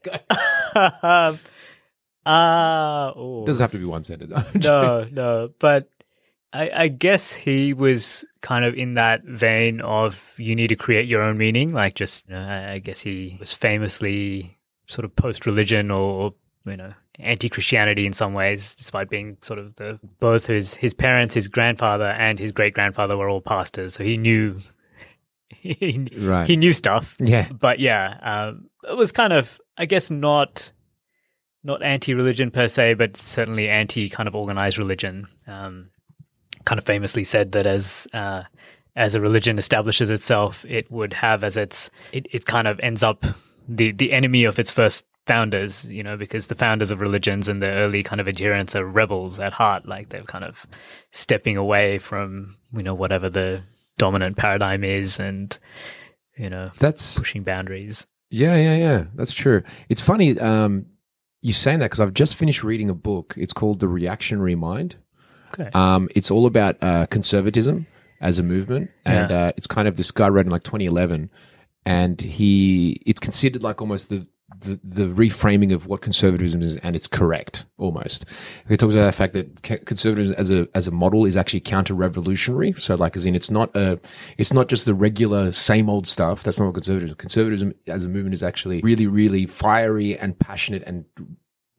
Um, 0.75 1.38
uh, 2.28 3.12
oh, 3.16 3.44
Doesn't 3.47 3.62
have 3.62 3.73
to 3.73 3.78
be 3.78 3.85
one 3.85 4.04
sentence. 4.04 4.32
no, 4.64 5.06
no, 5.11 5.50
but 5.58 5.88
I, 6.52 6.70
I 6.75 6.88
guess 6.88 7.32
he 7.32 7.73
was 7.73 8.25
kind 8.42 8.64
of 8.64 8.75
in 8.75 8.94
that 8.94 9.25
vein 9.25 9.80
of 9.80 10.35
you 10.38 10.54
need 10.54 10.68
to 10.68 10.76
create 10.76 11.06
your 11.06 11.23
own 11.23 11.38
meaning. 11.38 11.73
Like, 11.73 11.94
just 11.94 12.28
you 12.28 12.35
know, 12.37 12.42
I 12.75 12.78
guess 12.78 13.00
he 13.00 13.37
was 13.40 13.52
famously 13.52 14.58
sort 14.87 15.04
of 15.04 15.14
post-religion 15.16 15.90
or 15.90 16.35
you 16.66 16.76
know 16.76 16.92
anti-Christianity 17.20 18.06
in 18.06 18.12
some 18.12 18.32
ways, 18.35 18.75
despite 18.75 19.11
being 19.11 19.37
sort 19.40 19.58
of 19.58 19.75
the 19.76 19.99
both 20.20 20.47
his 20.47 20.75
his 20.75 20.94
parents, 20.94 21.35
his 21.35 21.49
grandfather, 21.49 22.06
and 22.06 22.38
his 22.38 22.52
great 22.52 22.75
grandfather 22.75 23.16
were 23.16 23.28
all 23.28 23.40
pastors, 23.40 23.94
so 23.94 24.04
he 24.04 24.16
knew. 24.16 24.56
He, 25.50 26.06
Right. 26.16 26.47
he 26.47 26.56
knew 26.56 26.73
stuff, 26.73 27.16
Yeah. 27.18 27.49
but 27.50 27.80
yeah, 27.80 28.18
um, 28.23 28.68
it 28.88 28.97
was 28.97 29.12
kind 29.12 29.32
of, 29.32 29.58
I 29.76 29.87
guess, 29.87 30.11
not 30.11 30.70
not 31.64 31.82
anti-religion 31.82 32.50
per 32.50 32.68
se, 32.68 32.94
but 32.94 33.16
certainly 33.16 33.68
anti 33.68 34.08
kind 34.08 34.28
of 34.28 34.34
organized 34.34 34.78
religion. 34.78 35.26
Um, 35.46 35.90
kind 36.64 36.78
of 36.78 36.84
famously 36.84 37.24
said 37.24 37.52
that 37.52 37.66
as 37.66 38.06
uh, 38.12 38.42
as 38.96 39.14
a 39.14 39.20
religion 39.20 39.58
establishes 39.58 40.10
itself, 40.10 40.64
it 40.68 40.90
would 40.90 41.12
have 41.14 41.44
as 41.44 41.56
its 41.56 41.90
it, 42.12 42.26
it 42.32 42.46
kind 42.46 42.66
of 42.68 42.78
ends 42.80 43.02
up 43.02 43.24
the 43.68 43.92
the 43.92 44.12
enemy 44.12 44.44
of 44.44 44.58
its 44.58 44.70
first 44.70 45.04
founders. 45.26 45.84
You 45.86 46.02
know, 46.02 46.16
because 46.16 46.46
the 46.46 46.54
founders 46.54 46.90
of 46.90 47.00
religions 47.00 47.48
and 47.48 47.60
the 47.62 47.68
early 47.68 48.02
kind 48.02 48.20
of 48.20 48.28
adherents 48.28 48.74
are 48.76 48.84
rebels 48.84 49.38
at 49.40 49.52
heart. 49.52 49.86
Like 49.86 50.08
they're 50.10 50.22
kind 50.22 50.44
of 50.44 50.66
stepping 51.12 51.56
away 51.56 51.98
from 51.98 52.56
you 52.72 52.82
know 52.82 52.94
whatever 52.94 53.28
the 53.28 53.62
dominant 53.98 54.36
paradigm 54.36 54.84
is, 54.84 55.18
and 55.18 55.58
you 56.36 56.48
know 56.48 56.70
That's 56.78 57.18
pushing 57.18 57.42
boundaries. 57.42 58.06
yeah, 58.30 58.56
yeah, 58.56 58.76
yeah. 58.76 59.04
That's 59.14 59.32
true. 59.32 59.62
It's 59.88 60.00
funny. 60.00 60.38
Um, 60.38 60.86
you 61.42 61.52
saying 61.52 61.78
that 61.80 61.87
because 61.87 62.00
I've 62.00 62.14
just 62.14 62.35
finished 62.37 62.64
reading 62.64 62.90
a 62.90 62.95
book. 62.95 63.35
It's 63.37 63.52
called 63.52 63.80
The 63.80 63.88
Reactionary 63.88 64.54
Mind. 64.54 64.97
Okay. 65.54 65.71
Um, 65.75 66.09
it's 66.14 66.30
all 66.30 66.47
about 66.47 66.76
uh, 66.83 67.07
conservatism 67.07 67.87
as 68.21 68.38
a 68.38 68.42
movement, 68.42 68.90
and 69.04 69.30
Yeah. 69.30 69.38
uh, 69.47 69.52
it's 69.57 69.66
kind 69.66 69.88
of 69.88 69.97
this 69.97 70.11
guy 70.11 70.28
wrote 70.28 70.47
in 70.47 70.52
like 70.52 70.64
2011, 70.64 71.30
and 71.87 72.21
he 72.21 73.00
it's 73.07 73.21
considered 73.21 73.62
like 73.62 73.80
almost 73.80 74.09
the 74.11 74.26
the, 74.60 74.80
the 74.82 75.04
reframing 75.06 75.72
of 75.72 75.86
what 75.86 76.00
conservatism 76.00 76.60
is, 76.60 76.76
and 76.78 76.96
it's 76.96 77.06
correct 77.06 77.64
almost. 77.76 78.24
He 78.68 78.76
talks 78.76 78.94
about 78.94 79.06
the 79.06 79.12
fact 79.12 79.32
that 79.34 79.62
conservatism 79.62 80.34
as 80.38 80.50
a 80.50 80.68
as 80.74 80.86
a 80.86 80.90
model 80.90 81.24
is 81.26 81.36
actually 81.36 81.60
counter 81.60 81.94
revolutionary. 81.94 82.72
So, 82.76 82.94
like, 82.96 83.16
as 83.16 83.24
in, 83.24 83.34
it's 83.34 83.50
not 83.50 83.74
a 83.76 84.00
it's 84.36 84.52
not 84.52 84.68
just 84.68 84.84
the 84.86 84.94
regular 84.94 85.52
same 85.52 85.88
old 85.88 86.06
stuff. 86.06 86.42
That's 86.42 86.58
not 86.58 86.66
what 86.66 86.74
conservatism. 86.74 87.16
Conservatism 87.16 87.72
as 87.86 88.04
a 88.04 88.08
movement 88.08 88.34
is 88.34 88.42
actually 88.42 88.80
really, 88.80 89.06
really 89.06 89.46
fiery 89.46 90.18
and 90.18 90.38
passionate 90.38 90.82
and 90.86 91.04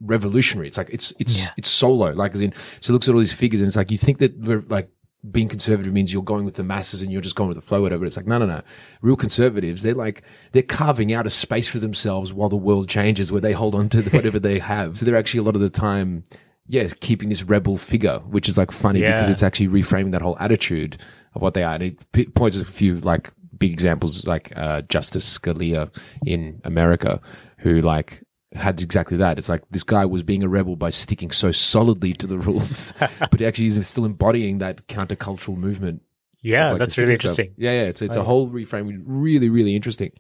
revolutionary. 0.01 0.67
It's 0.67 0.77
like 0.77 0.89
it's 0.91 1.13
it's 1.19 1.39
Yeah. 1.39 1.49
it's 1.57 1.69
solo. 1.69 2.11
Like 2.13 2.33
as 2.33 2.41
in, 2.41 2.53
so 2.79 2.91
it 2.91 2.93
looks 2.93 3.07
at 3.07 3.13
all 3.13 3.19
these 3.19 3.33
figures 3.33 3.59
and 3.61 3.67
it's 3.67 3.75
like 3.75 3.91
you 3.91 3.97
think 3.97 4.19
that 4.19 4.37
we're 4.37 4.63
like 4.69 4.89
being 5.29 5.49
conservative 5.49 5.91
means 5.91 6.13
you're 6.13 6.23
going 6.23 6.45
with 6.45 6.55
the 6.55 6.63
masses 6.63 7.01
and 7.01 7.11
you're 7.11 7.21
just 7.21 7.35
going 7.35 7.49
with 7.49 7.57
the 7.57 7.61
flow, 7.61 7.81
whatever. 7.81 8.05
It's 8.05 8.17
like 8.17 8.27
no, 8.27 8.37
no, 8.37 8.45
no. 8.45 8.61
Real 9.01 9.15
conservatives, 9.15 9.83
they're 9.83 9.93
like 9.93 10.23
they're 10.51 10.63
carving 10.63 11.13
out 11.13 11.25
a 11.25 11.29
space 11.29 11.67
for 11.67 11.79
themselves 11.79 12.33
while 12.33 12.49
the 12.49 12.55
world 12.57 12.87
changes, 12.89 13.31
where 13.31 13.41
they 13.41 13.51
hold 13.51 13.75
on 13.75 13.89
to 13.89 14.01
whatever 14.03 14.39
they 14.39 14.59
have. 14.59 14.97
So 14.97 15.05
they're 15.05 15.17
actually 15.17 15.41
a 15.41 15.43
lot 15.43 15.55
of 15.55 15.61
the 15.61 15.69
time. 15.69 16.23
Yes, 16.67 16.93
keeping 16.93 17.29
this 17.29 17.43
rebel 17.43 17.77
figure, 17.77 18.19
which 18.19 18.47
is 18.47 18.57
like 18.57 18.71
funny 18.71 19.01
because 19.01 19.27
it's 19.27 19.41
actually 19.41 19.67
reframing 19.67 20.11
that 20.11 20.21
whole 20.21 20.37
attitude 20.39 20.97
of 21.33 21.41
what 21.41 21.55
they 21.55 21.63
are. 21.63 21.73
And 21.73 21.83
it 21.83 22.11
p- 22.11 22.27
points 22.27 22.57
to 22.57 22.61
a 22.61 22.65
few 22.65 22.99
like 22.99 23.31
big 23.57 23.71
examples, 23.71 24.25
like 24.27 24.53
uh, 24.55 24.83
Justice 24.83 25.37
Scalia 25.37 25.93
in 26.25 26.61
America, 26.63 27.21
who 27.57 27.81
like 27.81 28.23
had 28.53 28.81
exactly 28.81 29.17
that. 29.17 29.37
It's 29.37 29.49
like 29.49 29.61
this 29.69 29.83
guy 29.83 30.05
was 30.05 30.23
being 30.23 30.43
a 30.43 30.49
rebel 30.49 30.75
by 30.75 30.89
sticking 30.89 31.31
so 31.31 31.51
solidly 31.51 32.13
to 32.13 32.27
the 32.27 32.37
rules, 32.37 32.93
but 33.19 33.39
he 33.39 33.45
actually 33.45 33.65
he's 33.65 33.87
still 33.87 34.05
embodying 34.05 34.57
that 34.59 34.87
countercultural 34.87 35.57
movement. 35.57 36.01
Yeah, 36.41 36.71
like 36.71 36.79
that's 36.79 36.97
really 36.97 37.15
city 37.15 37.19
stuff. 37.19 37.39
interesting. 37.39 37.55
Yeah, 37.57 37.71
yeah, 37.73 37.87
it's 37.89 38.01
it's 38.01 38.15
a 38.15 38.23
whole 38.23 38.49
reframe. 38.49 39.03
Really, 39.05 39.49
really 39.49 39.75
interesting. 39.75 40.11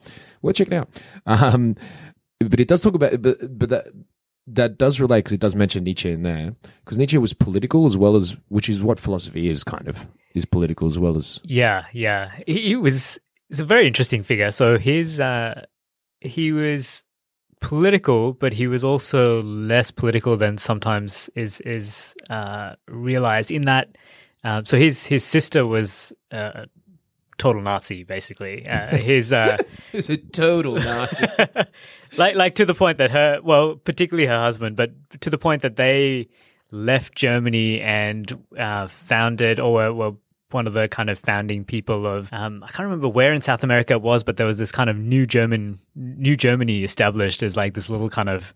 Well, 0.41 0.53
check 0.53 0.67
it 0.67 0.73
out. 0.73 0.89
Um, 1.25 1.75
but 2.39 2.59
it 2.59 2.67
does 2.67 2.81
talk 2.81 2.93
about, 2.93 3.21
but 3.21 3.37
but 3.57 3.69
that 3.69 3.87
that 4.47 4.77
does 4.77 4.99
relate 4.99 5.19
because 5.19 5.33
it 5.33 5.39
does 5.39 5.55
mention 5.55 5.83
Nietzsche 5.83 6.11
in 6.11 6.23
there 6.23 6.53
because 6.83 6.97
Nietzsche 6.97 7.17
was 7.17 7.33
political 7.33 7.85
as 7.85 7.95
well 7.95 8.15
as, 8.15 8.35
which 8.49 8.69
is 8.69 8.81
what 8.81 8.99
philosophy 8.99 9.47
is 9.47 9.63
kind 9.63 9.87
of 9.87 10.07
is 10.35 10.45
political 10.45 10.87
as 10.87 10.99
well 10.99 11.17
as. 11.17 11.39
Yeah, 11.43 11.85
yeah. 11.93 12.31
He, 12.45 12.61
he 12.61 12.75
was 12.75 13.19
he's 13.47 13.59
a 13.59 13.65
very 13.65 13.87
interesting 13.87 14.23
figure. 14.23 14.51
So 14.51 14.77
his 14.77 15.19
uh, 15.19 15.65
he 16.19 16.51
was 16.51 17.03
political, 17.59 18.33
but 18.33 18.53
he 18.53 18.67
was 18.67 18.83
also 18.83 19.41
less 19.41 19.91
political 19.91 20.37
than 20.37 20.57
sometimes 20.57 21.29
is 21.35 21.59
is 21.61 22.15
uh, 22.29 22.75
realized. 22.87 23.51
In 23.51 23.63
that, 23.63 23.89
um, 24.43 24.65
so 24.65 24.77
his 24.77 25.05
his 25.05 25.23
sister 25.23 25.65
was 25.65 26.13
uh, 26.31 26.65
total 27.37 27.61
Nazi, 27.61 28.03
basically. 28.03 28.67
Uh, 28.67 28.97
his 28.97 29.33
uh, 29.33 29.57
It's 29.93 30.09
a 30.09 30.17
total 30.17 30.75
Nazi. 30.75 31.25
like 32.17 32.35
like 32.35 32.55
to 32.55 32.65
the 32.65 32.75
point 32.75 32.97
that 32.97 33.11
her 33.11 33.39
well 33.43 33.75
particularly 33.75 34.27
her 34.27 34.39
husband 34.39 34.75
but 34.75 34.91
to 35.21 35.29
the 35.29 35.37
point 35.37 35.61
that 35.61 35.75
they 35.75 36.27
left 36.71 37.15
germany 37.15 37.79
and 37.81 38.37
uh, 38.57 38.87
founded 38.87 39.59
or 39.59 39.73
were, 39.73 39.93
were 39.93 40.11
one 40.51 40.67
of 40.67 40.73
the 40.73 40.87
kind 40.87 41.09
of 41.09 41.17
founding 41.19 41.63
people 41.63 42.05
of 42.07 42.31
um, 42.33 42.63
i 42.63 42.67
can't 42.67 42.85
remember 42.85 43.07
where 43.07 43.33
in 43.33 43.41
south 43.41 43.63
america 43.63 43.93
it 43.93 44.01
was 44.01 44.23
but 44.23 44.37
there 44.37 44.45
was 44.47 44.57
this 44.57 44.71
kind 44.71 44.89
of 44.89 44.97
new 44.97 45.25
german 45.25 45.77
new 45.95 46.35
germany 46.35 46.83
established 46.83 47.43
as 47.43 47.55
like 47.55 47.73
this 47.73 47.89
little 47.89 48.09
kind 48.09 48.29
of 48.29 48.53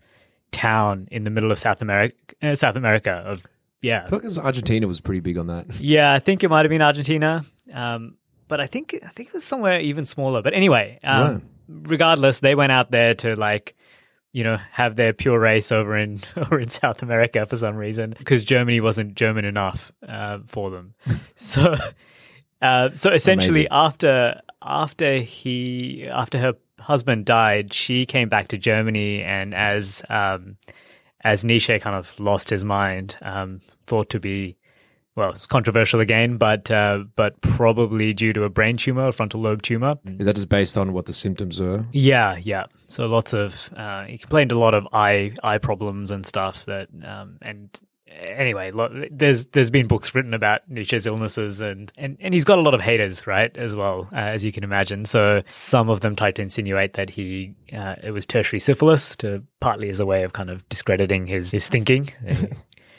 town 0.52 1.08
in 1.10 1.24
the 1.24 1.30
middle 1.30 1.50
of 1.50 1.58
south 1.58 1.82
america 1.82 2.14
uh, 2.42 2.54
south 2.54 2.76
america 2.76 3.10
of 3.26 3.46
yeah 3.82 4.04
I 4.06 4.08
feel 4.10 4.20
like 4.22 4.38
Argentina 4.38 4.86
was 4.86 5.00
pretty 5.00 5.20
big 5.20 5.36
on 5.36 5.48
that. 5.48 5.66
yeah, 5.80 6.12
I 6.12 6.18
think 6.18 6.42
it 6.42 6.48
might 6.48 6.64
have 6.64 6.70
been 6.70 6.80
Argentina, 6.80 7.44
um, 7.72 8.16
but 8.48 8.58
I 8.60 8.66
think 8.66 8.94
I 9.04 9.08
think 9.08 9.28
it 9.28 9.34
was 9.34 9.44
somewhere 9.44 9.78
even 9.80 10.06
smaller. 10.06 10.40
But 10.42 10.54
anyway, 10.54 10.98
um, 11.04 11.22
Right. 11.32 11.42
regardless, 11.90 12.40
they 12.40 12.54
went 12.54 12.72
out 12.72 12.90
there 12.90 13.12
to 13.16 13.36
like, 13.36 13.74
you 14.34 14.42
know, 14.42 14.58
have 14.72 14.96
their 14.96 15.12
pure 15.12 15.38
race 15.38 15.70
over 15.70 15.96
in 15.96 16.18
over 16.36 16.58
in 16.58 16.68
South 16.68 17.02
America 17.02 17.46
for 17.46 17.56
some 17.56 17.76
reason 17.76 18.14
because 18.18 18.44
Germany 18.44 18.80
wasn't 18.80 19.14
German 19.14 19.44
enough 19.44 19.92
uh, 20.06 20.40
for 20.46 20.70
them. 20.70 20.94
so, 21.36 21.74
uh, 22.60 22.90
so 22.94 23.10
essentially, 23.10 23.66
Amazing. 23.66 23.68
after 23.70 24.40
after 24.60 25.18
he 25.18 26.08
after 26.10 26.38
her 26.38 26.54
husband 26.80 27.24
died, 27.24 27.72
she 27.72 28.04
came 28.06 28.28
back 28.28 28.48
to 28.48 28.58
Germany, 28.58 29.22
and 29.22 29.54
as 29.54 30.02
um, 30.10 30.56
as 31.20 31.44
Nietzsche 31.44 31.78
kind 31.78 31.96
of 31.96 32.18
lost 32.18 32.50
his 32.50 32.64
mind, 32.64 33.16
um, 33.22 33.60
thought 33.86 34.10
to 34.10 34.18
be 34.18 34.56
well, 35.16 35.30
it's 35.30 35.46
controversial 35.46 36.00
again, 36.00 36.36
but 36.36 36.70
uh, 36.70 37.04
but 37.16 37.40
probably 37.40 38.12
due 38.12 38.32
to 38.32 38.44
a 38.44 38.48
brain 38.48 38.76
tumor, 38.76 39.08
a 39.08 39.12
frontal 39.12 39.40
lobe 39.40 39.62
tumor. 39.62 39.96
Is 40.18 40.26
that 40.26 40.34
just 40.34 40.48
based 40.48 40.76
on 40.76 40.92
what 40.92 41.06
the 41.06 41.12
symptoms 41.12 41.60
are? 41.60 41.86
Yeah, 41.92 42.36
yeah. 42.36 42.64
So 42.88 43.06
lots 43.06 43.32
of 43.32 43.70
uh, 43.76 44.04
he 44.04 44.18
complained 44.18 44.52
a 44.52 44.58
lot 44.58 44.74
of 44.74 44.88
eye 44.92 45.32
eye 45.42 45.58
problems 45.58 46.10
and 46.10 46.26
stuff 46.26 46.64
that 46.66 46.88
um, 47.04 47.38
and 47.42 47.70
anyway, 48.14 48.70
lo- 48.70 49.06
there's 49.10 49.46
there's 49.46 49.70
been 49.70 49.86
books 49.86 50.14
written 50.14 50.34
about 50.34 50.68
Nietzsche's 50.68 51.06
illnesses 51.06 51.60
and 51.60 51.92
and, 51.96 52.16
and 52.20 52.34
he's 52.34 52.44
got 52.44 52.58
a 52.58 52.62
lot 52.62 52.74
of 52.74 52.80
haters, 52.80 53.26
right, 53.26 53.56
as 53.56 53.74
well 53.74 54.08
uh, 54.12 54.16
as 54.16 54.44
you 54.44 54.52
can 54.52 54.64
imagine. 54.64 55.04
So 55.04 55.42
some 55.46 55.88
of 55.88 56.00
them 56.00 56.16
tried 56.16 56.36
to 56.36 56.42
insinuate 56.42 56.94
that 56.94 57.10
he 57.10 57.54
uh, 57.72 57.96
it 58.02 58.10
was 58.10 58.26
tertiary 58.26 58.60
syphilis, 58.60 59.16
to 59.16 59.42
partly 59.60 59.90
as 59.90 60.00
a 60.00 60.06
way 60.06 60.24
of 60.24 60.32
kind 60.32 60.50
of 60.50 60.68
discrediting 60.68 61.26
his 61.26 61.52
his 61.52 61.68
thinking. 61.68 62.12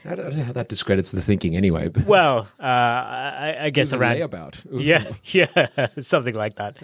I 0.08 0.16
don't, 0.16 0.36
know 0.36 0.44
how 0.44 0.54
that 0.54 0.70
discredits 0.70 1.12
the 1.12 1.22
thinking 1.22 1.56
anyway. 1.56 1.90
But 1.90 2.06
well, 2.06 2.48
uh, 2.60 2.64
I, 2.64 3.58
I 3.64 3.70
guess 3.70 3.94
around 3.94 4.18
layabout. 4.18 4.66
yeah, 4.72 5.12
yeah, 5.26 5.88
something 6.00 6.36
like 6.36 6.56
that. 6.56 6.78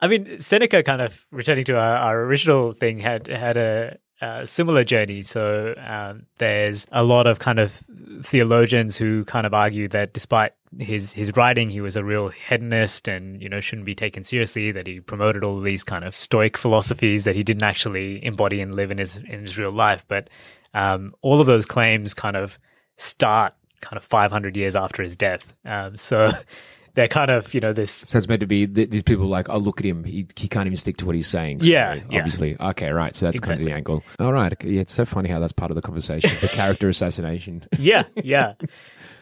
I 0.00 0.08
mean, 0.08 0.40
Seneca 0.40 0.82
kind 0.82 1.00
of 1.00 1.26
returning 1.30 1.64
to 1.66 1.78
our, 1.78 1.96
our 1.96 2.20
original 2.22 2.72
thing 2.72 2.98
had 2.98 3.28
had 3.28 3.56
a, 3.56 3.98
a 4.20 4.46
similar 4.46 4.84
journey. 4.84 5.22
So 5.22 5.74
um, 5.78 6.26
there's 6.38 6.86
a 6.92 7.02
lot 7.02 7.26
of 7.26 7.38
kind 7.38 7.58
of 7.58 7.82
theologians 8.22 8.96
who 8.96 9.24
kind 9.24 9.46
of 9.46 9.54
argue 9.54 9.88
that 9.88 10.12
despite 10.12 10.52
his 10.78 11.12
his 11.12 11.34
writing 11.36 11.70
he 11.70 11.80
was 11.80 11.96
a 11.96 12.04
real 12.04 12.28
hedonist 12.28 13.08
and 13.08 13.40
you 13.40 13.48
know 13.48 13.60
shouldn't 13.60 13.86
be 13.86 13.94
taken 13.94 14.24
seriously 14.24 14.72
that 14.72 14.86
he 14.86 15.00
promoted 15.00 15.42
all 15.42 15.60
these 15.60 15.84
kind 15.84 16.04
of 16.04 16.14
stoic 16.14 16.56
philosophies 16.56 17.24
that 17.24 17.34
he 17.34 17.42
didn't 17.42 17.62
actually 17.62 18.22
embody 18.24 18.60
and 18.60 18.74
live 18.74 18.90
in 18.90 18.98
his 18.98 19.16
in 19.16 19.42
his 19.42 19.56
real 19.56 19.70
life 19.70 20.04
but 20.08 20.28
um, 20.76 21.12
all 21.22 21.40
of 21.40 21.46
those 21.46 21.64
claims 21.66 22.14
kind 22.14 22.36
of 22.36 22.58
start 22.98 23.54
kind 23.80 23.96
of 23.96 24.04
500 24.04 24.56
years 24.56 24.76
after 24.76 25.02
his 25.02 25.16
death 25.16 25.54
um, 25.64 25.96
so 25.96 26.30
they're 26.94 27.08
kind 27.08 27.30
of 27.30 27.52
you 27.54 27.60
know 27.60 27.72
this 27.74 27.90
So 27.92 28.16
it's 28.18 28.26
meant 28.26 28.40
to 28.40 28.46
be 28.46 28.66
th- 28.66 28.88
these 28.90 29.02
people 29.02 29.26
like, 29.26 29.48
oh, 29.50 29.58
look 29.58 29.80
at 29.80 29.84
him. 29.84 30.02
He, 30.02 30.26
he 30.34 30.48
can't 30.48 30.66
even 30.66 30.78
stick 30.78 30.96
to 30.96 31.04
what 31.06 31.14
he's 31.14 31.26
saying. 31.28 31.62
So 31.62 31.68
Yeah, 31.68 32.00
yeah. 32.10 32.18
Obviously. 32.18 32.56
Okay, 32.58 32.90
right. 32.90 33.14
So 33.14 33.26
that's 33.26 33.38
kind 33.38 33.60
of 33.60 33.66
the 33.66 33.70
angle. 33.72 34.02
All 34.18 34.32
right. 34.32 34.54
Yeah, 34.64 34.80
it's 34.80 34.94
so 34.94 35.04
funny 35.04 35.28
how 35.28 35.38
that's 35.38 35.52
part 35.52 35.70
of 35.70 35.74
the 35.74 35.82
conversation. 35.82 36.30
The 36.40 36.48
character 36.60 36.88
assassination. 36.88 37.64
yeah, 37.78 38.04
yeah. 38.16 38.54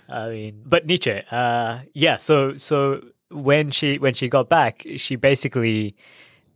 I 0.09 0.29
mean, 0.29 0.62
but 0.64 0.87
Nietzsche, 0.87 1.21
uh, 1.33 1.81
yeah. 1.95 2.19
So, 2.19 2.55
so 2.55 3.03
when 3.31 3.71
she 3.73 3.99
when 3.99 4.14
she 4.14 4.29
got 4.29 4.49
back, 4.49 4.87
she 4.97 5.17
basically 5.17 5.97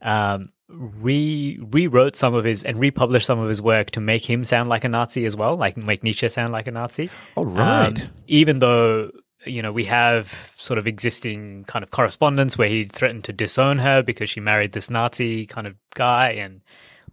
um, 0.01 0.51
re 0.69 1.59
rewrote 1.61 2.15
some 2.15 2.35
of 2.35 2.45
his 2.45 2.65
and 2.65 2.79
republished 2.79 3.27
some 3.27 3.39
of 3.39 3.49
his 3.49 3.61
work 3.61 3.91
to 3.93 4.01
make 4.01 4.29
him 4.29 4.45
sound 4.45 4.69
like 4.69 4.85
a 4.85 4.89
Nazi 4.89 5.25
as 5.25 5.35
well, 5.35 5.57
like 5.57 5.77
make 5.77 6.03
Nietzsche 6.03 6.29
sound 6.29 6.53
like 6.53 6.67
a 6.67 6.71
Nazi. 6.71 7.11
All 7.37 7.47
right. 7.47 8.03
Um, 8.03 8.11
even 8.27 8.59
though 8.59 9.11
you 9.47 9.63
know 9.63 9.73
we 9.73 9.85
have 9.87 10.55
sort 10.57 10.79
of 10.79 10.87
existing 10.87 11.65
kind 11.65 11.83
of 11.83 11.91
correspondence 11.91 12.59
where 12.59 12.69
he 12.69 12.85
threatened 12.85 13.25
to 13.25 13.33
disown 13.33 13.79
her 13.79 14.03
because 14.03 14.29
she 14.29 14.41
married 14.41 14.73
this 14.73 14.91
Nazi 14.91 15.47
kind 15.47 15.67
of 15.67 15.75
guy 15.95 16.31
and 16.33 16.61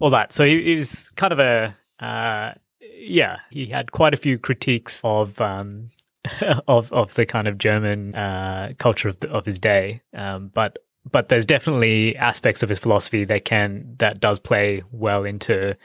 all 0.00 0.10
that. 0.10 0.32
So 0.32 0.44
he, 0.44 0.62
he 0.62 0.76
was 0.76 1.10
kind 1.16 1.32
of 1.32 1.38
a 1.38 1.76
uh, 2.00 2.52
yeah. 2.98 3.38
He 3.50 3.66
had 3.66 3.92
quite 3.92 4.14
a 4.14 4.18
few 4.18 4.38
critiques 4.38 5.00
of 5.02 5.40
um, 5.40 5.88
of 6.68 6.92
of 6.92 7.14
the 7.14 7.24
kind 7.26 7.48
of 7.48 7.58
German 7.58 8.14
uh, 8.14 8.72
culture 8.78 9.08
of, 9.08 9.20
the, 9.20 9.30
of 9.30 9.46
his 9.46 9.58
day, 9.58 10.02
um, 10.14 10.50
but. 10.52 10.78
But 11.10 11.28
there's 11.28 11.46
definitely 11.46 12.16
aspects 12.16 12.62
of 12.62 12.68
his 12.68 12.78
philosophy 12.78 13.24
that 13.24 13.44
can 13.44 13.94
that 13.98 14.20
does 14.20 14.38
play 14.38 14.82
well 14.90 15.24
into, 15.24 15.76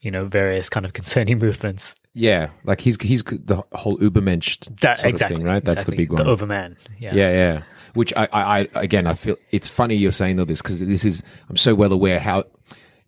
you 0.00 0.10
know, 0.10 0.24
various 0.26 0.68
kind 0.68 0.86
of 0.86 0.92
concerning 1.00 1.38
movements. 1.38 1.94
yeah. 2.14 2.50
Like 2.64 2.80
he's 2.80 3.00
he's 3.00 3.22
the 3.22 3.62
whole 3.72 3.98
Ubermensch 3.98 4.58
That 4.80 4.98
sort 4.98 5.10
exactly 5.10 5.36
of 5.36 5.40
thing, 5.40 5.46
right? 5.46 5.64
That's 5.64 5.82
exactly. 5.82 5.96
the 5.96 6.02
big 6.02 6.12
one. 6.12 6.24
The 6.24 6.30
Overman. 6.30 6.76
Yeah. 6.98 7.14
Yeah, 7.14 7.30
yeah. 7.30 7.62
Which 7.94 8.12
I, 8.16 8.28
I, 8.32 8.58
I 8.60 8.68
again, 8.74 9.06
I 9.06 9.14
feel 9.14 9.36
it's 9.50 9.68
funny 9.68 9.96
you're 9.96 10.12
saying 10.12 10.38
all 10.38 10.46
this 10.46 10.62
because 10.62 10.80
this 10.80 11.04
is 11.04 11.22
I'm 11.48 11.56
so 11.56 11.74
well 11.74 11.92
aware 11.92 12.18
how 12.18 12.44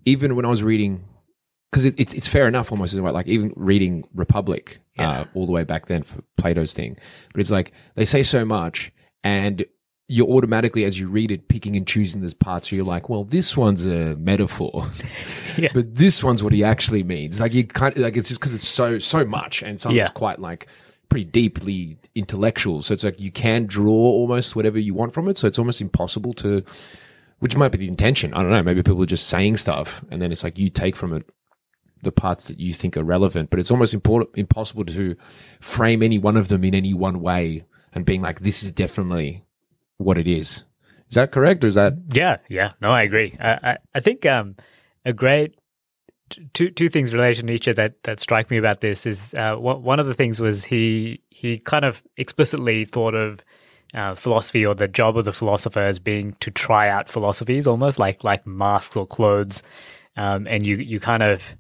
even 0.05 0.37
when 0.37 0.45
I 0.45 0.49
was 0.49 0.63
reading 0.63 1.05
because 1.71 1.85
it, 1.85 1.99
it's 1.99 2.13
it's 2.13 2.27
fair 2.27 2.47
enough 2.47 2.71
almost 2.71 2.95
like 2.95 3.27
even 3.27 3.53
reading 3.57 4.05
Republic 4.15 4.81
uh, 4.99 5.25
all 5.35 5.47
the 5.47 5.53
way 5.53 5.65
back 5.65 5.87
then 5.87 6.03
for 6.03 6.23
Plato's 6.37 6.73
thing, 6.73 6.99
but 7.33 7.41
it's 7.41 7.51
like 7.51 7.73
they 7.95 8.05
say 8.05 8.23
so 8.23 8.45
much 8.45 8.93
and 9.25 9.65
you're 10.13 10.29
automatically 10.29 10.85
as 10.85 11.01
you 11.01 11.09
read 11.09 11.31
it 11.31 11.49
picking 11.49 11.75
and 11.77 11.87
choosing 11.87 12.21
these 12.21 12.35
parts 12.35 12.71
where 12.71 12.77
you're 12.77 12.85
like, 12.87 13.09
well, 13.09 13.25
this 13.25 13.57
one's 13.57 13.87
a 13.87 14.15
metaphor, 14.17 14.85
Yeah. 15.57 15.71
but 15.75 15.95
this 15.95 16.23
one's 16.23 16.43
what 16.43 16.53
he 16.53 16.63
actually 16.63 17.03
means. 17.03 17.41
Like 17.41 17.55
you 17.55 17.65
can't 17.65 17.97
like 17.97 18.17
it's 18.17 18.29
just 18.29 18.41
because 18.41 18.53
it's 18.55 18.69
so 18.69 18.99
so 18.99 19.25
much 19.25 19.63
and 19.63 19.81
some 19.81 19.95
Yeah. 19.95 20.03
it's 20.03 20.11
quite 20.13 20.39
like 20.39 20.67
pretty 21.09 21.25
deeply 21.25 21.97
intellectual. 22.15 22.83
So 22.83 22.93
it's 22.95 23.05
like 23.05 23.21
you 23.21 23.31
can 23.31 23.67
draw 23.67 23.93
almost 23.93 24.55
whatever 24.57 24.79
you 24.79 24.95
want 24.95 25.13
from 25.15 25.29
it. 25.29 25.37
So 25.39 25.47
it's 25.47 25.59
almost 25.59 25.81
impossible 25.81 26.33
to, 26.35 26.63
which 27.41 27.57
might 27.57 27.71
be 27.73 27.79
the 27.79 27.89
intention. 27.89 28.33
I 28.35 28.43
don't 28.43 28.51
know. 28.51 28.63
Maybe 28.63 28.83
people 28.83 29.03
are 29.03 29.07
just 29.07 29.29
saying 29.29 29.57
stuff 29.57 30.05
and 30.11 30.21
then 30.21 30.31
it's 30.33 30.45
like 30.45 30.59
you 30.59 30.69
take 30.71 30.95
from 30.97 31.13
it 31.15 31.29
the 32.03 32.13
parts 32.13 32.47
that 32.47 32.59
you 32.59 32.73
think 32.73 32.97
are 32.97 33.05
relevant, 33.05 33.49
but 33.51 33.61
it's 33.61 33.71
almost 33.71 33.95
important, 33.95 34.31
impossible 34.37 34.85
to 34.85 35.15
frame 35.61 36.03
any 36.03 36.19
one 36.19 36.37
of 36.37 36.49
them 36.49 36.65
in 36.65 36.75
any 36.75 36.93
one 36.93 37.21
way 37.21 37.65
and 37.93 38.05
being 38.05 38.23
like, 38.23 38.41
this 38.41 38.63
is 38.63 38.73
definitely 38.73 39.45
what 40.03 40.19
it 40.19 40.29
is. 40.29 40.65
Is 41.09 41.15
that 41.15 41.33
correct? 41.33 41.65
Or 41.65 41.67
is 41.67 41.75
that, 41.75 41.95
Yeah, 42.13 42.39
yeah. 42.49 42.73
No, 42.81 42.91
I 42.91 43.03
agree. 43.03 43.35
I, 43.39 43.51
I, 43.63 43.77
I 43.95 44.01
think 44.01 44.25
um, 44.27 44.57
a 45.05 45.13
great 45.13 45.55
two 46.55 46.71
two 46.71 46.89
things 46.89 47.11
in 47.11 47.17
relation 47.17 47.47
to 47.47 47.53
Nietzsche 47.53 47.73
that 47.73 48.03
that 48.05 48.21
strike 48.21 48.51
me 48.51 48.57
about 48.57 48.81
this 48.81 49.07
is 49.07 49.35
uh, 49.35 49.57
one 49.57 49.83
one 49.83 50.01
of 50.01 50.07
the 50.07 50.15
things 50.15 50.41
was 50.41 50.65
he 50.65 51.21
he 51.31 51.59
kind 51.59 51.85
of 51.85 52.03
explicitly 52.17 52.85
thought 52.85 53.15
of 53.15 53.41
uh, 53.95 54.15
philosophy 54.15 54.65
or 54.65 54.75
the 54.75 54.89
job 54.89 55.17
of 55.19 55.25
the 55.25 55.33
philosopher 55.33 55.81
as 55.81 55.99
being 55.99 56.35
to 56.41 56.51
try 56.51 56.89
out 56.89 57.09
philosophies, 57.09 57.67
almost 57.67 57.99
like 57.99 58.25
like 58.25 58.47
masks 58.47 58.97
or 58.97 59.07
clothes, 59.07 59.63
um, 60.17 60.47
and 60.47 60.67
you 60.67 60.77
you 60.77 60.99
kind 60.99 61.23
of 61.23 61.55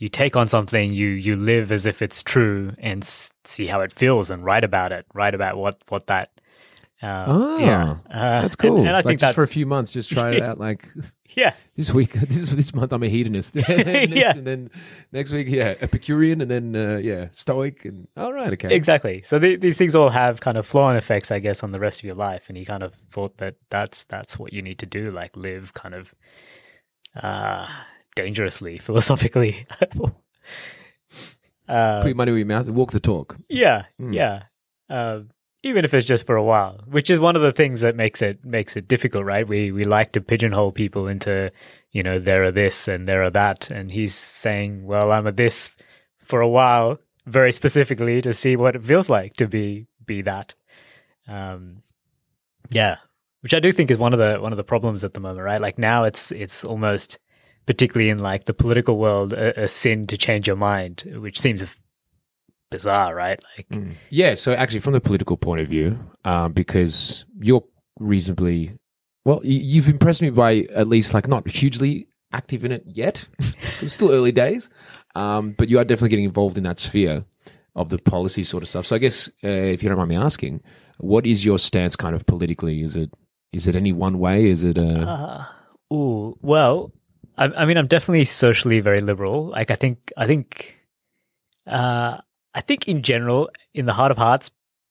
you 0.00 0.08
take 0.08 0.36
on 0.36 0.48
something, 0.48 0.92
you 0.92 1.08
you 1.08 1.34
live 1.34 1.72
as 1.72 1.86
if 1.86 2.02
it's 2.02 2.22
true, 2.22 2.74
and 2.78 3.02
s- 3.02 3.32
see 3.44 3.66
how 3.66 3.80
it 3.80 3.92
feels, 3.92 4.30
and 4.30 4.44
write 4.44 4.64
about 4.64 4.92
it, 4.92 5.06
write 5.14 5.34
about 5.34 5.56
what 5.56 5.82
what 5.88 6.06
that. 6.06 6.30
Uh, 7.02 7.24
oh, 7.26 7.58
yeah, 7.58 7.96
Uh, 8.10 8.42
that's 8.42 8.54
cool. 8.56 8.76
And, 8.76 8.86
and 8.86 8.90
I 8.90 8.98
Like, 9.00 9.04
think 9.06 9.20
just 9.20 9.30
that 9.30 9.34
for 9.34 9.42
a 9.42 9.48
few 9.48 9.66
months, 9.66 9.92
just 9.92 10.10
try 10.10 10.30
it 10.34 10.42
out. 10.42 10.58
Like 10.60 10.88
yeah, 11.34 11.54
this 11.76 11.92
week, 11.92 12.12
this 12.28 12.50
this 12.50 12.72
month, 12.74 12.92
I'm 12.92 13.02
a 13.02 13.08
hedonist. 13.08 13.56
and, 13.56 13.64
then 13.64 14.10
next, 14.10 14.14
Yeah. 14.14 14.30
and 14.36 14.46
then 14.46 14.70
next 15.10 15.32
week, 15.32 15.48
yeah, 15.48 15.74
Epicurean, 15.80 16.40
and 16.40 16.50
then 16.50 16.76
uh, 16.76 16.98
yeah, 17.02 17.28
Stoic, 17.32 17.84
and 17.86 18.06
all 18.16 18.32
right, 18.32 18.52
okay, 18.52 18.74
Exactly. 18.74 19.22
So 19.22 19.38
the, 19.38 19.56
these 19.56 19.76
things 19.76 19.94
all 19.94 20.10
have 20.10 20.40
kind 20.40 20.56
of 20.56 20.64
flow-on 20.66 20.96
effects, 20.96 21.30
I 21.32 21.38
guess, 21.40 21.62
on 21.62 21.72
the 21.72 21.80
rest 21.80 22.00
of 22.00 22.04
your 22.04 22.14
life. 22.14 22.44
And 22.48 22.56
he 22.56 22.64
kind 22.64 22.82
of 22.82 22.94
thought 22.94 23.38
that 23.38 23.56
that's 23.70 24.04
that's 24.04 24.38
what 24.38 24.52
you 24.52 24.62
need 24.62 24.78
to 24.78 24.86
do, 24.86 25.10
like 25.10 25.36
live 25.36 25.74
kind 25.74 25.94
of 25.94 26.14
uh, 27.20 27.66
dangerously, 28.14 28.78
philosophically. 28.78 29.66
uh, 31.68 32.00
Put 32.02 32.08
your 32.08 32.14
money 32.14 32.32
where 32.32 32.38
your 32.38 32.46
mouth, 32.46 32.68
walk 32.70 32.92
the 32.92 33.00
talk. 33.00 33.36
yeah, 33.48 33.84
Hmm. 33.98 34.12
yeah. 34.12 34.42
Um, 34.90 35.30
even 35.62 35.84
if 35.84 35.94
it's 35.94 36.06
just 36.06 36.26
for 36.26 36.36
a 36.36 36.42
while, 36.42 36.80
which 36.86 37.08
is 37.10 37.20
one 37.20 37.36
of 37.36 37.42
the 37.42 37.52
things 37.52 37.80
that 37.82 37.96
makes 37.96 38.20
it 38.20 38.44
makes 38.44 38.76
it 38.76 38.88
difficult, 38.88 39.24
right? 39.24 39.46
We 39.46 39.72
we 39.72 39.84
like 39.84 40.12
to 40.12 40.20
pigeonhole 40.20 40.72
people 40.72 41.08
into, 41.08 41.52
you 41.92 42.02
know, 42.02 42.18
there 42.18 42.42
are 42.44 42.50
this 42.50 42.88
and 42.88 43.08
there 43.08 43.22
are 43.22 43.30
that, 43.30 43.70
and 43.70 43.90
he's 43.90 44.14
saying, 44.14 44.84
well, 44.84 45.12
I'm 45.12 45.26
a 45.26 45.32
this 45.32 45.70
for 46.18 46.40
a 46.40 46.48
while, 46.48 46.98
very 47.26 47.52
specifically 47.52 48.20
to 48.22 48.32
see 48.32 48.56
what 48.56 48.76
it 48.76 48.84
feels 48.84 49.08
like 49.08 49.34
to 49.34 49.46
be 49.46 49.86
be 50.04 50.22
that. 50.22 50.54
Um, 51.28 51.82
yeah, 52.70 52.96
which 53.40 53.54
I 53.54 53.60
do 53.60 53.70
think 53.72 53.90
is 53.90 53.98
one 53.98 54.12
of 54.12 54.18
the 54.18 54.38
one 54.40 54.52
of 54.52 54.56
the 54.56 54.64
problems 54.64 55.04
at 55.04 55.14
the 55.14 55.20
moment, 55.20 55.44
right? 55.44 55.60
Like 55.60 55.78
now, 55.78 56.04
it's 56.04 56.32
it's 56.32 56.64
almost 56.64 57.18
particularly 57.66 58.10
in 58.10 58.18
like 58.18 58.44
the 58.44 58.54
political 58.54 58.98
world 58.98 59.32
a, 59.32 59.62
a 59.62 59.68
sin 59.68 60.06
to 60.08 60.16
change 60.16 60.48
your 60.48 60.56
mind, 60.56 61.04
which 61.18 61.40
seems 61.40 61.76
bizarre, 62.72 63.14
right? 63.14 63.40
Like, 63.56 63.82
Yeah, 64.10 64.34
so 64.34 64.52
actually, 64.52 64.80
from 64.80 64.94
the 64.94 65.00
political 65.00 65.36
point 65.36 65.60
of 65.60 65.68
view, 65.68 65.98
um, 66.24 66.52
because 66.52 67.24
you're 67.40 67.64
reasonably 67.98 68.72
well, 69.24 69.40
you've 69.44 69.88
impressed 69.88 70.20
me 70.20 70.30
by 70.30 70.66
at 70.74 70.88
least 70.88 71.14
like 71.14 71.28
not 71.28 71.48
hugely 71.48 72.08
active 72.32 72.64
in 72.64 72.72
it 72.72 72.82
yet. 72.86 73.28
it's 73.80 73.92
still 73.92 74.10
early 74.10 74.32
days, 74.32 74.68
um, 75.14 75.52
but 75.56 75.68
you 75.68 75.78
are 75.78 75.84
definitely 75.84 76.08
getting 76.08 76.24
involved 76.24 76.58
in 76.58 76.64
that 76.64 76.80
sphere 76.80 77.24
of 77.76 77.90
the 77.90 77.98
policy 77.98 78.42
sort 78.42 78.64
of 78.64 78.68
stuff. 78.68 78.86
So 78.86 78.96
I 78.96 78.98
guess 78.98 79.28
uh, 79.44 79.48
if 79.48 79.82
you 79.82 79.88
don't 79.88 79.98
mind 79.98 80.10
me 80.10 80.16
asking, 80.16 80.60
what 80.98 81.24
is 81.24 81.44
your 81.44 81.58
stance 81.58 81.94
kind 81.94 82.16
of 82.16 82.26
politically? 82.26 82.82
Is 82.82 82.96
it 82.96 83.10
is 83.52 83.68
it 83.68 83.76
any 83.76 83.92
one 83.92 84.18
way? 84.18 84.46
Is 84.46 84.64
it 84.64 84.76
uh, 84.76 85.44
Ooh, 85.92 86.36
well, 86.40 86.92
I, 87.36 87.46
I 87.46 87.64
mean, 87.64 87.76
I'm 87.76 87.86
definitely 87.86 88.24
socially 88.24 88.80
very 88.80 89.00
liberal. 89.00 89.48
Like, 89.48 89.70
I 89.70 89.74
think, 89.74 90.12
I 90.16 90.26
think, 90.26 90.80
uh, 91.66 92.18
I 92.54 92.60
think 92.60 92.88
in 92.88 93.02
general, 93.02 93.48
in 93.74 93.86
the 93.86 93.94
heart 93.94 94.10
of 94.10 94.18
hearts, 94.18 94.50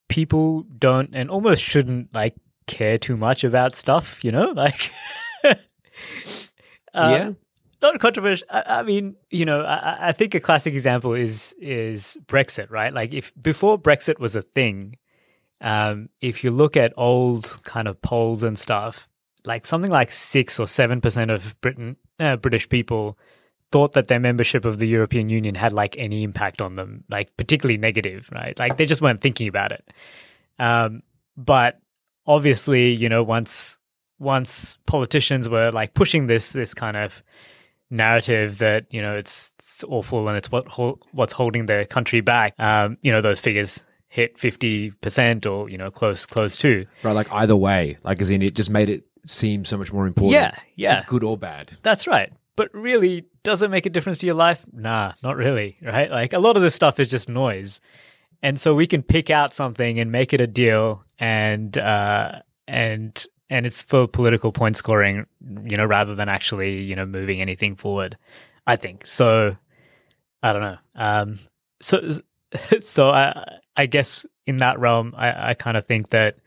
people 0.10 0.64
don't 0.78 1.12
and 1.14 1.30
almost 1.30 1.62
shouldn't 1.62 2.14
like 2.14 2.36
care 2.68 2.98
too 2.98 3.18
much 3.18 3.44
about 3.44 3.76
stuff. 3.76 4.24
You 4.24 4.32
know, 4.32 4.52
like, 4.56 4.92
uh, 5.44 5.56
yeah? 6.94 7.32
not 7.82 8.00
controversial. 8.00 8.48
I, 8.50 8.64
I 8.68 8.84
mean, 8.84 9.16
you 9.30 9.46
know, 9.46 9.62
I, 9.62 10.10
I 10.10 10.12
think 10.12 10.36
a 10.36 10.40
classic 10.40 10.74
example 10.74 11.14
is 11.14 11.56
is 11.60 12.18
Brexit, 12.26 12.70
right? 12.70 12.94
Like, 12.94 13.14
if 13.14 13.32
before 13.42 13.80
Brexit 13.80 14.20
was 14.20 14.36
a 14.36 14.42
thing, 14.42 14.98
um, 15.62 16.10
if 16.22 16.44
you 16.44 16.52
look 16.52 16.76
at 16.76 16.94
old 16.98 17.64
kind 17.64 17.88
of 17.88 18.02
polls 18.02 18.44
and 18.44 18.58
stuff, 18.58 19.10
like 19.46 19.66
something 19.66 19.92
like 19.92 20.12
six 20.12 20.60
or 20.60 20.68
seven 20.68 21.02
percent 21.02 21.32
of 21.32 21.60
Britain 21.62 21.98
uh, 22.20 22.38
British 22.38 22.70
people 22.70 23.18
thought 23.72 23.94
that 23.94 24.08
their 24.08 24.20
membership 24.20 24.66
of 24.66 24.80
the 24.80 24.88
European 24.88 25.30
Union 25.30 25.56
had 25.56 25.72
like 25.72 25.96
any 25.98 26.24
impact 26.24 26.62
on 26.62 26.76
them, 26.76 27.04
like 27.10 27.36
particularly 27.38 27.78
negative, 27.78 28.30
right? 28.32 28.58
Like 28.60 28.78
they 28.78 28.86
just 28.86 29.02
weren't 29.02 29.22
thinking 29.22 29.48
about 29.48 29.72
it. 29.72 29.90
Um, 30.60 31.04
but 31.38 31.80
obviously, 32.28 32.94
you 32.94 33.10
know, 33.10 33.24
once 33.24 33.80
once 34.20 34.78
politicians 34.86 35.50
were 35.50 35.72
like 35.72 35.94
pushing 35.94 36.28
this 36.28 36.52
this 36.52 36.74
kind 36.74 36.98
of 36.98 37.24
narrative 37.90 38.60
that 38.60 38.86
you 38.92 39.02
know 39.02 39.18
it's, 39.18 39.54
it's 39.60 39.84
awful 39.86 40.28
and 40.28 40.38
it's 40.38 40.52
what 40.52 40.68
hol- 40.68 41.00
what's 41.12 41.34
holding 41.34 41.66
the 41.66 41.86
country 41.90 42.22
back, 42.22 42.54
um, 42.60 42.98
you 43.02 43.12
know, 43.12 43.22
those 43.22 43.40
figures 43.40 43.86
hit 44.10 44.38
fifty 44.38 44.92
percent 44.92 45.46
or 45.46 45.70
you 45.70 45.78
know 45.78 45.90
close 45.90 46.26
close 46.26 46.58
to. 46.58 46.86
Right, 47.04 47.14
like 47.14 47.32
either 47.32 47.56
way, 47.56 47.98
like 48.04 48.22
as 48.22 48.30
in 48.30 48.42
it 48.42 48.56
just 48.56 48.70
made 48.70 48.90
it 48.90 49.06
seem 49.26 49.66
so 49.66 49.78
much 49.78 49.94
more 49.94 50.08
important. 50.08 50.34
Yeah, 50.34 50.56
yeah. 50.76 51.04
good 51.08 51.24
or 51.24 51.38
bad. 51.38 51.72
That's 51.82 52.08
right. 52.08 52.32
But 52.62 52.70
really, 52.76 53.26
does 53.42 53.64
it 53.64 53.72
make 53.72 53.88
a 53.88 53.90
difference 53.90 54.20
to 54.20 54.28
your 54.28 54.36
life? 54.36 54.64
Nah, 54.72 55.14
not 55.24 55.36
really, 55.36 55.80
right? 55.82 56.12
Like 56.12 56.32
a 56.32 56.38
lot 56.38 56.58
of 56.58 56.62
this 56.62 56.76
stuff 56.76 57.00
is 57.00 57.10
just 57.10 57.28
noise. 57.28 57.82
and 58.44 58.62
so 58.62 58.76
we 58.76 58.86
can 58.86 59.02
pick 59.02 59.32
out 59.32 59.52
something 59.52 60.00
and 60.00 60.12
make 60.12 60.32
it 60.32 60.40
a 60.40 60.46
deal, 60.46 61.04
and 61.18 61.76
uh, 61.76 62.34
and 62.68 63.26
and 63.50 63.66
it's 63.66 63.82
for 63.82 64.08
political 64.08 64.52
point 64.52 64.78
scoring, 64.78 65.26
you 65.42 65.76
know, 65.76 65.86
rather 65.86 66.14
than 66.14 66.30
actually 66.30 66.84
you 66.84 66.96
know 66.96 67.04
moving 67.04 67.42
anything 67.42 67.76
forward. 67.76 68.16
I 68.68 68.76
think 68.76 69.08
so. 69.08 69.58
I 70.44 70.54
don't 70.54 70.62
know. 70.62 70.78
Um, 70.94 71.40
so 71.82 72.12
so 72.82 73.10
I 73.10 73.58
I 73.76 73.88
guess 73.88 74.24
in 74.46 74.58
that 74.58 74.78
realm, 74.80 75.16
I, 75.18 75.50
I 75.50 75.54
kind 75.56 75.78
of 75.78 75.88
think 75.88 76.10
that 76.10 76.38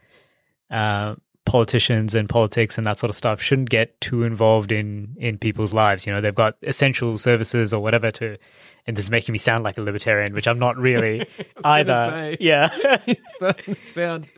uh, 0.70 1.16
politicians 1.44 2.14
and 2.14 2.28
politics 2.28 2.78
and 2.78 2.86
that 2.86 2.98
sort 2.98 3.10
of 3.10 3.16
stuff 3.16 3.40
shouldn't 3.40 3.70
get 3.70 4.00
too 4.00 4.22
involved 4.24 4.72
in 4.72 5.14
in 5.18 5.38
people's 5.38 5.74
lives. 5.74 6.06
You 6.06 6.12
know, 6.12 6.20
they've 6.20 6.34
got 6.34 6.56
essential 6.62 7.18
services 7.18 7.72
or 7.74 7.82
whatever 7.82 8.10
to. 8.12 8.36
And 8.86 8.96
this 8.98 9.06
is 9.06 9.10
making 9.10 9.32
me 9.32 9.38
sound 9.38 9.64
like 9.64 9.78
a 9.78 9.80
libertarian, 9.80 10.34
which 10.34 10.46
I'm 10.46 10.58
not 10.58 10.76
really 10.76 11.26
either. 11.64 11.94
say. 11.94 12.36
Yeah, 12.40 12.68
It's 13.06 13.34
starting 13.34 13.76
sound. 13.80 14.28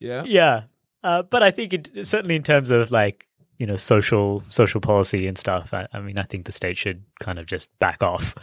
Yeah. 0.00 0.24
yeah. 0.26 0.62
Uh, 1.04 1.22
but 1.22 1.42
I 1.44 1.52
think 1.52 1.72
it 1.72 1.90
certainly 2.06 2.34
in 2.34 2.42
terms 2.42 2.72
of 2.72 2.90
like 2.90 3.28
you 3.58 3.66
know 3.66 3.76
social 3.76 4.42
social 4.48 4.80
policy 4.80 5.28
and 5.28 5.38
stuff. 5.38 5.72
I, 5.72 5.86
I 5.92 6.00
mean, 6.00 6.18
I 6.18 6.24
think 6.24 6.46
the 6.46 6.52
state 6.52 6.76
should 6.76 7.04
kind 7.20 7.38
of 7.38 7.46
just 7.46 7.68
back 7.78 8.02
off. 8.02 8.34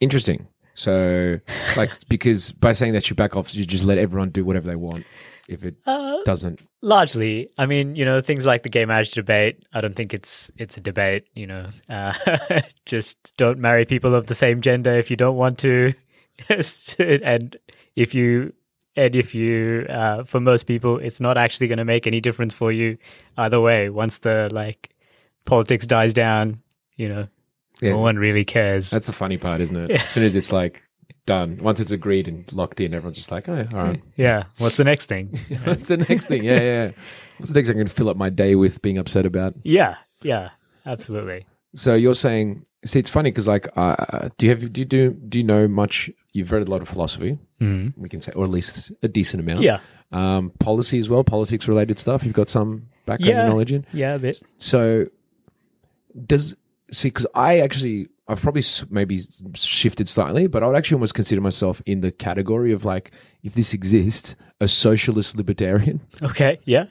Interesting. 0.00 0.48
So 0.74 1.38
like 1.76 1.92
because 2.08 2.50
by 2.50 2.72
saying 2.72 2.92
that 2.94 3.08
you 3.08 3.14
back 3.14 3.36
off, 3.36 3.54
you 3.54 3.64
just 3.64 3.84
let 3.84 3.98
everyone 3.98 4.30
do 4.30 4.44
whatever 4.44 4.66
they 4.66 4.74
want. 4.76 5.04
If 5.48 5.64
it 5.64 5.76
Uh, 5.86 6.22
doesn't, 6.24 6.60
Largely, 6.80 7.50
I 7.58 7.66
mean, 7.66 7.96
you 7.96 8.04
know, 8.04 8.20
things 8.20 8.46
like 8.46 8.62
the 8.62 8.68
gay 8.68 8.84
marriage 8.86 9.10
debate. 9.10 9.62
I 9.72 9.80
don't 9.80 9.94
think 9.94 10.14
it's 10.14 10.50
it's 10.56 10.76
a 10.76 10.80
debate. 10.80 11.24
You 11.34 11.46
know, 11.46 11.68
uh, 11.90 12.12
just 12.86 13.36
don't 13.36 13.58
marry 13.58 13.84
people 13.84 14.14
of 14.14 14.26
the 14.26 14.34
same 14.34 14.60
gender 14.60 14.92
if 14.92 15.10
you 15.10 15.16
don't 15.16 15.36
want 15.36 15.58
to, 15.58 15.92
and 16.48 17.56
if 17.96 18.14
you 18.14 18.52
and 18.96 19.16
if 19.16 19.34
you, 19.34 19.86
uh, 19.88 20.22
for 20.24 20.38
most 20.40 20.64
people, 20.64 20.98
it's 20.98 21.20
not 21.20 21.36
actually 21.36 21.66
going 21.66 21.78
to 21.78 21.84
make 21.84 22.06
any 22.06 22.20
difference 22.20 22.54
for 22.54 22.70
you 22.70 22.96
either 23.36 23.60
way. 23.60 23.88
Once 23.90 24.18
the 24.18 24.48
like 24.52 24.90
politics 25.44 25.86
dies 25.86 26.12
down, 26.12 26.62
you 26.96 27.08
know, 27.08 27.26
yeah, 27.82 27.90
no 27.90 27.98
one 27.98 28.16
really 28.16 28.44
cares. 28.44 28.90
that's 28.90 29.06
the 29.08 29.12
funny 29.12 29.36
part, 29.36 29.60
isn't 29.60 29.76
it? 29.76 29.90
As 29.90 30.08
soon 30.08 30.22
as 30.24 30.36
it's 30.36 30.52
like 30.52 30.83
done, 31.26 31.58
once 31.62 31.80
it's 31.80 31.90
agreed 31.90 32.28
and 32.28 32.50
locked 32.52 32.80
in, 32.80 32.92
everyone's 32.94 33.16
just 33.16 33.30
like, 33.32 33.48
oh, 33.48 33.66
all 33.72 33.78
right. 33.78 34.02
yeah. 34.16 34.44
What's 34.58 34.76
the 34.76 34.84
next 34.84 35.06
thing? 35.06 35.28
What's 35.64 35.86
the 35.86 35.96
next 35.96 36.26
thing? 36.26 36.44
Yeah, 36.44 36.60
yeah. 36.60 36.90
What's 37.38 37.50
the 37.50 37.58
next 37.58 37.68
thing 37.68 37.78
I 37.78 37.80
can 37.80 37.88
fill 37.88 38.08
up 38.08 38.16
my 38.16 38.30
day 38.30 38.54
with 38.54 38.82
being 38.82 38.98
upset 38.98 39.26
about? 39.26 39.54
yeah, 39.64 39.96
yeah, 40.22 40.50
absolutely. 40.86 41.46
So 41.76 41.94
you're 41.96 42.14
saying, 42.14 42.64
see, 42.84 43.00
it's 43.00 43.10
funny 43.10 43.30
because 43.32 43.48
like, 43.48 43.66
uh, 43.76 44.28
do 44.38 44.46
you 44.46 44.50
have 44.50 44.72
do 44.72 44.80
you 44.82 44.84
do 44.84 45.10
do 45.10 45.38
you 45.38 45.44
know 45.44 45.66
much? 45.66 46.08
You've 46.32 46.52
read 46.52 46.62
a 46.68 46.70
lot 46.70 46.82
of 46.82 46.88
philosophy, 46.88 47.36
Mhm. 47.60 47.94
we 47.96 48.08
can 48.08 48.20
say, 48.20 48.30
or 48.32 48.44
at 48.44 48.50
least 48.50 48.92
a 49.02 49.08
decent 49.08 49.40
amount. 49.42 49.62
Yeah, 49.62 49.80
Um, 50.12 50.50
policy 50.60 51.00
as 51.00 51.08
well, 51.10 51.24
politics 51.24 51.66
related 51.66 51.98
stuff. 51.98 52.22
You've 52.24 52.32
got 52.34 52.48
some 52.48 52.86
background 53.06 53.28
Yeah. 53.38 53.48
knowledge 53.48 53.72
in. 53.72 53.84
yeah, 53.92 54.14
a 54.14 54.18
bit. 54.20 54.40
So 54.58 55.06
does 56.26 56.54
see 56.92 57.08
because 57.08 57.26
I 57.34 57.58
actually 57.60 58.08
I've 58.26 58.40
probably 58.40 58.62
maybe 58.90 59.20
shifted 59.54 60.08
slightly, 60.08 60.46
but 60.46 60.62
I 60.62 60.66
would 60.66 60.76
actually 60.76 60.96
almost 60.96 61.14
consider 61.14 61.40
myself 61.40 61.82
in 61.84 62.00
the 62.00 62.10
category 62.10 62.72
of 62.72 62.84
like 62.84 63.10
if 63.42 63.54
this 63.54 63.74
exists, 63.74 64.34
a 64.60 64.68
socialist 64.68 65.36
libertarian. 65.36 66.00
Okay, 66.22 66.58
yeah, 66.64 66.86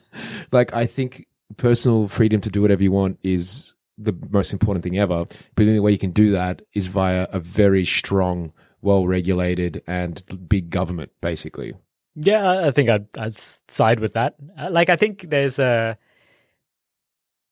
like 0.52 0.74
I 0.74 0.86
think 0.86 1.28
personal 1.58 2.08
freedom 2.08 2.42
to 2.42 2.50
do 2.50 2.62
whatever 2.62 2.84
you 2.84 2.92
want 2.92 3.18
is 3.24 3.74
the 3.98 4.14
most 4.30 4.54
important 4.54 4.84
thing 4.84 4.98
ever. 4.98 5.26
But 5.56 5.64
the 5.64 5.70
only 5.70 5.80
way 5.80 5.92
you 5.92 5.98
can 5.98 6.12
do 6.12 6.32
that 6.32 6.62
is 6.74 6.88
via 6.88 7.28
a 7.32 7.40
very 7.40 7.86
strong, 7.86 8.54
well 8.82 9.08
regulated 9.08 9.82
and 9.88 10.22
big 10.48 10.70
government, 10.70 11.12
basically. 11.22 11.74
Yeah, 12.16 12.68
I 12.68 12.72
think 12.72 12.90
I'd 12.90 13.08
I'd 13.18 13.40
side 13.40 14.00
with 14.00 14.14
that. 14.14 14.36
Uh, 14.58 14.70
Like, 14.72 14.90
I 14.90 14.96
think 14.96 15.30
there's 15.30 15.58
a. 15.60 15.98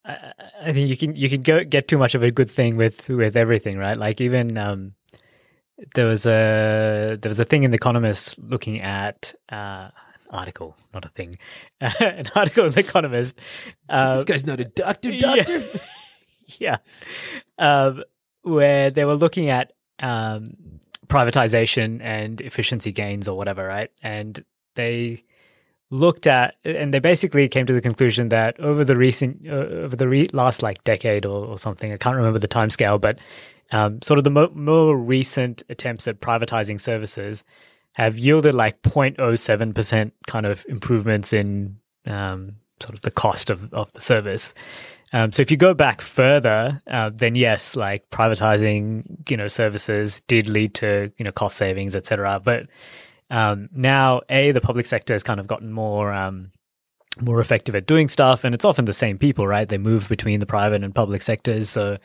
I 0.05 0.33
I 0.61 0.73
think 0.73 0.89
you 0.89 0.97
can 0.97 1.15
you 1.15 1.29
can 1.29 1.41
go 1.41 1.63
get 1.63 1.87
too 1.87 1.97
much 1.97 2.15
of 2.15 2.23
a 2.23 2.31
good 2.31 2.49
thing 2.49 2.77
with 2.77 3.09
with 3.09 3.35
everything, 3.35 3.77
right? 3.77 3.97
Like 3.97 4.21
even 4.21 4.57
um, 4.57 4.93
there 5.95 6.05
was 6.05 6.25
a 6.25 7.17
there 7.21 7.29
was 7.29 7.39
a 7.39 7.45
thing 7.45 7.63
in 7.63 7.71
the 7.71 7.75
Economist 7.75 8.37
looking 8.39 8.81
at 8.81 9.33
uh, 9.51 9.89
an 9.89 9.91
article, 10.31 10.75
not 10.93 11.05
a 11.05 11.09
thing, 11.09 11.35
an 11.81 12.25
article 12.35 12.65
in 12.65 12.71
the 12.71 12.79
Economist. 12.79 13.39
Uh, 13.89 14.15
this 14.15 14.25
guy's 14.25 14.45
not 14.45 14.57
a 14.61 14.63
doctor, 14.63 15.09
yeah. 15.13 15.19
doctor. 15.19 15.63
yeah, 16.59 16.77
um, 17.57 18.03
where 18.41 18.89
they 18.89 19.03
were 19.03 19.15
looking 19.15 19.49
at 19.49 19.73
um, 19.99 20.55
privatization 21.07 21.99
and 22.01 22.39
efficiency 22.39 22.93
gains 22.93 23.27
or 23.27 23.35
whatever, 23.35 23.67
right? 23.67 23.91
And 24.01 24.41
they 24.75 25.25
looked 25.91 26.25
at, 26.25 26.55
and 26.63 26.93
they 26.93 26.99
basically 26.99 27.47
came 27.47 27.65
to 27.67 27.73
the 27.73 27.81
conclusion 27.81 28.29
that 28.29 28.59
over 28.59 28.83
the 28.83 28.95
recent, 28.95 29.47
uh, 29.47 29.51
over 29.51 29.95
the 29.95 30.07
re- 30.07 30.29
last 30.33 30.63
like 30.63 30.83
decade 30.83 31.25
or, 31.25 31.45
or 31.45 31.57
something, 31.57 31.93
I 31.93 31.97
can't 31.97 32.15
remember 32.15 32.39
the 32.39 32.47
time 32.47 32.69
scale, 32.69 32.97
but 32.97 33.19
um, 33.71 34.01
sort 34.01 34.17
of 34.17 34.23
the 34.23 34.29
mo- 34.29 34.51
more 34.55 34.97
recent 34.97 35.63
attempts 35.69 36.07
at 36.07 36.21
privatizing 36.21 36.79
services 36.79 37.43
have 37.93 38.17
yielded 38.17 38.55
like 38.55 38.81
0.07 38.81 39.75
percent 39.75 40.13
kind 40.27 40.45
of 40.45 40.65
improvements 40.67 41.33
in 41.33 41.77
um, 42.07 42.55
sort 42.79 42.95
of 42.95 43.01
the 43.01 43.11
cost 43.11 43.49
of, 43.49 43.71
of 43.73 43.91
the 43.93 44.01
service. 44.01 44.53
Um, 45.13 45.31
so 45.31 45.41
if 45.41 45.51
you 45.51 45.57
go 45.57 45.73
back 45.73 45.99
further, 45.99 46.81
uh, 46.87 47.11
then 47.13 47.35
yes, 47.35 47.75
like 47.75 48.09
privatizing, 48.09 49.29
you 49.29 49.35
know, 49.35 49.47
services 49.47 50.21
did 50.27 50.47
lead 50.47 50.73
to 50.75 51.11
you 51.17 51.25
know 51.25 51.31
cost 51.31 51.57
savings, 51.57 51.95
etc. 51.95 52.39
But 52.43 52.67
um, 53.31 53.69
now, 53.73 54.21
a 54.29 54.51
the 54.51 54.61
public 54.61 54.85
sector 54.85 55.13
has 55.13 55.23
kind 55.23 55.39
of 55.39 55.47
gotten 55.47 55.71
more 55.71 56.11
um, 56.11 56.51
more 57.19 57.39
effective 57.39 57.73
at 57.75 57.87
doing 57.87 58.09
stuff, 58.09 58.43
and 58.43 58.53
it's 58.53 58.65
often 58.65 58.85
the 58.85 58.93
same 58.93 59.17
people, 59.17 59.47
right? 59.47 59.67
They 59.67 59.77
move 59.77 60.09
between 60.09 60.41
the 60.41 60.45
private 60.45 60.83
and 60.83 60.93
public 60.93 61.23
sectors, 61.23 61.69
so 61.69 61.97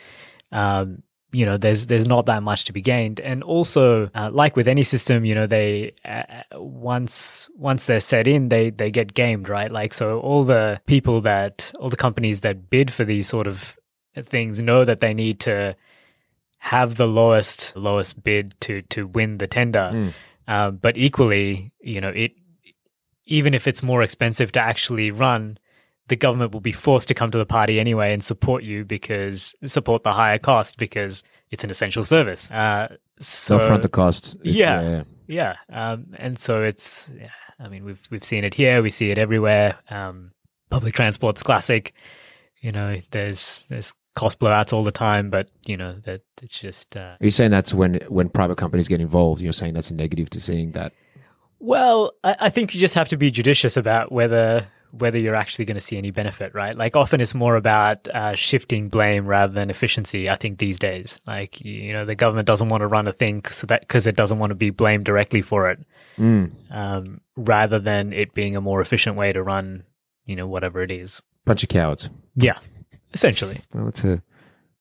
um, 0.52 1.02
you 1.32 1.44
know 1.44 1.56
there's 1.56 1.86
there's 1.86 2.06
not 2.06 2.26
that 2.26 2.44
much 2.44 2.64
to 2.66 2.72
be 2.72 2.80
gained. 2.80 3.18
And 3.18 3.42
also 3.42 4.08
uh, 4.14 4.30
like 4.32 4.54
with 4.54 4.68
any 4.68 4.84
system 4.84 5.24
you 5.24 5.34
know 5.34 5.48
they 5.48 5.94
uh, 6.04 6.22
once 6.52 7.50
once 7.56 7.86
they're 7.86 8.00
set 8.00 8.28
in 8.28 8.48
they 8.48 8.70
they 8.70 8.92
get 8.92 9.12
gamed 9.12 9.48
right? 9.48 9.70
Like 9.70 9.94
so 9.94 10.20
all 10.20 10.44
the 10.44 10.80
people 10.86 11.20
that 11.22 11.72
all 11.80 11.90
the 11.90 11.96
companies 11.96 12.40
that 12.40 12.70
bid 12.70 12.92
for 12.92 13.04
these 13.04 13.26
sort 13.26 13.48
of 13.48 13.76
things 14.22 14.60
know 14.60 14.84
that 14.84 15.00
they 15.00 15.12
need 15.12 15.40
to 15.40 15.74
have 16.58 16.94
the 16.94 17.08
lowest 17.08 17.74
lowest 17.76 18.22
bid 18.22 18.54
to 18.60 18.82
to 18.82 19.08
win 19.08 19.38
the 19.38 19.48
tender 19.48 20.12
um, 20.48 20.76
but 20.76 20.96
equally 20.96 21.72
you 21.80 22.00
know 22.00 22.08
it 22.10 22.32
even 23.24 23.54
if 23.54 23.66
it's 23.66 23.82
more 23.82 24.02
expensive 24.02 24.52
to 24.52 24.60
actually 24.60 25.10
run 25.10 25.58
the 26.08 26.16
government 26.16 26.52
will 26.52 26.60
be 26.60 26.72
forced 26.72 27.08
to 27.08 27.14
come 27.14 27.30
to 27.32 27.38
the 27.38 27.46
party 27.46 27.80
anyway 27.80 28.12
and 28.12 28.22
support 28.22 28.62
you 28.62 28.84
because 28.84 29.54
support 29.64 30.04
the 30.04 30.12
higher 30.12 30.38
cost 30.38 30.78
because 30.78 31.24
it's 31.50 31.64
an 31.64 31.70
essential 31.70 32.04
service. 32.04 32.50
Uh, 32.52 32.94
so 33.18 33.58
front 33.66 33.82
the 33.82 33.88
cost. 33.88 34.36
If- 34.44 34.54
Yeah. 34.54 35.02
yeah, 35.26 35.56
um, 35.72 36.06
and 36.16 36.38
so 36.38 36.62
it's. 36.62 37.10
Yeah, 37.18 37.30
I 37.58 37.68
mean, 37.68 37.84
we've 37.84 38.00
we've 38.10 38.22
seen 38.24 38.44
it 38.44 38.54
here. 38.54 38.82
We 38.82 38.90
see 38.90 39.10
it 39.10 39.18
everywhere. 39.18 39.78
Um, 39.90 40.30
public 40.70 40.94
transport's 40.94 41.42
classic. 41.42 41.92
You 42.60 42.72
know, 42.72 42.98
there's 43.10 43.64
there's 43.68 43.94
cost 44.14 44.40
blowouts 44.40 44.72
all 44.72 44.82
the 44.82 44.90
time, 44.90 45.30
but 45.30 45.50
you 45.66 45.76
know 45.76 45.96
that 46.04 46.22
it's 46.42 46.58
just. 46.58 46.96
Uh, 46.96 47.16
Are 47.20 47.24
you 47.24 47.30
saying 47.30 47.50
that's 47.50 47.72
when 47.74 48.00
when 48.08 48.28
private 48.28 48.56
companies 48.56 48.88
get 48.88 49.00
involved? 49.00 49.40
You're 49.40 49.52
saying 49.52 49.74
that's 49.74 49.90
a 49.90 49.94
negative 49.94 50.30
to 50.30 50.40
seeing 50.40 50.72
that. 50.72 50.92
Well, 51.58 52.12
I, 52.24 52.36
I 52.40 52.48
think 52.50 52.74
you 52.74 52.80
just 52.80 52.94
have 52.94 53.08
to 53.08 53.16
be 53.16 53.30
judicious 53.30 53.76
about 53.76 54.10
whether 54.12 54.66
whether 54.92 55.18
you're 55.18 55.34
actually 55.34 55.64
going 55.64 55.74
to 55.74 55.80
see 55.80 55.98
any 55.98 56.10
benefit, 56.10 56.54
right? 56.54 56.74
Like 56.74 56.96
often 56.96 57.20
it's 57.20 57.34
more 57.34 57.56
about 57.56 58.08
uh, 58.08 58.34
shifting 58.34 58.88
blame 58.88 59.26
rather 59.26 59.52
than 59.52 59.68
efficiency. 59.68 60.30
I 60.30 60.36
think 60.36 60.58
these 60.58 60.78
days, 60.78 61.20
like 61.26 61.60
you 61.60 61.92
know, 61.92 62.04
the 62.04 62.14
government 62.14 62.46
doesn't 62.46 62.68
want 62.68 62.80
to 62.80 62.86
run 62.86 63.06
a 63.06 63.12
thing 63.12 63.44
so 63.50 63.66
that 63.66 63.80
because 63.82 64.06
it 64.06 64.16
doesn't 64.16 64.38
want 64.38 64.50
to 64.50 64.54
be 64.54 64.70
blamed 64.70 65.04
directly 65.04 65.42
for 65.42 65.70
it, 65.70 65.80
um, 66.70 67.20
rather 67.36 67.78
than 67.78 68.12
it 68.12 68.32
being 68.32 68.56
a 68.56 68.60
more 68.60 68.80
efficient 68.80 69.16
way 69.16 69.32
to 69.32 69.42
run, 69.42 69.84
you 70.24 70.36
know, 70.36 70.46
whatever 70.46 70.82
it 70.82 70.90
is. 70.90 71.22
Bunch 71.44 71.62
of 71.62 71.68
cowards. 71.68 72.08
Yeah, 72.36 72.58
essentially. 73.12 73.60
Well, 73.74 73.88
it's 73.88 74.04
a 74.04 74.22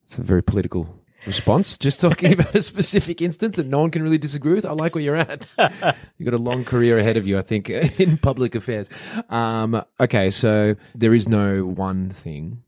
it's 0.04 0.18
a 0.18 0.22
very 0.22 0.44
political 0.44 1.02
response. 1.26 1.78
Just 1.78 2.02
talking 2.02 2.34
about 2.40 2.54
a 2.54 2.62
specific 2.62 3.22
instance 3.22 3.56
that 3.56 3.68
no 3.68 3.80
one 3.80 3.92
can 3.92 4.04
really 4.04 4.18
disagree 4.18 4.54
with. 4.54 4.66
I 4.66 4.72
like 4.72 4.96
where 4.96 5.04
you're 5.04 5.16
at. 5.16 5.54
You've 6.18 6.26
got 6.26 6.34
a 6.34 6.42
long 6.42 6.66
career 6.66 6.98
ahead 6.98 7.18
of 7.18 7.28
you, 7.28 7.38
I 7.38 7.42
think, 7.42 7.70
in 8.00 8.18
public 8.18 8.56
affairs. 8.56 8.90
Um, 9.30 9.82
okay, 10.00 10.30
so 10.30 10.76
there 10.94 11.14
is 11.14 11.28
no 11.28 11.66
one 11.66 12.10
thing, 12.10 12.64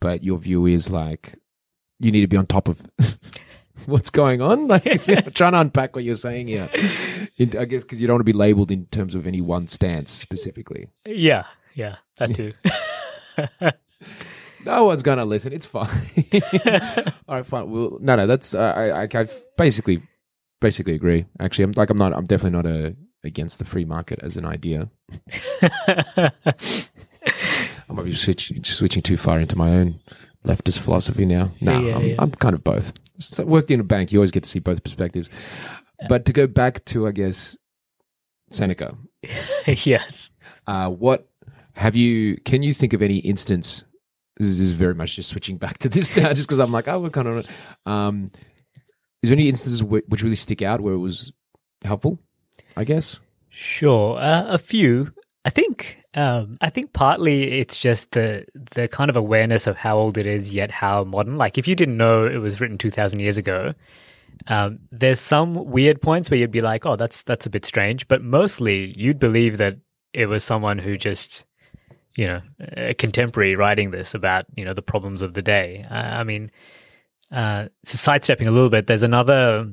but 0.00 0.22
your 0.22 0.38
view 0.38 0.66
is 0.66 0.90
like 0.90 1.34
you 2.00 2.10
need 2.10 2.22
to 2.22 2.26
be 2.28 2.36
on 2.36 2.46
top 2.46 2.68
of 2.68 2.82
what's 3.86 4.10
going 4.10 4.40
on. 4.40 4.68
Like, 4.68 4.84
trying 5.34 5.52
to 5.52 5.60
unpack 5.60 5.94
what 5.94 6.04
you're 6.04 6.14
saying 6.16 6.48
here. 6.48 6.68
In, 7.38 7.56
I 7.56 7.64
guess 7.64 7.82
because 7.82 8.00
you 8.00 8.06
don't 8.06 8.14
want 8.14 8.20
to 8.20 8.32
be 8.32 8.32
labeled 8.32 8.70
in 8.70 8.86
terms 8.86 9.14
of 9.14 9.26
any 9.26 9.40
one 9.40 9.68
stance 9.68 10.10
specifically. 10.10 10.88
Yeah, 11.06 11.44
yeah, 11.74 11.96
that 12.18 12.34
too. 12.34 12.52
No 14.64 14.86
one's 14.86 15.02
gonna 15.02 15.26
listen. 15.26 15.52
It's 15.52 15.66
fine. 15.66 15.90
All 17.28 17.36
right, 17.36 17.44
fine. 17.44 17.70
Well, 17.70 17.98
no, 18.00 18.16
no. 18.16 18.26
That's 18.26 18.54
uh, 18.54 18.72
I, 18.74 19.02
I. 19.02 19.08
I 19.12 19.28
basically, 19.58 20.00
basically 20.58 20.94
agree. 20.94 21.26
Actually, 21.38 21.64
I'm 21.64 21.72
like, 21.72 21.90
I'm 21.90 21.98
not. 21.98 22.14
I'm 22.14 22.24
definitely 22.24 22.56
not 22.56 22.64
a 22.64 22.96
against 23.24 23.58
the 23.58 23.64
free 23.64 23.84
market 23.84 24.20
as 24.22 24.36
an 24.36 24.44
idea. 24.44 24.88
I 26.16 26.32
might 27.88 28.04
be 28.04 28.14
switch, 28.14 28.52
switching 28.64 29.02
too 29.02 29.16
far 29.16 29.40
into 29.40 29.56
my 29.56 29.70
own 29.70 30.00
leftist 30.44 30.78
philosophy 30.80 31.26
now. 31.26 31.50
No, 31.60 31.80
Yeah, 31.80 31.96
I'm, 31.96 32.04
yeah. 32.04 32.14
I'm 32.18 32.30
kind 32.32 32.54
of 32.54 32.62
both. 32.62 32.92
So 33.18 33.44
worked 33.44 33.70
in 33.70 33.80
a 33.80 33.84
bank, 33.84 34.12
you 34.12 34.18
always 34.18 34.30
get 34.30 34.44
to 34.44 34.48
see 34.48 34.58
both 34.58 34.82
perspectives. 34.82 35.30
But 36.08 36.24
to 36.26 36.32
go 36.32 36.46
back 36.46 36.84
to, 36.86 37.06
I 37.06 37.12
guess, 37.12 37.56
Seneca, 38.50 38.96
yes. 39.66 40.30
uh, 40.66 40.90
what 40.90 41.28
have 41.74 41.96
you? 41.96 42.36
Can 42.44 42.62
you 42.62 42.72
think 42.72 42.92
of 42.92 43.02
any 43.02 43.18
instance? 43.18 43.84
This 44.36 44.58
is 44.58 44.72
very 44.72 44.94
much 44.94 45.16
just 45.16 45.28
switching 45.28 45.58
back 45.58 45.78
to 45.78 45.88
this 45.88 46.16
now, 46.16 46.28
just 46.34 46.48
because 46.48 46.58
I'm 46.58 46.72
like, 46.72 46.88
oh, 46.88 47.00
we're 47.00 47.06
kind 47.08 47.28
of. 47.28 47.46
Um, 47.86 48.26
is 49.22 49.30
there 49.30 49.36
any 49.38 49.48
instances 49.48 49.80
wh- 49.80 50.08
which 50.10 50.22
really 50.22 50.36
stick 50.36 50.60
out 50.62 50.80
where 50.80 50.94
it 50.94 50.98
was 50.98 51.32
helpful? 51.84 52.18
I 52.76 52.84
guess. 52.84 53.20
Sure, 53.48 54.18
uh, 54.18 54.46
a 54.48 54.58
few. 54.58 55.12
I 55.44 55.50
think. 55.50 56.00
Um, 56.14 56.58
I 56.60 56.70
think 56.70 56.92
partly 56.92 57.58
it's 57.60 57.78
just 57.78 58.12
the 58.12 58.46
the 58.54 58.88
kind 58.88 59.10
of 59.10 59.16
awareness 59.16 59.66
of 59.66 59.76
how 59.76 59.98
old 59.98 60.16
it 60.18 60.26
is, 60.26 60.54
yet 60.54 60.70
how 60.70 61.04
modern. 61.04 61.36
Like 61.36 61.58
if 61.58 61.66
you 61.68 61.74
didn't 61.74 61.96
know 61.96 62.26
it 62.26 62.38
was 62.38 62.60
written 62.60 62.78
two 62.78 62.90
thousand 62.90 63.20
years 63.20 63.36
ago, 63.36 63.74
um, 64.46 64.80
there's 64.90 65.20
some 65.20 65.54
weird 65.54 66.00
points 66.00 66.30
where 66.30 66.38
you'd 66.38 66.50
be 66.50 66.60
like, 66.60 66.86
"Oh, 66.86 66.96
that's 66.96 67.22
that's 67.22 67.46
a 67.46 67.50
bit 67.50 67.64
strange," 67.64 68.08
but 68.08 68.22
mostly 68.22 68.92
you'd 68.96 69.18
believe 69.18 69.58
that 69.58 69.78
it 70.12 70.26
was 70.26 70.44
someone 70.44 70.78
who 70.78 70.96
just, 70.96 71.44
you 72.16 72.26
know, 72.26 72.42
a 72.76 72.94
contemporary 72.94 73.56
writing 73.56 73.90
this 73.90 74.14
about 74.14 74.46
you 74.54 74.64
know 74.64 74.74
the 74.74 74.82
problems 74.82 75.22
of 75.22 75.34
the 75.34 75.42
day. 75.42 75.84
Uh, 75.90 75.94
I 75.94 76.24
mean, 76.24 76.50
uh, 77.32 77.68
sidestepping 77.84 78.46
a 78.46 78.50
little 78.50 78.70
bit, 78.70 78.86
there's 78.86 79.02
another 79.02 79.70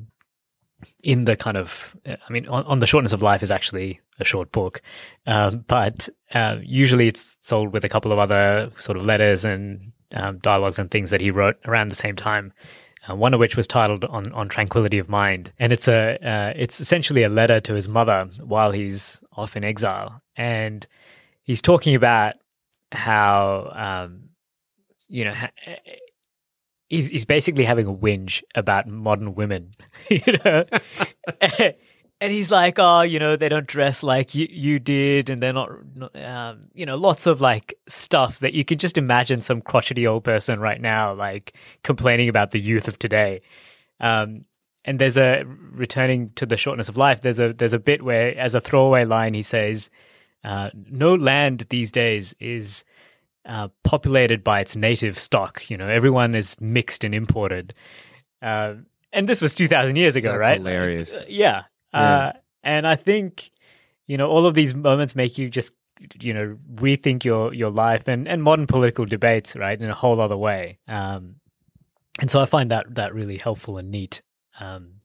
in 1.04 1.25
the 1.25 1.36
kind 1.36 1.58
of, 1.58 1.95
I 2.06 2.32
mean, 2.32 2.47
on, 2.47 2.63
on 2.65 2.80
the 2.80 2.88
shortness 2.88 3.13
of 3.13 3.21
life 3.21 3.43
is 3.43 3.51
actually 3.51 3.99
a 4.19 4.25
short 4.25 4.51
book, 4.51 4.82
um, 5.27 5.63
but 5.67 6.10
uh, 6.34 6.56
usually 6.62 7.08
it's 7.08 7.38
sold 7.41 7.73
with 7.73 7.86
a 7.86 7.89
couple 7.89 8.12
of 8.12 8.19
other 8.19 8.71
sort 8.80 8.97
of 8.97 9.06
letters 9.06 9.45
and 9.45 9.91
um, 10.13 10.39
dialogues 10.39 10.80
and 10.80 10.89
things 10.89 11.10
that 11.12 11.21
he 11.21 11.32
wrote 11.32 11.58
around 11.65 11.89
the 11.89 11.95
same 11.95 12.15
time. 12.15 12.54
Uh, 13.10 13.15
one 13.15 13.34
of 13.34 13.39
which 13.39 13.58
was 13.58 13.65
titled 13.65 14.06
on, 14.06 14.32
on 14.32 14.47
tranquility 14.47 14.99
of 14.99 15.10
mind, 15.10 15.51
and 15.58 15.73
it's 15.73 15.88
a 15.88 16.19
uh, 16.23 16.54
it's 16.56 16.80
essentially 16.80 17.23
a 17.23 17.30
letter 17.30 17.60
to 17.60 17.73
his 17.73 17.88
mother 17.88 18.30
while 18.43 18.69
he's 18.69 19.23
off 19.36 19.58
in 19.58 19.63
exile, 19.63 20.21
and 20.36 20.86
he's 21.52 21.62
talking 21.62 21.96
about 21.96 22.36
how 22.94 23.72
um, 24.08 24.30
you 25.10 25.26
know 25.26 25.34
he's 26.88 27.08
he's 27.08 27.26
basically 27.26 27.66
having 27.66 27.88
a 27.88 27.94
whinge 27.94 28.42
about 28.56 28.88
modern 28.88 29.36
women, 29.36 29.72
you 30.10 30.22
know. 30.46 30.64
and 32.22 32.32
he's 32.32 32.52
like, 32.52 32.80
"Oh, 32.80 33.02
you 33.02 33.20
know, 33.20 33.36
they 33.36 33.50
don't 33.50 33.68
dress 33.68 34.02
like 34.02 34.34
you 34.34 34.48
you 34.50 34.80
did, 34.80 35.30
and 35.30 35.44
they're 35.44 35.52
not, 35.52 35.72
not 35.94 36.16
um, 36.16 36.70
you 36.74 36.86
know, 36.86 36.96
lots 36.96 37.28
of 37.28 37.42
like 37.42 37.74
stuff 37.90 38.40
that 38.40 38.54
you 38.54 38.64
can 38.64 38.78
just 38.78 38.98
imagine 38.98 39.42
some 39.42 39.62
crotchety 39.62 40.08
old 40.08 40.24
person 40.24 40.62
right 40.62 40.80
now 40.80 41.14
like 41.14 41.54
complaining 41.84 42.30
about 42.30 42.52
the 42.52 42.62
youth 42.62 42.88
of 42.88 42.98
today." 42.98 43.42
Um, 44.00 44.46
and 44.86 45.00
there's 45.00 45.18
a 45.18 45.44
returning 45.46 46.32
to 46.36 46.46
the 46.46 46.56
shortness 46.56 46.88
of 46.88 46.96
life. 46.96 47.20
There's 47.20 47.42
a 47.42 47.52
there's 47.52 47.74
a 47.74 47.80
bit 47.80 48.04
where, 48.04 48.38
as 48.38 48.56
a 48.56 48.62
throwaway 48.62 49.04
line, 49.04 49.34
he 49.34 49.44
says, 49.44 49.90
uh, 50.43 50.69
"No 50.73 51.15
land 51.15 51.65
these 51.69 51.91
days 51.91 52.36
is." 52.39 52.84
uh, 53.45 53.69
populated 53.84 54.43
by 54.43 54.60
its 54.60 54.75
native 54.75 55.17
stock. 55.17 55.69
You 55.69 55.77
know, 55.77 55.88
everyone 55.88 56.36
is 56.36 56.56
mixed 56.60 57.04
and 57.04 57.15
imported. 57.15 57.73
Uh, 58.41 58.75
and 59.12 59.27
this 59.27 59.41
was 59.41 59.54
2,000 59.56 59.95
years 59.95 60.15
ago, 60.15 60.34
That's 60.34 60.41
right? 60.41 60.58
hilarious. 60.58 61.15
Uh, 61.15 61.25
yeah. 61.27 61.63
Yeah. 61.93 61.99
Uh, 61.99 62.32
and 62.63 62.88
I 62.88 62.95
think, 62.95 63.49
you 64.08 64.17
know, 64.17 64.30
all 64.30 64.45
of 64.45 64.54
these 64.54 64.73
moments 64.73 65.15
make 65.15 65.38
you 65.38 65.49
just, 65.49 65.73
you 66.19 66.34
know, 66.34 66.58
rethink 66.75 67.23
your, 67.23 67.54
your 67.54 67.69
life 67.69 68.08
and, 68.08 68.27
and 68.27 68.41
modern 68.43 68.67
political 68.67 69.06
debates, 69.06 69.56
right, 69.56 69.80
in 69.80 69.89
a 69.89 69.95
whole 69.95 70.21
other 70.21 70.38
way. 70.38 70.77
Um, 70.88 71.36
and 72.19 72.30
so 72.30 72.39
I 72.39 72.45
find 72.45 72.69
that, 72.71 72.93
that 72.95 73.13
really 73.13 73.39
helpful 73.41 73.77
and 73.77 73.89
neat. 73.89 74.21
Um, 74.60 74.95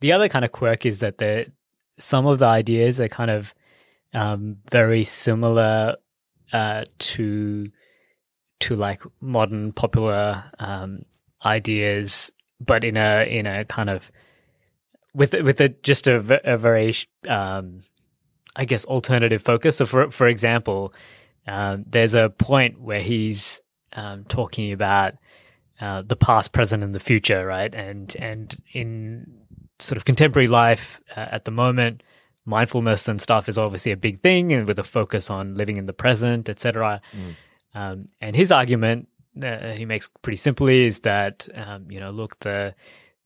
the 0.00 0.12
other 0.12 0.28
kind 0.28 0.44
of 0.44 0.52
quirk 0.52 0.86
is 0.86 1.00
that 1.00 1.18
the, 1.18 1.52
some 1.98 2.26
of 2.26 2.38
the 2.38 2.46
ideas 2.46 3.00
are 3.00 3.08
kind 3.08 3.30
of 3.30 3.54
um, 4.16 4.56
very 4.70 5.04
similar 5.04 5.96
uh, 6.52 6.84
to 6.98 7.70
to 8.58 8.74
like 8.74 9.02
modern 9.20 9.72
popular 9.72 10.44
um, 10.58 11.02
ideas, 11.44 12.32
but 12.58 12.82
in 12.82 12.96
a 12.96 13.28
in 13.28 13.46
a 13.46 13.66
kind 13.66 13.90
of 13.90 14.10
with 15.14 15.34
with 15.34 15.60
a 15.60 15.68
just 15.68 16.08
a, 16.08 16.40
a 16.50 16.56
very 16.56 16.94
um, 17.28 17.82
I 18.56 18.64
guess 18.64 18.86
alternative 18.86 19.42
focus. 19.42 19.76
So 19.76 19.86
for 19.86 20.10
for 20.10 20.26
example, 20.26 20.94
um, 21.46 21.84
there's 21.86 22.14
a 22.14 22.30
point 22.30 22.80
where 22.80 23.02
he's 23.02 23.60
um, 23.92 24.24
talking 24.24 24.72
about 24.72 25.14
uh, 25.78 26.02
the 26.06 26.16
past, 26.16 26.52
present, 26.52 26.82
and 26.82 26.94
the 26.94 27.00
future, 27.00 27.44
right? 27.44 27.74
And 27.74 28.16
and 28.18 28.56
in 28.72 29.42
sort 29.78 29.98
of 29.98 30.06
contemporary 30.06 30.48
life 30.48 31.02
uh, 31.14 31.26
at 31.32 31.44
the 31.44 31.50
moment, 31.50 32.02
mindfulness 32.46 33.08
and 33.08 33.20
stuff 33.20 33.48
is 33.48 33.58
obviously 33.58 33.92
a 33.92 33.96
big 33.96 34.20
thing, 34.20 34.52
and 34.52 34.66
with 34.66 34.78
a 34.78 34.84
focus 34.84 35.28
on 35.30 35.54
living 35.54 35.76
in 35.76 35.86
the 35.86 35.92
present, 35.92 36.48
etc. 36.48 37.00
Um, 37.74 38.06
and 38.20 38.34
his 38.34 38.50
argument 38.50 39.08
uh, 39.42 39.72
he 39.72 39.84
makes 39.84 40.08
pretty 40.22 40.36
simply 40.36 40.84
is 40.84 41.00
that 41.00 41.46
um, 41.54 41.90
you 41.90 42.00
know, 42.00 42.10
look, 42.10 42.38
the 42.40 42.74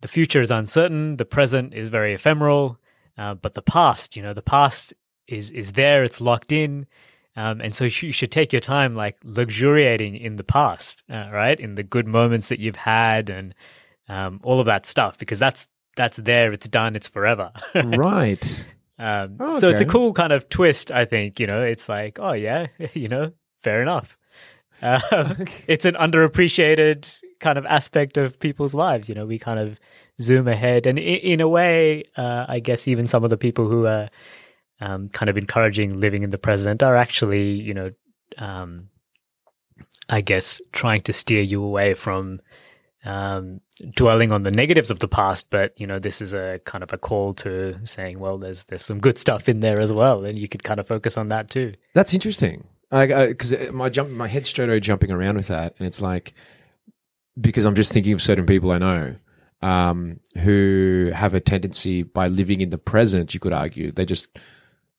the 0.01 0.09
future 0.09 0.41
is 0.41 0.51
uncertain, 0.51 1.17
the 1.17 1.25
present 1.25 1.75
is 1.75 1.89
very 1.89 2.15
ephemeral, 2.15 2.79
uh, 3.19 3.35
but 3.35 3.55
the 3.55 3.63
past, 3.63 4.17
you 4.17 4.23
know, 4.23 4.35
the 4.35 4.43
past 4.43 4.95
is 5.29 5.51
is 5.51 5.73
there, 5.73 6.05
it's 6.05 6.21
locked 6.21 6.53
in. 6.53 6.87
Um, 7.37 7.61
and 7.61 7.75
so 7.75 7.85
you 7.85 8.09
you 8.09 8.13
should 8.13 8.33
take 8.33 8.53
your 8.53 8.61
time, 8.61 8.95
like 8.95 9.17
luxuriating 9.23 10.17
in 10.17 10.37
the 10.37 10.45
past, 10.45 11.05
uh, 11.11 11.29
right? 11.33 11.59
In 11.59 11.77
the 11.77 11.85
good 11.85 12.07
moments 12.07 12.49
that 12.49 12.59
you've 12.59 12.77
had, 12.77 13.31
and 13.31 13.55
um, 14.09 14.41
all 14.43 14.59
of 14.59 14.67
that 14.67 14.85
stuff, 14.85 15.17
because 15.17 15.39
that's 15.39 15.69
that's 15.97 16.17
there, 16.17 16.53
it's 16.53 16.69
done, 16.69 16.97
it's 16.97 17.09
forever. 17.09 17.53
right. 17.75 18.67
Um, 19.01 19.37
Oh, 19.41 19.59
So 19.59 19.69
it's 19.71 19.81
a 19.81 19.87
cool 19.87 20.13
kind 20.13 20.33
of 20.33 20.49
twist, 20.49 20.91
I 20.91 21.05
think. 21.07 21.41
You 21.41 21.47
know, 21.47 21.63
it's 21.63 21.89
like, 21.89 22.19
oh 22.21 22.33
yeah, 22.33 22.67
you 22.95 23.09
know, 23.09 23.33
fair 23.63 23.83
enough. 23.83 24.19
Um, 24.83 25.47
It's 25.67 25.85
an 25.85 25.95
underappreciated 25.95 27.19
kind 27.41 27.59
of 27.59 27.65
aspect 27.67 28.19
of 28.19 28.39
people's 28.39 28.75
lives. 28.75 29.09
You 29.09 29.15
know, 29.15 29.27
we 29.27 29.39
kind 29.39 29.59
of 29.59 29.81
zoom 30.21 30.47
ahead, 30.49 30.87
and 30.87 30.99
in, 30.99 31.17
in 31.33 31.41
a 31.41 31.49
way, 31.49 32.05
uh, 32.17 32.45
I 32.49 32.61
guess 32.61 32.87
even 32.87 33.07
some 33.07 33.25
of 33.25 33.31
the 33.31 33.39
people 33.39 33.69
who 33.69 33.87
are 33.87 34.11
um, 34.81 35.09
kind 35.09 35.29
of 35.31 35.37
encouraging 35.37 35.97
living 35.97 36.23
in 36.23 36.31
the 36.31 36.39
present 36.39 36.83
are 36.83 36.97
actually, 36.97 37.53
you 37.53 37.75
know, 37.75 37.91
um, 38.39 38.89
I 40.09 40.21
guess 40.21 40.61
trying 40.73 41.03
to 41.03 41.13
steer 41.13 41.43
you 41.43 41.63
away 41.63 41.95
from 41.95 42.41
um, 43.05 43.61
dwelling 43.95 44.33
on 44.33 44.43
the 44.43 44.51
negatives 44.51 44.91
of 44.91 44.99
the 44.99 45.09
past, 45.09 45.47
but 45.51 45.79
you 45.81 45.87
know, 45.87 45.99
this 45.99 46.21
is 46.21 46.35
a 46.35 46.61
kind 46.65 46.85
of 46.85 46.93
a 46.93 46.99
call 46.99 47.33
to 47.35 47.79
saying, 47.85 48.19
well, 48.19 48.39
there's 48.39 48.65
there's 48.65 48.85
some 48.85 49.01
good 49.01 49.19
stuff 49.19 49.49
in 49.49 49.61
there 49.61 49.81
as 49.81 49.93
well, 49.93 50.25
and 50.25 50.39
you 50.39 50.49
could 50.49 50.63
kind 50.63 50.81
of 50.81 50.87
focus 50.87 51.17
on 51.17 51.29
that 51.29 51.49
too. 51.51 51.75
That's 51.95 52.15
interesting. 52.15 52.67
I, 52.93 53.29
because 53.29 53.55
my 53.71 53.89
jump, 53.89 54.11
my 54.11 54.27
head's 54.27 54.49
straight 54.49 54.69
away 54.69 54.81
jumping 54.81 55.11
around 55.11 55.37
with 55.37 55.47
that, 55.47 55.75
and 55.79 55.87
it's 55.87 56.03
like 56.03 56.35
because 57.41 57.65
I'm 57.65 57.75
just 57.75 57.93
thinking 57.93 58.13
of 58.13 58.21
certain 58.21 58.47
people 58.47 58.73
I 58.73 58.79
know 58.79 59.15
um, 59.63 60.21
who 60.39 61.11
have 61.15 61.35
a 61.35 61.41
tendency 61.41 62.03
by 62.03 62.29
living 62.29 62.61
in 62.61 62.71
the 62.71 62.79
present. 62.79 63.33
You 63.33 63.41
could 63.41 63.53
argue 63.53 63.93
they 63.93 64.05
just 64.05 64.37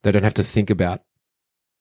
they 0.04 0.12
don't 0.12 0.24
have 0.24 0.34
to 0.36 0.44
think 0.44 0.70
about 0.70 1.04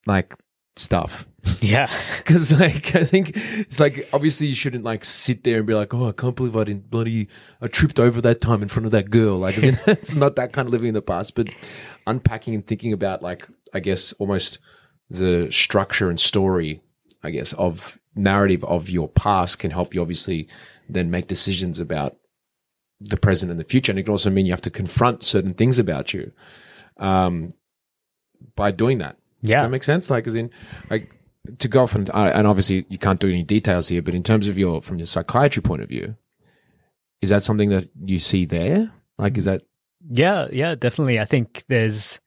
like 0.05 0.35
stuff 0.75 1.27
Yeah, 1.61 1.89
because 2.17 2.51
like 2.59 2.95
I 2.95 3.03
think 3.03 3.33
it's 3.35 3.79
like 3.79 4.07
obviously 4.13 4.47
you 4.47 4.55
shouldn't 4.55 4.83
like 4.83 5.05
sit 5.05 5.43
there 5.43 5.57
and 5.57 5.67
be 5.67 5.73
like, 5.73 5.93
oh, 5.93 6.09
I 6.09 6.11
can't 6.11 6.35
believe 6.35 6.55
I 6.55 6.63
didn't 6.63 6.89
bloody 6.89 7.27
I 7.61 7.67
tripped 7.67 7.99
over 7.99 8.19
that 8.21 8.41
time 8.41 8.61
in 8.61 8.67
front 8.67 8.85
of 8.85 8.91
that 8.91 9.09
girl. 9.09 9.37
Like 9.37 9.57
in, 9.57 9.79
it's 9.87 10.15
not 10.15 10.35
that 10.35 10.53
kind 10.53 10.67
of 10.67 10.71
living 10.71 10.89
in 10.89 10.93
the 10.93 11.01
past, 11.01 11.35
but 11.35 11.49
unpacking 12.07 12.55
and 12.55 12.65
thinking 12.65 12.93
about 12.93 13.21
like 13.21 13.47
I 13.73 13.79
guess 13.79 14.11
almost 14.13 14.59
the 15.09 15.51
structure 15.51 16.09
and 16.09 16.19
story, 16.19 16.81
I 17.23 17.31
guess, 17.31 17.53
of 17.53 17.99
narrative 18.15 18.63
of 18.63 18.89
your 18.89 19.07
past 19.07 19.59
can 19.59 19.71
help 19.71 19.93
you 19.93 20.01
obviously 20.01 20.47
then 20.89 21.11
make 21.11 21.27
decisions 21.27 21.79
about 21.79 22.17
the 22.99 23.17
present 23.17 23.51
and 23.51 23.59
the 23.59 23.65
future. 23.65 23.91
And 23.91 23.99
it 23.99 24.03
can 24.03 24.11
also 24.11 24.29
mean 24.29 24.45
you 24.45 24.53
have 24.53 24.61
to 24.61 24.69
confront 24.69 25.23
certain 25.23 25.53
things 25.53 25.79
about 25.79 26.13
you 26.13 26.31
um, 26.97 27.49
by 28.55 28.71
doing 28.71 28.99
that. 28.99 29.17
Does 29.41 29.49
yeah, 29.51 29.63
that 29.63 29.69
make 29.69 29.83
sense? 29.83 30.09
Like, 30.09 30.27
as 30.27 30.35
in, 30.35 30.51
like, 30.89 31.11
to 31.59 31.67
go 31.67 31.83
off 31.83 31.95
and 31.95 32.09
uh, 32.09 32.31
and 32.33 32.47
obviously 32.47 32.85
you 32.89 32.97
can't 32.97 33.19
do 33.19 33.29
any 33.29 33.43
details 33.43 33.87
here, 33.87 34.01
but 34.01 34.13
in 34.13 34.23
terms 34.23 34.47
of 34.47 34.57
your 34.57 34.81
from 34.81 34.99
your 34.99 35.05
psychiatry 35.05 35.61
point 35.61 35.81
of 35.81 35.89
view, 35.89 36.15
is 37.21 37.29
that 37.29 37.43
something 37.43 37.69
that 37.69 37.89
you 38.05 38.19
see 38.19 38.45
there? 38.45 38.91
Like, 39.17 39.37
is 39.37 39.45
that 39.45 39.63
yeah, 40.09 40.47
yeah, 40.51 40.75
definitely. 40.75 41.19
I 41.19 41.25
think 41.25 41.63
there's. 41.67 42.19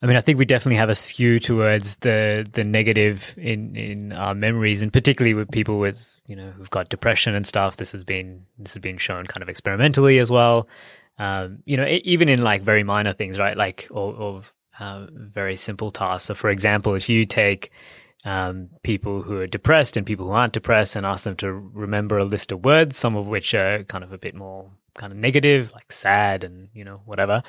I 0.00 0.06
mean, 0.06 0.14
I 0.14 0.20
think 0.20 0.38
we 0.38 0.44
definitely 0.44 0.76
have 0.76 0.90
a 0.90 0.94
skew 0.94 1.40
towards 1.40 1.96
the 1.96 2.46
the 2.52 2.64
negative 2.64 3.34
in 3.36 3.74
in 3.76 4.12
our 4.12 4.34
memories, 4.34 4.82
and 4.82 4.92
particularly 4.92 5.34
with 5.34 5.50
people 5.50 5.78
with 5.78 6.20
you 6.26 6.36
know 6.36 6.50
who've 6.50 6.70
got 6.70 6.88
depression 6.88 7.34
and 7.34 7.46
stuff. 7.46 7.76
This 7.76 7.92
has 7.92 8.04
been 8.04 8.46
this 8.58 8.74
has 8.74 8.80
been 8.80 8.98
shown 8.98 9.26
kind 9.26 9.42
of 9.42 9.48
experimentally 9.48 10.18
as 10.18 10.30
well. 10.30 10.68
Um, 11.18 11.58
you 11.64 11.76
know, 11.76 11.86
even 12.04 12.28
in 12.28 12.42
like 12.42 12.62
very 12.62 12.84
minor 12.84 13.12
things, 13.12 13.38
right? 13.40 13.56
Like 13.56 13.88
or, 13.90 14.14
or 14.14 14.42
uh, 14.78 15.06
very 15.12 15.56
simple 15.56 15.90
tasks. 15.90 16.26
So, 16.26 16.34
for 16.34 16.50
example, 16.50 16.94
if 16.94 17.08
you 17.08 17.24
take 17.24 17.72
um, 18.24 18.70
people 18.82 19.22
who 19.22 19.38
are 19.38 19.46
depressed 19.46 19.96
and 19.96 20.06
people 20.06 20.26
who 20.26 20.32
aren't 20.32 20.52
depressed 20.52 20.96
and 20.96 21.06
ask 21.06 21.24
them 21.24 21.36
to 21.36 21.52
remember 21.52 22.18
a 22.18 22.24
list 22.24 22.52
of 22.52 22.64
words, 22.64 22.98
some 22.98 23.16
of 23.16 23.26
which 23.26 23.54
are 23.54 23.84
kind 23.84 24.04
of 24.04 24.12
a 24.12 24.18
bit 24.18 24.34
more 24.34 24.70
kind 24.94 25.12
of 25.12 25.18
negative, 25.18 25.72
like 25.72 25.90
sad 25.92 26.44
and 26.44 26.68
you 26.74 26.84
know 26.84 27.00
whatever, 27.04 27.42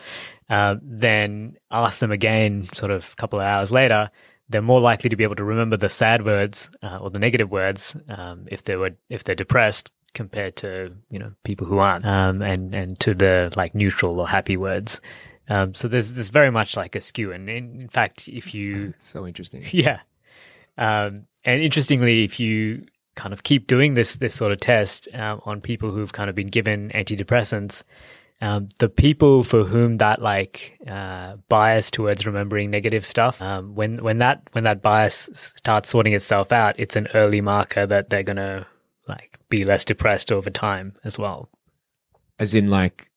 uh, 0.49 0.76
then 0.82 1.57
ask 1.72 1.99
them 1.99 2.11
again, 2.11 2.63
sort 2.74 2.91
of 2.91 3.09
a 3.11 3.15
couple 3.15 3.39
of 3.39 3.45
hours 3.45 3.72
later. 3.72 4.09
They're 4.47 4.61
more 4.61 4.80
likely 4.80 5.09
to 5.11 5.15
be 5.15 5.24
able 5.24 5.36
to 5.36 5.43
remember 5.43 5.78
the 5.78 5.89
sad 5.89 6.26
words 6.26 6.70
uh, 6.82 6.97
or 6.97 7.09
the 7.09 7.20
negative 7.20 7.51
words 7.51 7.95
um, 8.09 8.47
if 8.49 8.63
they 8.63 8.76
were 8.76 8.91
if 9.09 9.24
they're 9.24 9.36
depressed 9.36 9.91
compared 10.13 10.55
to 10.57 10.95
you 11.09 11.20
know 11.20 11.34
people 11.43 11.67
who 11.67 11.80
aren't, 11.80 12.05
um, 12.05 12.41
and 12.41 12.74
and 12.74 12.99
to 13.01 13.13
the 13.13 13.51
like 13.55 13.76
neutral 13.76 14.20
or 14.20 14.28
happy 14.28 14.57
words. 14.57 15.01
Um, 15.49 15.74
so 15.74 15.88
there's 15.88 16.13
there's 16.13 16.30
very 16.30 16.51
much 16.51 16.78
like 16.78 16.95
a 16.95 17.01
skew, 17.01 17.32
and 17.32 17.49
in, 17.49 17.82
in 17.82 17.89
fact, 17.89 18.28
if 18.28 18.53
you 18.53 18.93
So 18.99 19.28
interesting. 19.28 19.63
yeah. 19.72 19.99
Um, 20.80 21.26
and 21.44 21.62
interestingly, 21.62 22.24
if 22.24 22.40
you 22.40 22.86
kind 23.16 23.34
of 23.34 23.44
keep 23.44 23.68
doing 23.68 23.94
this 23.94 24.16
this 24.16 24.34
sort 24.34 24.52
of 24.52 24.60
test 24.60 25.08
um, 25.14 25.42
on 25.46 25.62
people 25.62 25.92
who've 25.92 26.14
kind 26.14 26.30
of 26.30 26.36
been 26.36 26.48
given 26.48 26.90
antidepressants, 26.96 27.84
um, 28.42 28.70
the 28.80 28.88
people 28.88 29.44
for 29.44 29.66
whom 29.66 29.98
that 29.98 30.22
like 30.22 30.80
uh, 30.88 31.36
bias 31.50 31.92
towards 31.92 32.26
remembering 32.26 32.72
negative 32.72 33.06
stuff, 33.06 33.42
um, 33.42 33.76
when 33.76 34.02
when 34.04 34.20
that 34.20 34.42
when 34.54 34.64
that 34.64 34.82
bias 34.82 35.30
starts 35.58 35.90
sorting 35.90 36.14
itself 36.14 36.52
out, 36.52 36.76
it's 36.80 36.96
an 36.96 37.08
early 37.14 37.42
marker 37.42 37.86
that 37.86 38.10
they're 38.10 38.24
gonna 38.24 38.66
like 39.08 39.38
be 39.50 39.66
less 39.66 39.84
depressed 39.84 40.32
over 40.32 40.50
time 40.50 40.94
as 41.04 41.20
well. 41.20 41.50
As 42.38 42.54
in, 42.54 42.70
like, 42.70 43.10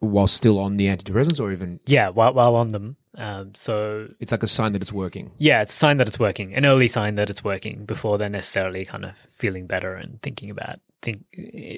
while 0.00 0.26
still 0.26 0.58
on 0.58 0.76
the 0.76 0.86
antidepressants, 0.86 1.40
or 1.40 1.50
even 1.52 1.80
Yeah, 1.86 2.10
while 2.10 2.34
while 2.34 2.54
on 2.54 2.68
them. 2.68 2.96
Um, 3.18 3.52
so 3.54 4.06
it's 4.20 4.30
like 4.32 4.42
a 4.44 4.46
sign 4.46 4.72
that 4.72 4.80
it's 4.82 4.92
working. 4.92 5.32
Yeah, 5.38 5.60
it's 5.62 5.74
a 5.74 5.76
sign 5.76 5.96
that 5.98 6.06
it's 6.08 6.18
working, 6.20 6.54
an 6.54 6.64
early 6.64 6.86
sign 6.88 7.16
that 7.16 7.28
it's 7.28 7.42
working 7.42 7.84
before 7.84 8.16
they're 8.16 8.28
necessarily 8.28 8.84
kind 8.84 9.04
of 9.04 9.12
feeling 9.32 9.66
better 9.66 9.94
and 9.94 10.22
thinking 10.22 10.50
about 10.50 10.78
think 11.02 11.24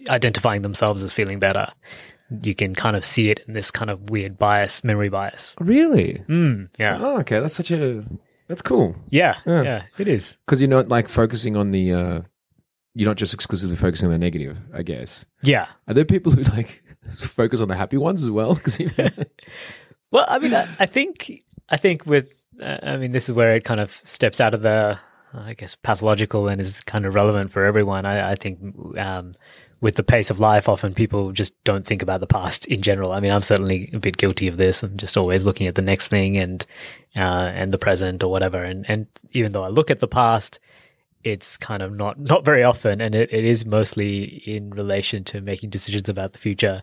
identifying 0.08 0.62
themselves 0.62 1.02
as 1.02 1.12
feeling 1.12 1.38
better. 1.40 1.68
You 2.42 2.54
can 2.54 2.74
kind 2.74 2.94
of 2.94 3.04
see 3.04 3.30
it 3.30 3.40
in 3.48 3.54
this 3.54 3.70
kind 3.70 3.90
of 3.90 4.10
weird 4.10 4.38
bias, 4.38 4.84
memory 4.84 5.08
bias. 5.08 5.56
Really? 5.58 6.22
Mm, 6.28 6.68
yeah, 6.78 6.98
Oh, 7.00 7.18
okay. 7.20 7.40
That's 7.40 7.54
such 7.56 7.70
a. 7.72 8.04
That's 8.46 8.62
cool. 8.62 8.94
yeah, 9.10 9.36
Yeah. 9.46 9.62
yeah, 9.62 9.82
it 9.98 10.08
is. 10.08 10.36
Because 10.46 10.60
you're 10.60 10.68
not 10.70 10.88
like 10.88 11.08
focusing 11.08 11.56
on 11.56 11.70
the. 11.72 11.92
uh 11.92 12.20
You're 12.94 13.08
not 13.08 13.16
just 13.16 13.32
exclusively 13.34 13.76
focusing 13.76 14.06
on 14.06 14.12
the 14.12 14.18
negative, 14.18 14.56
I 14.74 14.82
guess. 14.82 15.24
Yeah. 15.42 15.66
Are 15.88 15.94
there 15.94 16.04
people 16.04 16.32
who 16.32 16.42
like 16.42 16.82
focus 17.18 17.60
on 17.60 17.68
the 17.68 17.76
happy 17.76 17.96
ones 17.96 18.22
as 18.22 18.30
well? 18.30 18.54
Because 18.54 18.78
Well, 20.10 20.26
I 20.28 20.38
mean, 20.38 20.54
I, 20.54 20.86
think 20.86 21.44
I 21.68 21.76
think 21.76 22.04
with 22.06 22.32
uh, 22.60 22.78
I 22.82 22.96
mean, 22.96 23.12
this 23.12 23.28
is 23.28 23.34
where 23.34 23.54
it 23.54 23.64
kind 23.64 23.80
of 23.80 24.00
steps 24.04 24.40
out 24.40 24.54
of 24.54 24.62
the 24.62 24.98
I 25.32 25.54
guess 25.54 25.76
pathological 25.76 26.48
and 26.48 26.60
is 26.60 26.80
kind 26.82 27.06
of 27.06 27.14
relevant 27.14 27.52
for 27.52 27.64
everyone. 27.64 28.04
I, 28.04 28.32
I 28.32 28.34
think 28.34 28.58
um, 28.98 29.32
with 29.80 29.94
the 29.94 30.02
pace 30.02 30.30
of 30.30 30.40
life, 30.40 30.68
often 30.68 30.92
people 30.92 31.32
just 31.32 31.62
don't 31.64 31.86
think 31.86 32.02
about 32.02 32.20
the 32.20 32.26
past 32.26 32.66
in 32.66 32.82
general. 32.82 33.12
I 33.12 33.20
mean, 33.20 33.30
I'm 33.30 33.42
certainly 33.42 33.90
a 33.92 33.98
bit 33.98 34.16
guilty 34.16 34.48
of 34.48 34.56
this. 34.56 34.82
I'm 34.82 34.96
just 34.96 35.16
always 35.16 35.44
looking 35.44 35.66
at 35.66 35.74
the 35.74 35.82
next 35.82 36.08
thing 36.08 36.36
and 36.36 36.64
uh, 37.16 37.50
and 37.54 37.72
the 37.72 37.78
present 37.78 38.22
or 38.22 38.30
whatever. 38.30 38.62
And 38.62 38.84
and 38.88 39.06
even 39.32 39.52
though 39.52 39.64
I 39.64 39.68
look 39.68 39.90
at 39.90 40.00
the 40.00 40.08
past, 40.08 40.58
it's 41.22 41.56
kind 41.56 41.82
of 41.82 41.94
not 41.94 42.18
not 42.18 42.44
very 42.44 42.64
often, 42.64 43.00
and 43.00 43.14
it, 43.14 43.32
it 43.32 43.44
is 43.44 43.64
mostly 43.64 44.24
in 44.24 44.70
relation 44.70 45.24
to 45.24 45.40
making 45.40 45.70
decisions 45.70 46.08
about 46.08 46.32
the 46.32 46.38
future. 46.38 46.82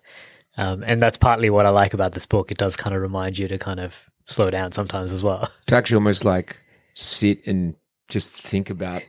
Um, 0.58 0.84
and 0.86 1.02
that's 1.02 1.18
partly 1.18 1.50
what 1.50 1.66
I 1.66 1.70
like 1.70 1.94
about 1.94 2.14
this 2.14 2.26
book. 2.26 2.52
It 2.52 2.58
does 2.58 2.76
kind 2.76 2.96
of 2.96 3.02
remind 3.02 3.38
you 3.38 3.48
to 3.48 3.58
kind 3.58 3.80
of 3.80 4.10
slow 4.26 4.50
down 4.50 4.72
sometimes 4.72 5.12
as 5.12 5.24
well. 5.24 5.50
to 5.68 5.76
actually 5.76 5.96
almost 5.96 6.26
like 6.26 6.58
sit 6.94 7.46
and 7.46 7.76
just 8.10 8.32
think 8.32 8.70
about 8.70 9.04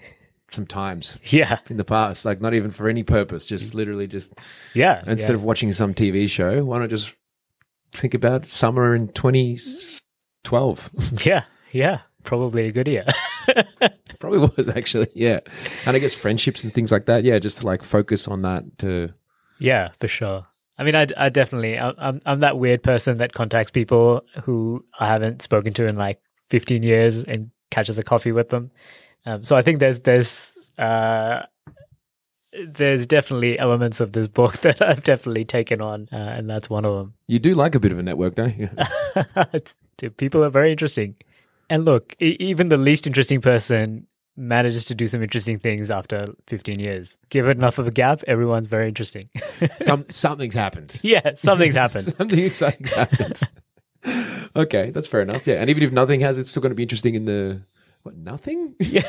some 0.50 0.66
times 0.66 1.18
yeah, 1.24 1.58
in 1.68 1.76
the 1.76 1.84
past, 1.84 2.24
like 2.24 2.40
not 2.40 2.54
even 2.54 2.70
for 2.70 2.88
any 2.88 3.02
purpose, 3.02 3.46
just 3.46 3.74
literally 3.74 4.06
just 4.06 4.32
yeah. 4.74 5.02
instead 5.06 5.34
of 5.34 5.42
watching 5.42 5.72
some 5.72 5.94
TV 5.94 6.28
show, 6.28 6.64
why 6.64 6.78
not 6.78 6.88
just 6.90 7.14
think 7.92 8.14
about 8.14 8.46
summer 8.46 8.94
in 8.94 9.08
2012? 9.08 10.90
yeah, 11.26 11.44
yeah, 11.72 12.00
probably 12.24 12.66
a 12.66 12.72
good 12.72 12.88
year. 12.88 13.04
Probably 14.18 14.50
was 14.56 14.68
actually, 14.68 15.06
yeah. 15.14 15.38
And 15.86 15.94
I 15.94 16.00
guess 16.00 16.12
friendships 16.12 16.64
and 16.64 16.74
things 16.74 16.90
like 16.90 17.06
that, 17.06 17.22
yeah, 17.22 17.38
just 17.38 17.60
to 17.60 17.66
like 17.66 17.84
focus 17.84 18.26
on 18.26 18.42
that 18.42 18.64
to 18.78 19.14
yeah, 19.60 19.90
for 19.96 20.08
sure. 20.08 20.47
I 20.78 20.84
mean, 20.84 20.94
I, 20.94 21.06
I 21.16 21.28
definitely, 21.28 21.78
I'm, 21.78 22.20
I'm 22.24 22.40
that 22.40 22.58
weird 22.58 22.82
person 22.82 23.18
that 23.18 23.32
contacts 23.32 23.70
people 23.70 24.24
who 24.44 24.84
I 24.98 25.08
haven't 25.08 25.42
spoken 25.42 25.72
to 25.74 25.86
in 25.86 25.96
like 25.96 26.20
15 26.50 26.82
years 26.82 27.24
and 27.24 27.50
catches 27.70 27.98
a 27.98 28.02
coffee 28.04 28.32
with 28.32 28.50
them. 28.50 28.70
Um, 29.26 29.42
so 29.42 29.56
I 29.56 29.62
think 29.62 29.80
there's, 29.80 30.00
there's, 30.00 30.56
uh, 30.78 31.42
there's 32.66 33.06
definitely 33.06 33.58
elements 33.58 34.00
of 34.00 34.12
this 34.12 34.28
book 34.28 34.58
that 34.58 34.80
I've 34.80 35.02
definitely 35.02 35.44
taken 35.44 35.80
on, 35.80 36.08
uh, 36.12 36.16
and 36.16 36.48
that's 36.48 36.70
one 36.70 36.84
of 36.84 36.96
them. 36.96 37.14
You 37.26 37.38
do 37.38 37.54
like 37.54 37.74
a 37.74 37.80
bit 37.80 37.92
of 37.92 37.98
a 37.98 38.02
network, 38.02 38.36
don't 38.36 38.56
you? 38.56 38.70
Dude, 39.96 40.16
people 40.16 40.44
are 40.44 40.50
very 40.50 40.70
interesting. 40.70 41.16
And 41.68 41.84
look, 41.84 42.14
e- 42.20 42.36
even 42.38 42.68
the 42.68 42.76
least 42.76 43.06
interesting 43.06 43.40
person 43.40 44.06
manages 44.38 44.84
to 44.86 44.94
do 44.94 45.06
some 45.06 45.22
interesting 45.22 45.58
things 45.58 45.90
after 45.90 46.24
15 46.46 46.78
years. 46.78 47.18
Give 47.28 47.46
it 47.48 47.56
enough 47.56 47.78
of 47.78 47.86
a 47.86 47.90
gap, 47.90 48.22
everyone's 48.26 48.68
very 48.68 48.88
interesting. 48.88 49.24
Some 49.80 50.04
something's 50.08 50.54
happened. 50.54 51.00
yeah, 51.02 51.34
something's 51.34 51.74
happened. 51.84 52.14
Something 52.16 52.38
exciting's 52.38 52.92
happened. 52.92 53.40
okay, 54.56 54.90
that's 54.90 55.06
fair 55.06 55.20
enough. 55.22 55.46
Yeah, 55.46 55.56
and 55.60 55.68
even 55.68 55.82
if 55.82 55.92
nothing 55.92 56.20
has, 56.20 56.38
it's 56.38 56.50
still 56.50 56.62
going 56.62 56.70
to 56.70 56.76
be 56.76 56.82
interesting 56.84 57.14
in 57.14 57.24
the 57.24 57.62
what? 58.04 58.16
Nothing? 58.16 58.74
yeah, 58.78 59.02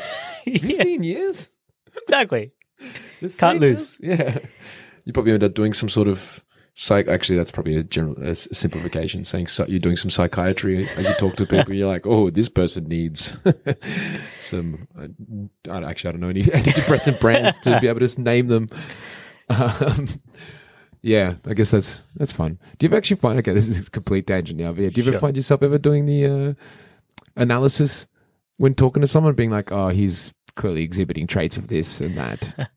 yeah, 0.44 0.58
Fifteen 0.58 1.02
years? 1.04 1.50
exactly. 2.02 2.52
Can't 3.38 3.60
lose. 3.60 3.98
Yeah, 4.02 4.38
you 5.04 5.12
probably 5.12 5.32
end 5.32 5.44
up 5.44 5.54
doing 5.54 5.72
some 5.74 5.88
sort 5.88 6.08
of 6.08 6.44
psych. 6.80 7.08
Actually, 7.08 7.36
that's 7.36 7.50
probably 7.50 7.76
a 7.76 7.82
general 7.82 8.16
a 8.22 8.34
simplification. 8.34 9.24
Saying 9.24 9.48
so, 9.48 9.66
you're 9.66 9.78
doing 9.78 9.96
some 9.96 10.10
psychiatry 10.10 10.88
as 10.96 11.06
you 11.06 11.14
talk 11.14 11.36
to 11.36 11.46
people. 11.46 11.74
You're 11.80 11.88
like, 11.88 12.06
oh, 12.06 12.30
this 12.30 12.48
person 12.48 12.84
needs 12.88 13.36
some. 14.38 14.88
Uh, 14.98 15.08
I 15.70 15.82
actually, 15.88 16.08
I 16.08 16.12
don't 16.12 16.20
know 16.20 16.28
any 16.28 16.42
antidepressant 16.60 17.20
brands 17.20 17.58
to 17.60 17.78
be 17.80 17.86
able 17.88 18.06
to 18.06 18.20
name 18.22 18.48
them. 18.48 18.68
Um, 19.50 20.08
yeah, 21.02 21.34
I 21.46 21.54
guess 21.54 21.70
that's 21.70 22.00
that's 22.16 22.32
fun. 22.32 22.58
Do 22.78 22.84
you 22.84 22.88
ever 22.88 22.96
actually 22.96 23.16
find? 23.18 23.38
Okay, 23.38 23.52
this 23.52 23.68
is 23.68 23.86
a 23.86 23.90
complete 23.90 24.26
tangent 24.26 24.58
now. 24.58 24.70
But 24.70 24.80
yeah, 24.80 24.90
do 24.90 25.00
you 25.00 25.04
ever 25.04 25.12
Sure. 25.12 25.20
find 25.20 25.36
yourself 25.36 25.62
ever 25.62 25.78
doing 25.78 26.06
the 26.06 26.26
uh, 26.26 26.54
analysis 27.36 28.06
when 28.56 28.74
talking 28.74 29.00
to 29.00 29.06
someone, 29.06 29.34
being 29.34 29.50
like, 29.50 29.72
oh, 29.72 29.88
he's 29.88 30.34
clearly 30.56 30.82
exhibiting 30.82 31.26
traits 31.26 31.56
of 31.56 31.68
this 31.68 32.00
and 32.00 32.16
that. 32.16 32.70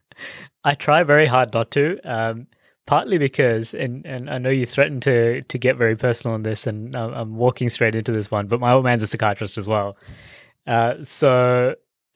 I 0.63 0.75
try 0.75 1.03
very 1.03 1.25
hard 1.25 1.53
not 1.53 1.71
to. 1.71 1.99
Um, 2.05 2.47
partly 2.85 3.17
because, 3.17 3.73
and, 3.73 4.05
and 4.05 4.29
I 4.29 4.37
know 4.37 4.49
you 4.49 4.65
threatened 4.65 5.01
to 5.03 5.41
to 5.41 5.57
get 5.57 5.77
very 5.77 5.95
personal 5.95 6.33
on 6.33 6.43
this, 6.43 6.67
and 6.67 6.95
I'm, 6.95 7.13
I'm 7.13 7.35
walking 7.35 7.69
straight 7.69 7.95
into 7.95 8.11
this 8.11 8.29
one. 8.31 8.47
But 8.47 8.59
my 8.59 8.71
old 8.71 8.83
man's 8.83 9.03
a 9.03 9.07
psychiatrist 9.07 9.57
as 9.57 9.67
well, 9.67 9.97
uh, 10.67 11.03
so 11.03 11.75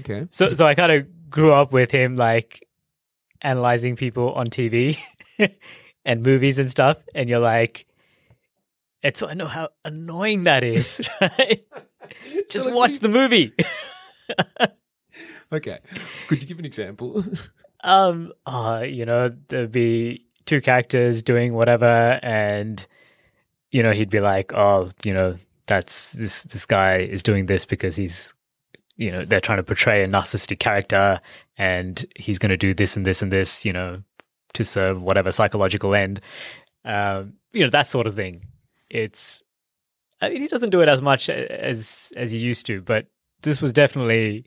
Okay. 0.00 0.26
so 0.30 0.54
so 0.54 0.66
I 0.66 0.74
kind 0.74 0.92
of 0.92 1.30
grew 1.30 1.52
up 1.52 1.72
with 1.72 1.90
him 1.90 2.16
like 2.16 2.66
analyzing 3.42 3.96
people 3.96 4.32
on 4.32 4.46
TV 4.46 4.98
and 6.04 6.22
movies 6.22 6.58
and 6.58 6.70
stuff, 6.70 6.98
and 7.14 7.28
you're 7.28 7.40
like. 7.40 7.86
And 9.00 9.16
so 9.16 9.28
I 9.28 9.34
know 9.34 9.46
how 9.46 9.68
annoying 9.84 10.42
that 10.44 10.64
is, 10.64 11.00
right? 11.20 11.64
Just 12.50 12.66
like, 12.66 12.74
watch 12.74 12.98
the 12.98 13.08
movie. 13.08 13.54
Okay. 15.52 15.78
Could 16.26 16.42
you 16.42 16.48
give 16.48 16.58
an 16.58 16.64
example? 16.64 17.24
Um, 17.84 18.32
uh, 18.46 18.84
you 18.86 19.06
know, 19.06 19.34
there'd 19.48 19.72
be 19.72 20.26
two 20.46 20.60
characters 20.60 21.22
doing 21.22 21.54
whatever, 21.54 22.18
and 22.22 22.84
you 23.70 23.82
know, 23.82 23.92
he'd 23.92 24.10
be 24.10 24.20
like, 24.20 24.52
"Oh, 24.52 24.90
you 25.04 25.14
know, 25.14 25.36
that's 25.66 26.12
this 26.12 26.42
this 26.42 26.66
guy 26.66 26.98
is 26.98 27.22
doing 27.22 27.46
this 27.46 27.64
because 27.64 27.96
he's, 27.96 28.34
you 28.96 29.10
know, 29.12 29.24
they're 29.24 29.40
trying 29.40 29.58
to 29.58 29.62
portray 29.62 30.02
a 30.02 30.08
narcissistic 30.08 30.58
character, 30.58 31.20
and 31.56 32.04
he's 32.16 32.38
going 32.38 32.50
to 32.50 32.56
do 32.56 32.74
this 32.74 32.96
and 32.96 33.06
this 33.06 33.22
and 33.22 33.32
this, 33.32 33.64
you 33.64 33.72
know, 33.72 34.02
to 34.54 34.64
serve 34.64 35.02
whatever 35.02 35.30
psychological 35.30 35.94
end." 35.94 36.20
Um, 36.84 37.34
you 37.52 37.62
know, 37.62 37.70
that 37.70 37.88
sort 37.88 38.06
of 38.06 38.14
thing. 38.14 38.46
It's, 38.90 39.42
I 40.20 40.30
mean, 40.30 40.42
he 40.42 40.48
doesn't 40.48 40.70
do 40.70 40.80
it 40.80 40.88
as 40.88 41.02
much 41.02 41.28
as 41.28 42.12
as 42.16 42.30
he 42.30 42.38
used 42.38 42.66
to, 42.66 42.80
but 42.80 43.06
this 43.42 43.62
was 43.62 43.72
definitely 43.72 44.46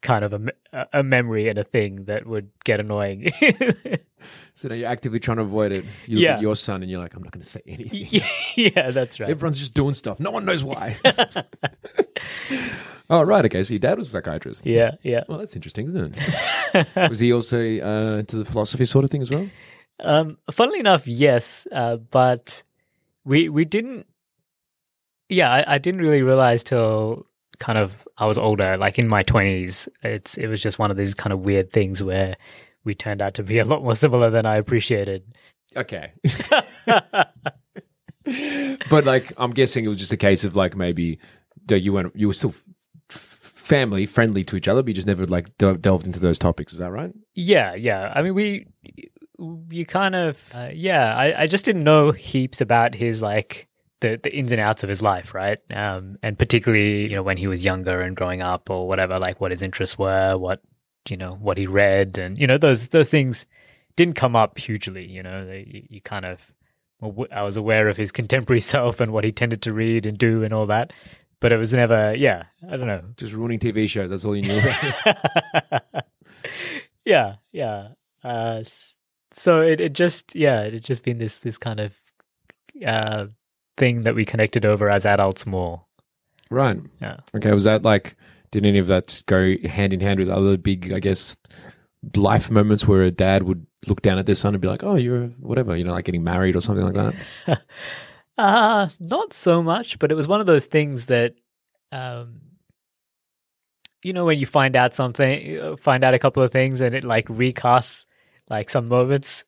kind 0.00 0.24
of 0.24 0.32
a, 0.32 0.86
a- 0.92 1.02
memory 1.02 1.48
and 1.48 1.58
a 1.58 1.64
thing 1.64 2.04
that 2.04 2.26
would 2.26 2.50
get 2.64 2.78
annoying. 2.80 3.32
so 4.54 4.68
now 4.68 4.74
you're 4.74 4.88
actively 4.88 5.18
trying 5.20 5.38
to 5.38 5.42
avoid 5.42 5.72
it. 5.72 5.84
You 6.06 6.16
look 6.16 6.22
Yeah. 6.24 6.34
at 6.36 6.40
your 6.40 6.56
son 6.56 6.82
and 6.82 6.90
you're 6.90 7.00
like, 7.00 7.14
I'm 7.14 7.22
not 7.22 7.32
going 7.32 7.42
to 7.42 7.48
say 7.48 7.60
anything. 7.66 8.22
yeah, 8.56 8.90
that's 8.90 9.18
right. 9.20 9.28
Everyone's 9.30 9.58
just 9.58 9.74
doing 9.74 9.94
stuff. 9.94 10.20
No 10.20 10.30
one 10.30 10.44
knows 10.44 10.62
why. 10.62 10.96
oh, 13.10 13.22
right. 13.22 13.44
Okay. 13.44 13.62
So 13.62 13.74
your 13.74 13.80
dad 13.80 13.98
was 13.98 14.08
a 14.08 14.10
psychiatrist. 14.10 14.64
Yeah, 14.66 14.92
yeah. 15.02 15.24
Well, 15.28 15.38
that's 15.38 15.56
interesting, 15.56 15.86
isn't 15.88 16.16
it? 16.74 17.10
was 17.10 17.18
he 17.18 17.32
also 17.32 17.58
uh, 17.58 18.18
into 18.18 18.36
the 18.36 18.44
philosophy 18.44 18.84
sort 18.84 19.04
of 19.04 19.10
thing 19.10 19.22
as 19.22 19.30
well? 19.30 19.48
Um, 20.00 20.38
funnily 20.50 20.78
enough, 20.78 21.08
yes, 21.08 21.66
uh, 21.72 21.96
but 21.96 22.62
we 23.24 23.48
we 23.48 23.64
didn't 23.64 24.06
yeah, 25.28 25.52
I, 25.52 25.74
I 25.74 25.78
didn't 25.78 26.00
really 26.02 26.22
realize 26.22 26.62
till 26.62 27.26
kind 27.58 27.78
of 27.78 28.06
I 28.18 28.26
was 28.26 28.38
older, 28.38 28.76
like 28.76 28.98
in 28.98 29.08
my 29.08 29.22
twenties. 29.22 29.88
It's 30.02 30.36
it 30.36 30.48
was 30.48 30.60
just 30.60 30.78
one 30.78 30.90
of 30.90 30.96
these 30.96 31.14
kind 31.14 31.32
of 31.32 31.40
weird 31.40 31.70
things 31.70 32.02
where 32.02 32.36
we 32.84 32.94
turned 32.94 33.20
out 33.20 33.34
to 33.34 33.42
be 33.42 33.58
a 33.58 33.64
lot 33.64 33.82
more 33.82 33.94
similar 33.94 34.30
than 34.30 34.46
I 34.46 34.56
appreciated. 34.56 35.24
Okay. 35.76 36.12
but 38.90 39.04
like, 39.04 39.32
I'm 39.36 39.50
guessing 39.50 39.84
it 39.84 39.88
was 39.88 39.98
just 39.98 40.12
a 40.12 40.16
case 40.16 40.44
of 40.44 40.56
like 40.56 40.76
maybe 40.76 41.18
you 41.70 41.92
weren't 41.92 42.16
you 42.16 42.28
were 42.28 42.34
still 42.34 42.54
family 43.08 44.06
friendly 44.06 44.44
to 44.44 44.56
each 44.56 44.68
other, 44.68 44.82
but 44.82 44.88
you 44.88 44.94
just 44.94 45.06
never 45.06 45.26
like 45.26 45.56
del- 45.58 45.74
delved 45.74 46.06
into 46.06 46.18
those 46.18 46.38
topics. 46.38 46.72
Is 46.72 46.78
that 46.78 46.90
right? 46.90 47.12
Yeah, 47.34 47.74
yeah. 47.74 48.12
I 48.14 48.22
mean, 48.22 48.34
we 48.34 48.66
you 49.70 49.86
kind 49.86 50.14
of 50.14 50.42
uh, 50.54 50.70
yeah. 50.72 51.14
I, 51.14 51.42
I 51.42 51.46
just 51.46 51.64
didn't 51.64 51.84
know 51.84 52.10
heaps 52.12 52.60
about 52.60 52.94
his 52.94 53.22
like 53.22 53.67
the 54.00 54.18
the 54.22 54.34
ins 54.34 54.52
and 54.52 54.60
outs 54.60 54.82
of 54.82 54.88
his 54.88 55.02
life, 55.02 55.34
right? 55.34 55.58
Um, 55.70 56.18
and 56.22 56.38
particularly 56.38 57.08
you 57.10 57.16
know 57.16 57.22
when 57.22 57.36
he 57.36 57.46
was 57.46 57.64
younger 57.64 58.00
and 58.00 58.16
growing 58.16 58.42
up 58.42 58.70
or 58.70 58.86
whatever, 58.88 59.18
like 59.18 59.40
what 59.40 59.50
his 59.50 59.62
interests 59.62 59.98
were, 59.98 60.36
what 60.36 60.62
you 61.08 61.16
know 61.16 61.34
what 61.40 61.58
he 61.58 61.66
read, 61.66 62.18
and 62.18 62.38
you 62.38 62.46
know 62.46 62.58
those 62.58 62.88
those 62.88 63.10
things 63.10 63.46
didn't 63.96 64.14
come 64.14 64.36
up 64.36 64.58
hugely. 64.58 65.06
You 65.06 65.22
know, 65.22 65.50
you, 65.50 65.86
you 65.88 66.00
kind 66.00 66.24
of 66.24 66.52
I 67.32 67.42
was 67.42 67.56
aware 67.56 67.88
of 67.88 67.96
his 67.96 68.12
contemporary 68.20 68.60
self 68.60 69.00
and 69.00 69.12
what 69.12 69.24
he 69.24 69.32
tended 69.32 69.62
to 69.62 69.72
read 69.72 70.06
and 70.06 70.18
do 70.18 70.42
and 70.44 70.52
all 70.52 70.66
that. 70.66 70.92
But 71.40 71.52
it 71.52 71.56
was 71.56 71.72
never, 71.72 72.16
yeah, 72.16 72.46
I 72.68 72.76
don't 72.76 72.88
know. 72.88 73.04
Just 73.16 73.32
ruining 73.32 73.60
TV 73.60 73.88
shows. 73.88 74.10
That's 74.10 74.24
all 74.24 74.34
you 74.34 74.42
knew. 74.42 74.60
Yeah, 77.04 77.36
yeah. 77.52 77.88
Uh, 78.22 78.62
so 79.32 79.62
it, 79.62 79.80
it 79.80 79.94
just, 79.94 80.36
yeah, 80.36 80.60
it 80.60 80.80
just 80.80 81.02
been 81.02 81.16
this 81.16 81.38
this 81.38 81.56
kind 81.56 81.80
of 81.80 81.98
uh, 82.86 83.26
thing 83.78 84.02
that 84.02 84.14
we 84.14 84.24
connected 84.24 84.64
over 84.64 84.90
as 84.90 85.06
adults 85.06 85.46
more. 85.46 85.84
Right. 86.50 86.78
Yeah. 87.00 87.18
Okay. 87.34 87.52
Was 87.52 87.64
that 87.64 87.82
like? 87.82 88.16
Did 88.50 88.64
any 88.64 88.78
of 88.78 88.86
that 88.86 89.22
go 89.26 89.56
hand 89.64 89.92
in 89.92 90.00
hand 90.00 90.18
with 90.18 90.30
other 90.30 90.56
big, 90.56 90.90
I 90.90 91.00
guess, 91.00 91.36
life 92.16 92.50
moments 92.50 92.88
where 92.88 93.02
a 93.02 93.10
dad 93.10 93.42
would 93.42 93.66
look 93.86 94.00
down 94.02 94.18
at 94.18 94.24
their 94.26 94.34
son 94.34 94.54
and 94.54 94.60
be 94.62 94.68
like, 94.68 94.82
"Oh, 94.82 94.96
you're 94.96 95.26
whatever," 95.40 95.76
you 95.76 95.84
know, 95.84 95.92
like 95.92 96.06
getting 96.06 96.24
married 96.24 96.56
or 96.56 96.62
something 96.62 96.84
like 96.90 97.14
that? 97.46 97.62
uh 98.38 98.88
not 99.00 99.32
so 99.32 99.62
much, 99.62 99.98
but 99.98 100.10
it 100.10 100.14
was 100.14 100.26
one 100.26 100.40
of 100.40 100.46
those 100.46 100.64
things 100.66 101.06
that, 101.06 101.34
um, 101.92 102.40
you 104.02 104.12
know, 104.14 104.24
when 104.24 104.38
you 104.38 104.46
find 104.46 104.76
out 104.76 104.94
something, 104.94 105.76
find 105.76 106.02
out 106.04 106.14
a 106.14 106.18
couple 106.18 106.42
of 106.42 106.50
things, 106.52 106.80
and 106.80 106.94
it 106.94 107.04
like 107.04 107.26
recasts 107.28 108.06
like 108.48 108.70
some 108.70 108.88
moments 108.88 109.44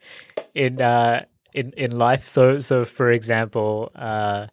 in 0.54 0.82
uh 0.82 1.24
in 1.54 1.72
in 1.76 1.96
life. 1.96 2.26
So 2.26 2.58
so 2.58 2.84
for 2.84 3.10
example, 3.10 3.90
uh. 3.94 4.46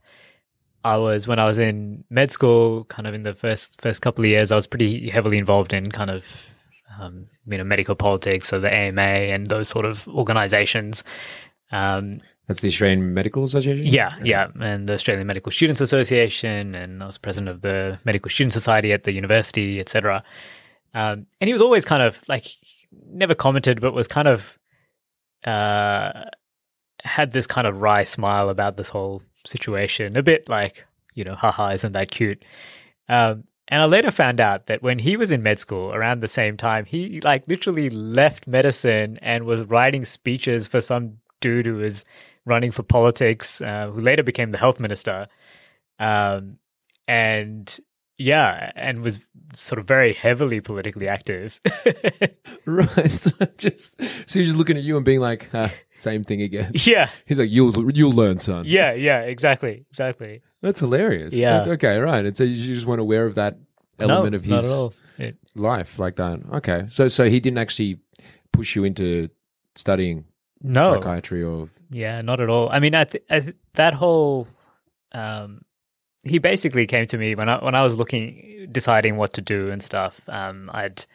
I 0.84 0.98
was 0.98 1.28
when 1.28 1.38
I 1.38 1.46
was 1.46 1.60
in 1.60 2.06
med 2.10 2.32
school, 2.32 2.86
kind 2.86 3.06
of 3.06 3.14
in 3.14 3.22
the 3.22 3.36
first 3.36 3.80
first 3.80 4.02
couple 4.02 4.26
of 4.26 4.30
years, 4.32 4.52
I 4.52 4.56
was 4.56 4.66
pretty 4.66 5.12
heavily 5.12 5.38
involved 5.38 5.74
in 5.74 5.92
kind 5.92 6.10
of 6.10 6.56
um, 7.00 7.28
you 7.46 7.60
know 7.60 7.64
medical 7.64 7.94
politics, 7.94 8.48
so 8.48 8.60
the 8.60 8.74
AMA 8.74 9.02
and 9.02 9.46
those 9.46 9.70
sort 9.70 9.86
of 9.86 10.08
organisations. 10.08 11.04
Um, 11.72 12.14
That's 12.48 12.62
the 12.62 12.70
Australian 12.70 13.14
Medical 13.14 13.44
Association. 13.44 13.86
yeah, 13.86 14.16
yeah, 14.24 14.48
and 14.60 14.90
the 14.90 14.94
Australian 14.94 15.28
Medical 15.28 15.52
Students 15.52 15.82
Association, 15.82 16.74
and 16.74 17.04
I 17.04 17.06
was 17.06 17.20
president 17.20 17.50
of 17.50 17.62
the 17.62 18.00
Medical 18.04 18.32
Student 18.32 18.54
Society 18.54 18.92
at 18.92 19.04
the 19.04 19.12
university, 19.14 19.80
etc. 19.80 20.24
Um, 20.96 21.28
and 21.40 21.48
he 21.48 21.54
was 21.54 21.62
always 21.62 21.86
kind 21.86 22.02
of 22.02 22.20
like 22.28 22.48
never 23.06 23.36
commented, 23.36 23.82
but 23.82 23.94
was 23.94 24.08
kind 24.08 24.28
of 24.28 24.58
uh, 25.46 26.26
had 27.04 27.32
this 27.32 27.48
kind 27.48 27.68
of 27.68 27.82
wry 27.82 28.04
smile 28.04 28.50
about 28.50 28.78
this 28.78 28.90
whole 28.90 29.22
situation, 29.46 30.16
a 30.16 30.24
bit 30.24 30.48
like 30.50 30.86
you 31.14 31.24
know, 31.24 31.36
haha, 31.36 31.72
isn't 31.72 31.94
that 31.94 32.12
cute? 32.12 32.44
Um, 33.10 33.44
and 33.68 33.82
I 33.82 33.86
later 33.86 34.12
found 34.12 34.40
out 34.40 34.68
that 34.68 34.84
when 34.84 35.00
he 35.00 35.16
was 35.16 35.32
in 35.32 35.44
med 35.44 35.60
school 35.60 35.94
around 35.94 36.22
the 36.22 36.28
same 36.28 36.58
time, 36.58 36.86
he 36.86 37.22
like 37.22 37.48
literally 37.48 37.90
left 37.90 38.48
medicine 38.48 39.18
and 39.22 39.46
was 39.46 39.62
writing 39.64 40.04
speeches 40.06 40.68
for 40.68 40.82
some 40.82 41.18
dude 41.40 41.66
who 41.66 41.76
was 41.76 42.06
running 42.46 42.72
for 42.72 42.84
politics, 42.84 43.62
uh, 43.62 43.90
who 43.94 44.00
later 44.00 44.24
became 44.24 44.52
the 44.52 44.58
health 44.58 44.80
minister. 44.80 45.28
Um, 46.00 46.58
and 47.08 47.80
yeah, 48.18 48.72
and 48.76 49.02
was 49.02 49.26
sort 49.54 49.80
of 49.80 49.86
very 49.88 50.14
heavily 50.14 50.62
politically 50.62 51.08
active. 51.08 51.60
right. 52.66 53.12
So 53.12 53.32
just 53.58 54.00
so 54.28 54.40
he's 54.40 54.48
just 54.48 54.58
looking 54.58 54.78
at 54.78 54.84
you 54.84 54.96
and 54.96 55.06
being 55.06 55.20
like, 55.20 55.50
ah, 55.54 55.72
"Same 55.94 56.24
thing 56.24 56.42
again." 56.42 56.72
yeah, 56.86 57.10
He's 57.26 57.40
like, 57.40 57.50
"You'll 57.52 57.92
you'll 57.92 58.12
learn, 58.12 58.40
son." 58.40 58.66
yeah, 58.68 58.94
yeah, 58.94 59.22
exactly, 59.22 59.86
exactly. 59.90 60.42
That's 60.62 60.80
hilarious. 60.80 61.34
Yeah. 61.34 61.58
That's 61.58 61.68
okay. 61.70 61.98
Right. 62.00 62.26
And 62.26 62.38
so 62.38 62.44
you 62.44 62.76
just 62.76 62.86
weren't 62.86 63.02
aware 63.02 63.26
of 63.26 63.36
that 63.36 63.58
element 64.00 64.32
no, 64.32 64.38
of 64.38 64.44
his. 64.44 64.92
It- 65.18 65.38
life 65.56 66.00
like 66.00 66.16
that. 66.16 66.40
Okay. 66.54 66.86
So 66.88 67.08
so 67.08 67.30
he 67.30 67.40
didn't 67.40 67.58
actually 67.60 68.00
push 68.52 68.76
you 68.76 68.84
into 68.84 69.30
studying 69.76 70.26
no, 70.62 70.94
psychiatry 70.96 71.44
or 71.44 71.70
Yeah, 71.90 72.22
not 72.22 72.40
at 72.40 72.50
all. 72.50 72.70
I 72.70 72.80
mean, 72.80 72.96
I, 72.96 73.04
th- 73.06 73.24
I 73.30 73.40
th- 73.40 73.56
that 73.74 73.94
whole 73.94 74.48
um, 75.12 75.62
he 76.24 76.38
basically 76.38 76.86
came 76.86 77.08
to 77.08 77.18
me 77.18 77.36
when 77.36 77.50
I 77.50 77.64
when 77.64 77.76
I 77.76 77.84
was 77.84 77.96
looking, 77.96 78.68
deciding 78.72 79.18
what 79.18 79.34
to 79.34 79.42
do 79.42 79.72
and 79.72 79.82
stuff. 79.82 80.22
Um, 80.28 80.70
I'd 80.74 81.06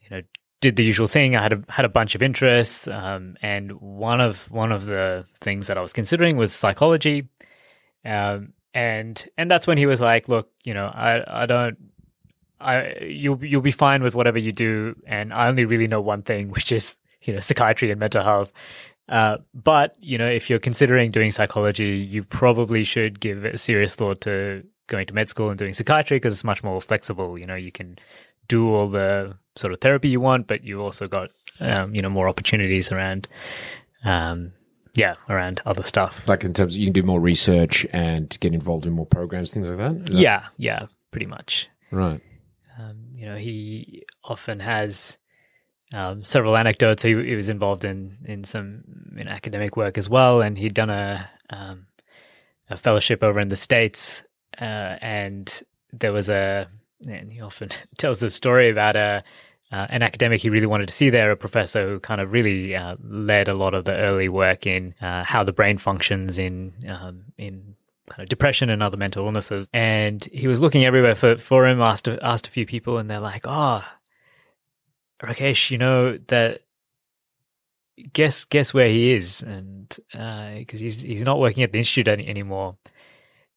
you 0.00 0.08
know 0.10 0.22
did 0.60 0.76
the 0.76 0.84
usual 0.84 1.06
thing. 1.06 1.36
I 1.36 1.42
had 1.42 1.52
a 1.52 1.64
had 1.68 1.84
a 1.84 1.88
bunch 1.88 2.14
of 2.14 2.22
interests, 2.22 2.88
um, 2.88 3.36
and 3.42 3.72
one 3.80 4.20
of 4.20 4.50
one 4.50 4.72
of 4.72 4.86
the 4.86 5.24
things 5.40 5.66
that 5.68 5.78
I 5.78 5.80
was 5.80 5.92
considering 5.92 6.36
was 6.36 6.52
psychology. 6.52 7.28
Um, 8.04 8.52
and 8.74 9.26
and 9.36 9.50
that's 9.50 9.66
when 9.66 9.78
he 9.78 9.86
was 9.86 10.00
like, 10.00 10.28
"Look, 10.28 10.50
you 10.64 10.74
know, 10.74 10.86
I 10.86 11.42
I 11.42 11.46
don't." 11.46 11.76
I 12.60 12.96
you'll 13.02 13.42
you'll 13.44 13.60
be 13.62 13.70
fine 13.70 14.02
with 14.02 14.16
whatever 14.16 14.38
you 14.38 14.50
do, 14.52 14.96
and 15.06 15.32
I 15.32 15.46
only 15.46 15.64
really 15.64 15.86
know 15.86 16.00
one 16.00 16.22
thing, 16.22 16.50
which 16.56 16.72
is 16.72 16.96
you 17.22 17.32
know 17.32 17.40
psychiatry 17.40 17.90
and 17.90 18.00
mental 18.00 18.24
health. 18.24 18.52
Uh, 19.08 19.38
but 19.54 19.96
you 20.00 20.18
know, 20.18 20.28
if 20.28 20.50
you're 20.50 20.58
considering 20.58 21.10
doing 21.10 21.30
psychology, 21.30 21.96
you 21.98 22.22
probably 22.22 22.84
should 22.84 23.20
give 23.20 23.44
a 23.44 23.56
serious 23.58 23.94
thought 23.94 24.20
to 24.22 24.62
going 24.86 25.06
to 25.06 25.14
med 25.14 25.28
school 25.28 25.50
and 25.50 25.58
doing 25.58 25.72
psychiatry 25.74 26.16
because 26.16 26.32
it's 26.32 26.44
much 26.44 26.62
more 26.62 26.80
flexible. 26.80 27.38
You 27.38 27.46
know, 27.46 27.54
you 27.54 27.72
can 27.72 27.98
do 28.48 28.74
all 28.74 28.88
the 28.88 29.36
sort 29.56 29.72
of 29.72 29.80
therapy 29.80 30.08
you 30.08 30.20
want, 30.20 30.46
but 30.46 30.64
you 30.64 30.80
also 30.82 31.06
got 31.06 31.30
um, 31.60 31.94
you 31.94 32.00
know 32.02 32.08
more 32.10 32.28
opportunities 32.28 32.90
around, 32.92 33.28
um, 34.04 34.52
yeah, 34.94 35.14
around 35.28 35.60
other 35.66 35.82
stuff. 35.82 36.26
like 36.28 36.44
in 36.44 36.54
terms 36.54 36.74
of 36.74 36.80
you 36.80 36.86
can 36.86 36.92
do 36.94 37.02
more 37.02 37.20
research 37.20 37.86
and 37.92 38.36
get 38.40 38.54
involved 38.54 38.86
in 38.86 38.92
more 38.92 39.06
programs, 39.06 39.52
things 39.52 39.68
like 39.68 39.78
that? 39.78 40.06
That- 40.06 40.12
Yeah, 40.14 40.46
yeah, 40.56 40.86
pretty 41.10 41.26
much. 41.26 41.68
Right. 41.90 42.20
Um, 42.78 42.96
you 43.12 43.26
know, 43.26 43.36
he 43.36 44.04
often 44.24 44.60
has 44.60 45.17
um, 45.94 46.24
several 46.24 46.56
anecdotes. 46.56 47.02
He, 47.02 47.10
he 47.10 47.34
was 47.34 47.48
involved 47.48 47.84
in 47.84 48.18
in 48.24 48.44
some 48.44 48.82
know, 49.12 49.30
academic 49.30 49.76
work 49.76 49.98
as 49.98 50.08
well, 50.08 50.40
and 50.40 50.56
he'd 50.58 50.74
done 50.74 50.90
a 50.90 51.28
um, 51.50 51.86
a 52.70 52.76
fellowship 52.76 53.22
over 53.22 53.40
in 53.40 53.48
the 53.48 53.56
states. 53.56 54.22
Uh, 54.60 54.96
and 55.00 55.62
there 55.92 56.12
was 56.12 56.28
a, 56.28 56.66
and 57.08 57.32
he 57.32 57.40
often 57.40 57.68
tells 57.98 58.20
the 58.20 58.30
story 58.30 58.70
about 58.70 58.96
a 58.96 59.22
uh, 59.70 59.86
an 59.90 60.02
academic 60.02 60.40
he 60.40 60.48
really 60.48 60.66
wanted 60.66 60.88
to 60.88 60.94
see 60.94 61.10
there, 61.10 61.30
a 61.30 61.36
professor 61.36 61.86
who 61.86 62.00
kind 62.00 62.22
of 62.22 62.32
really 62.32 62.74
uh, 62.74 62.96
led 63.02 63.48
a 63.48 63.56
lot 63.56 63.74
of 63.74 63.84
the 63.84 63.94
early 63.94 64.28
work 64.28 64.66
in 64.66 64.94
uh, 65.02 65.22
how 65.24 65.44
the 65.44 65.52
brain 65.52 65.76
functions 65.76 66.38
in 66.38 66.72
um, 66.88 67.24
in 67.36 67.76
kind 68.08 68.22
of 68.22 68.28
depression 68.30 68.70
and 68.70 68.82
other 68.82 68.96
mental 68.96 69.26
illnesses. 69.26 69.68
And 69.74 70.24
he 70.32 70.48
was 70.48 70.60
looking 70.60 70.84
everywhere 70.84 71.14
for, 71.14 71.36
for 71.36 71.66
him, 71.66 71.82
asked, 71.82 72.08
asked 72.08 72.46
a 72.46 72.50
few 72.50 72.64
people, 72.66 72.96
and 72.96 73.10
they're 73.10 73.20
like, 73.20 73.44
oh, 73.44 73.84
Rakesh, 75.22 75.70
you 75.70 75.78
know, 75.78 76.18
that 76.28 76.60
guess 78.12 78.44
guess 78.44 78.72
where 78.72 78.88
he 78.88 79.12
is 79.12 79.42
and 79.42 79.96
uh, 80.14 80.54
because 80.54 80.80
he's 80.80 81.02
he's 81.02 81.22
not 81.22 81.40
working 81.40 81.62
at 81.62 81.72
the 81.72 81.78
institute 81.78 82.08
any, 82.08 82.26
anymore. 82.26 82.76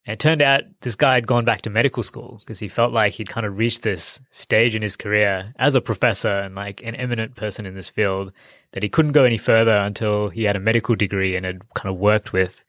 And 0.05 0.14
it 0.14 0.20
turned 0.20 0.41
out 0.41 0.64
this 0.82 0.95
guy 0.95 1.14
had 1.14 1.28
gone 1.28 1.45
back 1.45 1.62
to 1.62 1.70
medical 1.70 2.01
school 2.01 2.38
because 2.39 2.57
he 2.57 2.68
felt 2.68 2.91
like 2.91 3.14
he'd 3.14 3.30
kind 3.30 3.45
of 3.45 3.57
reached 3.57 3.84
this 3.84 4.20
stage 4.32 4.74
in 4.74 4.82
his 4.82 4.95
career 4.95 5.53
as 5.59 5.76
a 5.76 5.82
professor 5.82 6.39
and 6.39 6.55
like 6.55 6.82
an 6.84 6.95
eminent 6.95 7.36
person 7.36 7.68
in 7.68 7.76
this 7.76 7.89
field 7.89 8.34
that 8.72 8.82
he 8.82 8.89
couldn't 8.89 9.12
go 9.12 9.26
any 9.26 9.38
further 9.38 9.76
until 9.76 10.30
he 10.30 10.43
had 10.43 10.55
a 10.55 10.59
medical 10.59 10.95
degree 10.95 11.36
and 11.36 11.45
had 11.45 11.62
kind 11.76 11.93
of 11.93 11.99
worked 11.99 12.34
with 12.34 12.64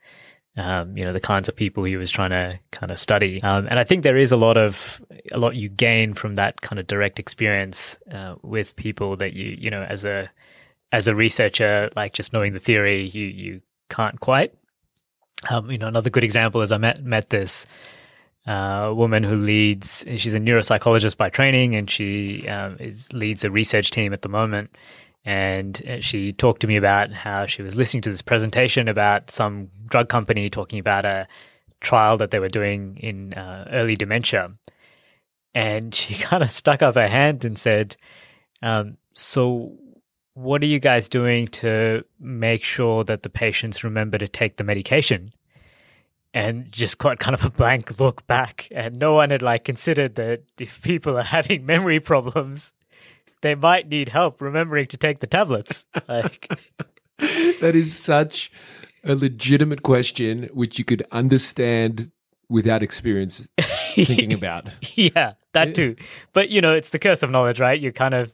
um, 0.57 0.97
you 0.97 1.05
know 1.05 1.13
the 1.13 1.21
kinds 1.21 1.49
of 1.49 1.57
people 1.57 1.85
he 1.85 1.97
was 1.97 2.11
trying 2.11 2.31
to 2.31 2.59
kind 2.71 2.91
of 2.91 2.99
study. 2.99 3.43
Um, 3.43 3.67
and 3.69 3.79
i 3.79 3.85
think 3.85 4.03
there 4.03 4.17
is 4.17 4.33
a 4.33 4.37
lot 4.37 4.57
of 4.57 5.01
a 5.33 5.39
lot 5.39 5.57
you 5.57 5.69
gain 5.69 6.15
from 6.15 6.35
that 6.35 6.61
kind 6.61 6.79
of 6.79 6.87
direct 6.87 7.19
experience 7.19 7.97
uh, 8.13 8.35
with 8.43 8.77
people 8.77 9.17
that 9.17 9.33
you 9.33 9.57
you 9.59 9.71
know 9.71 9.83
as 9.83 10.05
a 10.05 10.31
as 10.91 11.09
a 11.09 11.15
researcher 11.15 11.89
like 11.97 12.13
just 12.13 12.33
knowing 12.33 12.53
the 12.53 12.61
theory 12.61 13.09
you 13.09 13.27
you 13.27 13.61
can't 13.89 14.21
quite. 14.21 14.55
Um, 15.51 15.71
you 15.71 15.79
know 15.79 15.89
another 15.89 16.11
good 16.11 16.23
example 16.23 16.61
is 16.61 16.71
i 16.71 16.79
met 16.79 17.03
met 17.03 17.31
this 17.31 17.67
uh, 18.47 18.93
woman 18.95 19.23
who 19.23 19.37
leads 19.37 20.05
she's 20.17 20.35
a 20.35 20.41
neuropsychologist 20.41 21.17
by 21.17 21.31
training 21.31 21.75
and 21.75 21.89
she 21.89 22.47
um, 22.49 22.77
is, 22.79 23.13
leads 23.13 23.45
a 23.45 23.51
research 23.51 23.91
team 23.91 24.13
at 24.13 24.23
the 24.23 24.29
moment 24.29 24.71
and 25.25 25.81
uh, 25.89 26.01
she 26.01 26.33
talked 26.33 26.61
to 26.63 26.67
me 26.67 26.77
about 26.77 27.13
how 27.13 27.47
she 27.47 27.63
was 27.63 27.77
listening 27.77 28.03
to 28.03 28.11
this 28.11 28.23
presentation 28.23 28.89
about 28.89 29.31
some 29.31 29.69
drug 29.89 30.09
company 30.09 30.51
talking 30.51 30.79
about 30.79 31.05
a 31.05 31.29
trial 31.81 32.17
that 32.17 32.31
they 32.31 32.39
were 32.39 32.49
doing 32.49 32.97
in 32.99 33.35
uh, 33.35 33.69
early 33.71 33.95
dementia, 33.95 34.51
and 35.55 35.95
she 35.95 36.15
kind 36.15 36.43
of 36.43 36.51
stuck 36.51 36.83
up 36.83 36.95
her 36.97 37.09
hand 37.09 37.45
and 37.45 37.59
said, 37.59 37.97
um, 38.63 38.97
"So, 39.15 39.77
what 40.35 40.63
are 40.63 40.67
you 40.67 40.81
guys 40.81 41.09
doing 41.09 41.47
to 41.49 42.05
make 42.19 42.65
sure 42.65 43.05
that 43.05 43.23
the 43.23 43.31
patients 43.31 43.85
remember 43.85 44.19
to 44.19 44.29
take 44.29 44.57
the 44.57 44.65
medication?" 44.65 45.33
And 46.35 46.73
just 46.73 46.97
got 46.97 47.19
kind 47.19 47.35
of 47.35 47.45
a 47.45 47.51
blank 47.51 48.01
look 48.01 48.27
back, 48.27 48.67
and 48.73 48.97
no 48.97 49.13
one 49.13 49.31
had 49.31 49.43
like 49.43 49.65
considered 49.65 50.17
that 50.17 50.43
if 50.59 50.83
people 50.83 51.17
are 51.17 51.23
having 51.39 51.65
memory 51.65 52.01
problems, 52.01 52.73
they 53.43 53.55
might 53.55 53.89
need 53.89 54.09
help 54.09 54.41
remembering 54.41 54.87
to 54.89 54.97
take 54.97 55.21
the 55.21 55.27
tablets. 55.27 55.85
Like, 56.09 56.49
that 57.61 57.73
is 57.75 57.97
such 57.97 58.51
a 59.05 59.15
legitimate 59.15 59.83
question 59.83 60.49
which 60.53 60.79
you 60.79 60.85
could 60.85 61.05
understand 61.13 62.11
without 62.49 62.83
experience 62.83 63.49
thinking 63.95 64.33
about. 64.33 64.75
yeah, 64.97 65.35
that 65.53 65.75
too. 65.75 65.97
But 66.33 66.51
you 66.51 66.61
know, 66.61 66.75
it's 66.75 66.89
the 66.89 66.99
curse 66.99 67.23
of 67.23 67.31
knowledge, 67.31 67.61
right? 67.61 67.81
You 67.81 67.93
kind 67.93 68.15
of 68.15 68.33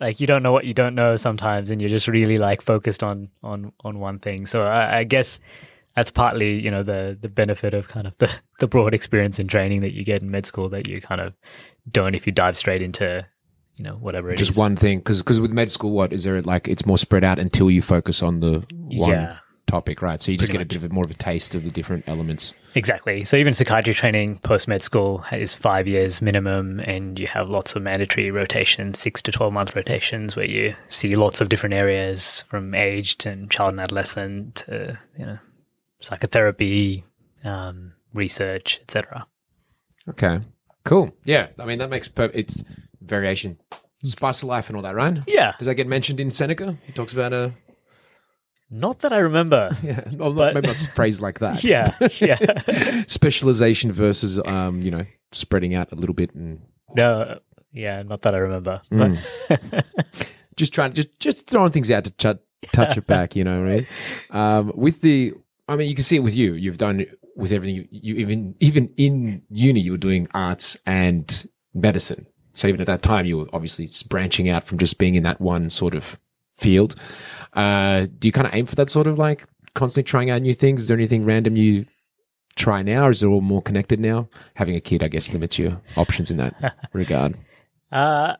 like 0.00 0.20
you 0.20 0.26
don't 0.26 0.42
know 0.42 0.52
what 0.52 0.64
you 0.64 0.74
don't 0.74 0.94
know 0.94 1.16
sometimes, 1.16 1.70
and 1.70 1.80
you're 1.80 1.90
just 1.90 2.08
really 2.08 2.38
like 2.38 2.62
focused 2.62 3.02
on 3.02 3.30
on 3.42 3.72
on 3.84 3.98
one 3.98 4.18
thing. 4.18 4.46
So 4.46 4.64
I, 4.64 4.98
I 4.98 5.04
guess 5.04 5.40
that's 5.96 6.10
partly 6.10 6.60
you 6.60 6.70
know 6.70 6.82
the 6.82 7.16
the 7.20 7.28
benefit 7.28 7.74
of 7.74 7.88
kind 7.88 8.06
of 8.06 8.16
the 8.18 8.30
the 8.60 8.66
broad 8.66 8.94
experience 8.94 9.38
and 9.38 9.48
training 9.48 9.80
that 9.80 9.94
you 9.94 10.04
get 10.04 10.22
in 10.22 10.30
med 10.30 10.46
school 10.46 10.68
that 10.70 10.88
you 10.88 11.00
kind 11.00 11.20
of 11.20 11.34
don't 11.90 12.14
if 12.14 12.26
you 12.26 12.32
dive 12.32 12.56
straight 12.56 12.82
into 12.82 13.26
you 13.78 13.84
know 13.84 13.94
whatever 13.94 14.30
it 14.30 14.36
Just 14.36 14.52
is. 14.52 14.56
one 14.56 14.76
thing, 14.76 14.98
because 14.98 15.20
because 15.22 15.40
with 15.40 15.52
med 15.52 15.70
school, 15.70 15.90
what 15.92 16.12
is 16.12 16.24
there 16.24 16.40
like? 16.42 16.68
It's 16.68 16.86
more 16.86 16.98
spread 16.98 17.24
out 17.24 17.38
until 17.38 17.70
you 17.70 17.82
focus 17.82 18.22
on 18.22 18.40
the 18.40 18.64
one 18.72 19.10
Yeah. 19.10 19.38
topic, 19.66 20.02
right? 20.02 20.20
So 20.22 20.30
you 20.30 20.38
just 20.38 20.50
Pretty 20.52 20.64
get 20.64 20.66
a 20.76 20.78
bit 20.80 20.84
of 20.84 20.90
a, 20.90 20.94
more 20.94 21.04
of 21.04 21.10
a 21.10 21.14
taste 21.14 21.54
of 21.54 21.64
the 21.64 21.70
different 21.70 22.04
elements. 22.06 22.52
Exactly. 22.76 23.24
So 23.24 23.36
even 23.36 23.54
psychiatry 23.54 23.94
training 23.94 24.38
post 24.38 24.68
med 24.68 24.82
school 24.82 25.24
is 25.32 25.54
five 25.54 25.86
years 25.88 26.20
minimum, 26.22 26.80
and 26.80 27.18
you 27.18 27.26
have 27.28 27.48
lots 27.48 27.74
of 27.76 27.82
mandatory 27.82 28.30
rotations, 28.30 28.98
six 28.98 29.22
to 29.22 29.32
twelve 29.32 29.52
month 29.52 29.74
rotations, 29.74 30.36
where 30.36 30.46
you 30.46 30.74
see 30.88 31.14
lots 31.16 31.40
of 31.40 31.48
different 31.48 31.74
areas 31.74 32.42
from 32.48 32.74
aged 32.74 33.26
and 33.26 33.50
child 33.50 33.70
and 33.70 33.80
adolescent 33.80 34.54
to 34.56 34.98
you 35.18 35.26
know 35.26 35.38
psychotherapy, 36.00 37.04
um, 37.44 37.92
research, 38.12 38.78
etc. 38.82 39.26
Okay, 40.08 40.40
cool. 40.84 41.12
Yeah, 41.24 41.48
I 41.58 41.64
mean 41.64 41.78
that 41.78 41.90
makes 41.90 42.08
per- 42.08 42.30
it's 42.34 42.62
variation, 43.04 43.58
spice 44.04 44.42
of 44.42 44.48
life, 44.48 44.68
and 44.68 44.76
all 44.76 44.82
that, 44.82 44.94
right? 44.94 45.18
Yeah, 45.26 45.54
Does 45.58 45.66
that 45.66 45.74
get 45.74 45.86
mentioned 45.86 46.20
in 46.20 46.30
Seneca? 46.30 46.76
He 46.86 46.92
talks 46.92 47.12
about 47.12 47.32
a 47.32 47.52
not 48.70 49.00
that 49.00 49.12
I 49.12 49.18
remember. 49.18 49.70
yeah, 49.82 50.02
well, 50.12 50.32
But- 50.32 50.54
maybe 50.54 50.68
not 50.68 50.88
phrased 50.94 51.20
like 51.20 51.38
that. 51.40 51.62
yeah, 51.72 51.96
yeah. 52.18 53.02
specialization 53.06 53.92
versus 53.92 54.40
um, 54.44 54.80
you 54.80 54.90
know, 54.90 55.04
spreading 55.32 55.74
out 55.74 55.92
a 55.92 55.96
little 55.96 56.14
bit 56.14 56.34
and 56.34 56.60
no, 56.94 57.38
yeah, 57.72 58.02
not 58.02 58.22
that 58.22 58.34
I 58.34 58.38
remember. 58.38 58.80
Mm. 58.90 59.18
But 59.48 60.26
just 60.56 60.72
trying 60.72 60.92
to 60.92 60.96
just 60.96 61.18
just 61.20 61.46
throwing 61.46 61.72
things 61.72 61.90
out 61.90 62.04
to 62.04 62.10
ch- 62.12 62.70
touch 62.72 62.96
it 62.96 63.06
back, 63.06 63.36
you 63.36 63.44
know, 63.44 63.62
right? 63.62 63.86
Um, 64.30 64.72
with 64.74 65.00
the, 65.00 65.34
I 65.68 65.76
mean, 65.76 65.88
you 65.88 65.94
can 65.94 66.04
see 66.04 66.16
it 66.16 66.20
with 66.20 66.36
you. 66.36 66.54
You've 66.54 66.78
done 66.78 67.00
it 67.00 67.18
with 67.36 67.52
everything. 67.52 67.74
You, 67.76 67.88
you 67.90 68.14
even 68.16 68.54
even 68.60 68.92
in 68.96 69.42
uni, 69.50 69.80
you 69.80 69.92
were 69.92 69.98
doing 69.98 70.28
arts 70.34 70.76
and 70.86 71.46
medicine. 71.74 72.26
So 72.54 72.68
even 72.68 72.80
at 72.80 72.86
that 72.86 73.02
time, 73.02 73.26
you 73.26 73.38
were 73.38 73.46
obviously 73.52 73.90
branching 74.08 74.48
out 74.48 74.64
from 74.64 74.78
just 74.78 74.98
being 74.98 75.14
in 75.16 75.22
that 75.24 75.40
one 75.40 75.70
sort 75.70 75.94
of 75.94 76.18
field. 76.56 76.94
Uh, 77.52 78.06
do 78.18 78.28
you 78.28 78.32
kind 78.32 78.46
of 78.46 78.54
aim 78.54 78.66
for 78.66 78.74
that 78.76 78.88
sort 78.88 79.06
of 79.06 79.18
like 79.18 79.44
constantly 79.74 80.08
trying 80.08 80.30
out 80.30 80.42
new 80.42 80.54
things? 80.54 80.82
Is 80.82 80.88
there 80.88 80.96
anything 80.96 81.24
random 81.24 81.56
you 81.56 81.86
try 82.56 82.82
now, 82.82 83.06
or 83.06 83.10
is 83.10 83.22
it 83.22 83.26
all 83.26 83.40
more 83.40 83.62
connected 83.62 83.98
now? 84.00 84.28
Having 84.54 84.76
a 84.76 84.80
kid, 84.80 85.04
I 85.04 85.08
guess, 85.08 85.32
limits 85.32 85.58
your 85.58 85.80
options 85.96 86.30
in 86.30 86.36
that 86.38 86.74
regard. 86.92 87.36
Uh, 87.90 88.34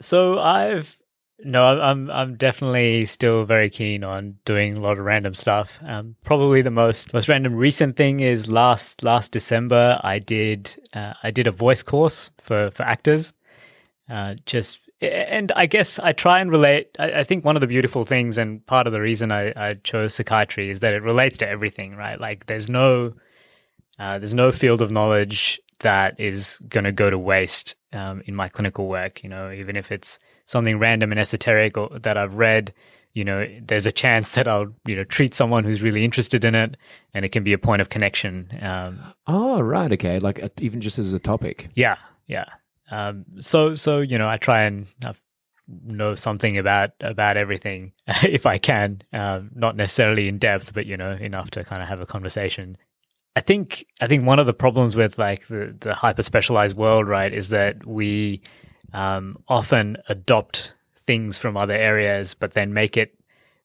so 0.00 0.38
I've 0.38 0.96
no, 1.42 1.80
I'm 1.80 2.10
I'm- 2.10 2.36
definitely 2.36 3.04
still 3.06 3.44
very 3.44 3.70
keen 3.70 4.04
on 4.04 4.36
doing 4.44 4.76
a 4.76 4.80
lot 4.80 4.98
of 4.98 5.04
random 5.04 5.34
stuff. 5.34 5.78
Um, 5.82 6.16
probably 6.24 6.60
the 6.62 6.70
most 6.70 7.14
most 7.14 7.28
random 7.28 7.54
recent 7.54 7.96
thing 7.96 8.20
is 8.20 8.50
last 8.50 9.02
last 9.02 9.32
December 9.32 9.98
I 10.02 10.18
did 10.18 10.74
uh, 10.94 11.14
I 11.22 11.30
did 11.30 11.46
a 11.46 11.50
voice 11.50 11.82
course 11.82 12.30
for 12.38 12.70
for 12.72 12.82
actors. 12.82 13.32
Uh, 14.10 14.34
just 14.44 14.80
and 15.00 15.50
I 15.52 15.66
guess 15.66 15.98
I 15.98 16.12
try 16.12 16.40
and 16.40 16.50
relate. 16.50 16.96
I, 16.98 17.20
I 17.20 17.24
think 17.24 17.44
one 17.44 17.56
of 17.56 17.60
the 17.60 17.66
beautiful 17.66 18.04
things 18.04 18.36
and 18.36 18.64
part 18.66 18.86
of 18.86 18.92
the 18.92 19.00
reason 19.00 19.32
I, 19.32 19.52
I 19.56 19.74
chose 19.82 20.14
psychiatry 20.14 20.70
is 20.70 20.80
that 20.80 20.92
it 20.92 21.02
relates 21.02 21.36
to 21.38 21.48
everything, 21.48 21.96
right? 21.96 22.20
Like 22.20 22.46
there's 22.46 22.68
no 22.68 23.14
uh, 23.98 24.18
there's 24.18 24.34
no 24.34 24.50
field 24.52 24.82
of 24.82 24.90
knowledge 24.90 25.60
that 25.80 26.18
is 26.20 26.58
going 26.68 26.84
to 26.84 26.92
go 26.92 27.08
to 27.08 27.18
waste 27.18 27.76
um, 27.92 28.22
in 28.26 28.34
my 28.34 28.48
clinical 28.48 28.88
work. 28.88 29.22
You 29.22 29.30
know, 29.30 29.50
even 29.52 29.76
if 29.76 29.90
it's 29.90 30.18
something 30.46 30.78
random 30.78 31.12
and 31.12 31.20
esoteric 31.20 31.78
or 31.78 31.98
that 32.00 32.16
I've 32.18 32.34
read, 32.34 32.74
you 33.14 33.24
know, 33.24 33.46
there's 33.62 33.86
a 33.86 33.92
chance 33.92 34.32
that 34.32 34.46
I'll 34.46 34.74
you 34.86 34.96
know 34.96 35.04
treat 35.04 35.34
someone 35.34 35.64
who's 35.64 35.82
really 35.82 36.04
interested 36.04 36.44
in 36.44 36.54
it, 36.54 36.76
and 37.14 37.24
it 37.24 37.30
can 37.30 37.44
be 37.44 37.52
a 37.52 37.58
point 37.58 37.80
of 37.80 37.88
connection. 37.88 38.50
Um, 38.70 39.00
Oh, 39.26 39.60
right. 39.60 39.90
Okay. 39.92 40.18
Like 40.18 40.42
uh, 40.42 40.48
even 40.58 40.80
just 40.80 40.98
as 40.98 41.12
a 41.12 41.18
topic. 41.18 41.70
yeah, 41.74 41.96
yeah. 42.26 42.44
Um, 42.90 43.24
so 43.40 43.74
so 43.74 44.00
you 44.00 44.18
know, 44.18 44.28
I 44.28 44.36
try 44.36 44.62
and 44.62 44.86
uh, 45.04 45.12
know 45.86 46.14
something 46.14 46.58
about 46.58 46.90
about 47.00 47.36
everything 47.36 47.92
if 48.22 48.46
I 48.46 48.58
can. 48.58 49.02
Um, 49.12 49.50
not 49.54 49.76
necessarily 49.76 50.28
in 50.28 50.38
depth, 50.38 50.74
but 50.74 50.86
you 50.86 50.96
know, 50.96 51.12
enough 51.12 51.50
to 51.52 51.64
kind 51.64 51.82
of 51.82 51.88
have 51.88 52.00
a 52.00 52.06
conversation. 52.06 52.76
I 53.36 53.40
think 53.40 53.86
I 54.00 54.06
think 54.06 54.24
one 54.24 54.38
of 54.38 54.46
the 54.46 54.52
problems 54.52 54.96
with 54.96 55.18
like 55.18 55.46
the 55.46 55.76
the 55.78 55.94
hyper 55.94 56.22
specialized 56.22 56.76
world, 56.76 57.08
right, 57.08 57.32
is 57.32 57.50
that 57.50 57.86
we 57.86 58.42
um, 58.92 59.36
often 59.48 59.96
adopt 60.08 60.74
things 60.98 61.38
from 61.38 61.56
other 61.56 61.74
areas, 61.74 62.34
but 62.34 62.54
then 62.54 62.72
make 62.72 62.96
it 62.96 63.14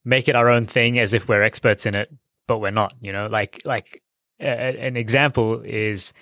make 0.04 0.28
it 0.28 0.36
our 0.36 0.50
own 0.50 0.66
thing 0.66 1.00
as 1.00 1.14
if 1.14 1.28
we're 1.28 1.44
experts 1.44 1.86
in 1.86 1.96
it, 1.96 2.14
but 2.48 2.60
we're 2.60 2.72
not. 2.72 2.94
You 3.02 3.12
know, 3.12 3.28
like 3.28 3.62
like 3.66 4.04
a, 4.40 4.46
an 4.46 4.98
example 4.98 5.62
is 5.62 6.14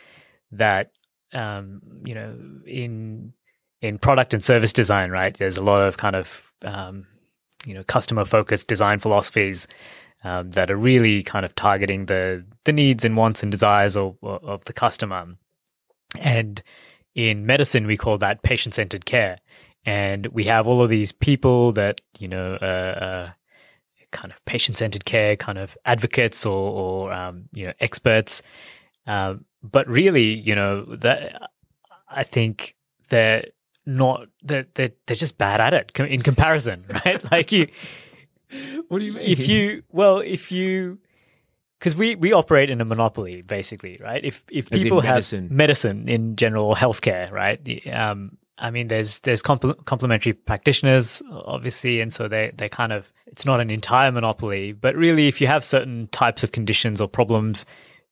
that 0.51 0.91
um, 1.33 1.81
you 2.05 2.15
know 2.15 2.35
in 2.65 3.33
in 3.81 3.97
product 3.97 4.33
and 4.33 4.43
service 4.43 4.73
design, 4.73 5.11
right? 5.11 5.37
There's 5.37 5.57
a 5.57 5.63
lot 5.63 5.81
of 5.83 5.97
kind 5.97 6.15
of 6.15 6.53
um, 6.63 7.05
you 7.65 7.73
know 7.73 7.83
customer 7.83 8.25
focused 8.25 8.67
design 8.67 8.99
philosophies 8.99 9.67
um, 10.23 10.51
that 10.51 10.71
are 10.71 10.77
really 10.77 11.23
kind 11.23 11.45
of 11.45 11.55
targeting 11.55 12.05
the 12.05 12.45
the 12.63 12.73
needs 12.73 13.03
and 13.05 13.17
wants 13.17 13.43
and 13.43 13.51
desires 13.51 13.97
of, 13.97 14.17
of 14.23 14.65
the 14.65 14.73
customer. 14.73 15.35
And 16.19 16.61
in 17.15 17.45
medicine, 17.45 17.87
we 17.87 17.97
call 17.97 18.17
that 18.19 18.43
patient 18.43 18.75
centered 18.75 19.05
care. 19.05 19.37
And 19.85 20.27
we 20.27 20.45
have 20.45 20.67
all 20.67 20.81
of 20.81 20.89
these 20.89 21.11
people 21.11 21.71
that 21.73 22.01
you 22.17 22.27
know. 22.27 22.55
Uh, 22.61 22.65
uh, 22.65 23.31
kind 24.13 24.31
of 24.31 24.45
patient 24.45 24.77
centered 24.77 25.05
care 25.05 25.35
kind 25.35 25.57
of 25.57 25.75
advocates 25.85 26.45
or, 26.45 26.51
or 26.53 27.11
um, 27.11 27.49
you 27.51 27.65
know 27.65 27.73
experts 27.79 28.43
um, 29.07 29.43
but 29.63 29.87
really 29.87 30.33
you 30.33 30.53
know 30.55 30.83
that 30.95 31.49
i 32.09 32.23
think 32.23 32.75
they're 33.09 33.45
not 33.85 34.27
they're, 34.43 34.65
they're, 34.75 34.91
they're 35.07 35.15
just 35.15 35.37
bad 35.37 35.59
at 35.61 35.73
it 35.73 35.91
in 35.99 36.21
comparison 36.21 36.85
right 37.05 37.31
like 37.31 37.51
you 37.51 37.67
What 38.87 38.99
do 38.99 39.05
you 39.05 39.13
mean? 39.13 39.23
if 39.23 39.47
you 39.47 39.83
well 39.91 40.19
if 40.19 40.51
you 40.51 40.99
because 41.79 41.95
we 41.95 42.15
we 42.15 42.31
operate 42.31 42.69
in 42.69 42.79
a 42.81 42.85
monopoly 42.85 43.41
basically 43.41 43.99
right 44.01 44.23
if 44.23 44.43
if 44.51 44.71
As 44.71 44.83
people 44.83 45.01
medicine. 45.01 45.43
have 45.49 45.51
medicine 45.51 46.07
in 46.07 46.35
general 46.35 46.75
healthcare 46.75 47.31
right 47.31 47.59
um 47.91 48.37
I 48.55 48.69
mean, 48.69 48.87
there's 48.87 49.19
there's 49.21 49.41
compl- 49.41 49.83
complementary 49.85 50.33
practitioners, 50.33 51.23
obviously, 51.31 51.99
and 52.01 52.13
so 52.13 52.27
they 52.27 52.51
they 52.55 52.69
kind 52.69 52.93
of 52.93 53.11
it's 53.25 53.47
not 53.47 53.59
an 53.59 53.71
entire 53.71 54.11
monopoly, 54.11 54.73
but 54.73 54.95
really, 54.95 55.27
if 55.27 55.41
you 55.41 55.47
have 55.47 55.63
certain 55.65 56.07
types 56.09 56.43
of 56.43 56.51
conditions 56.51 57.01
or 57.01 57.07
problems, 57.07 57.65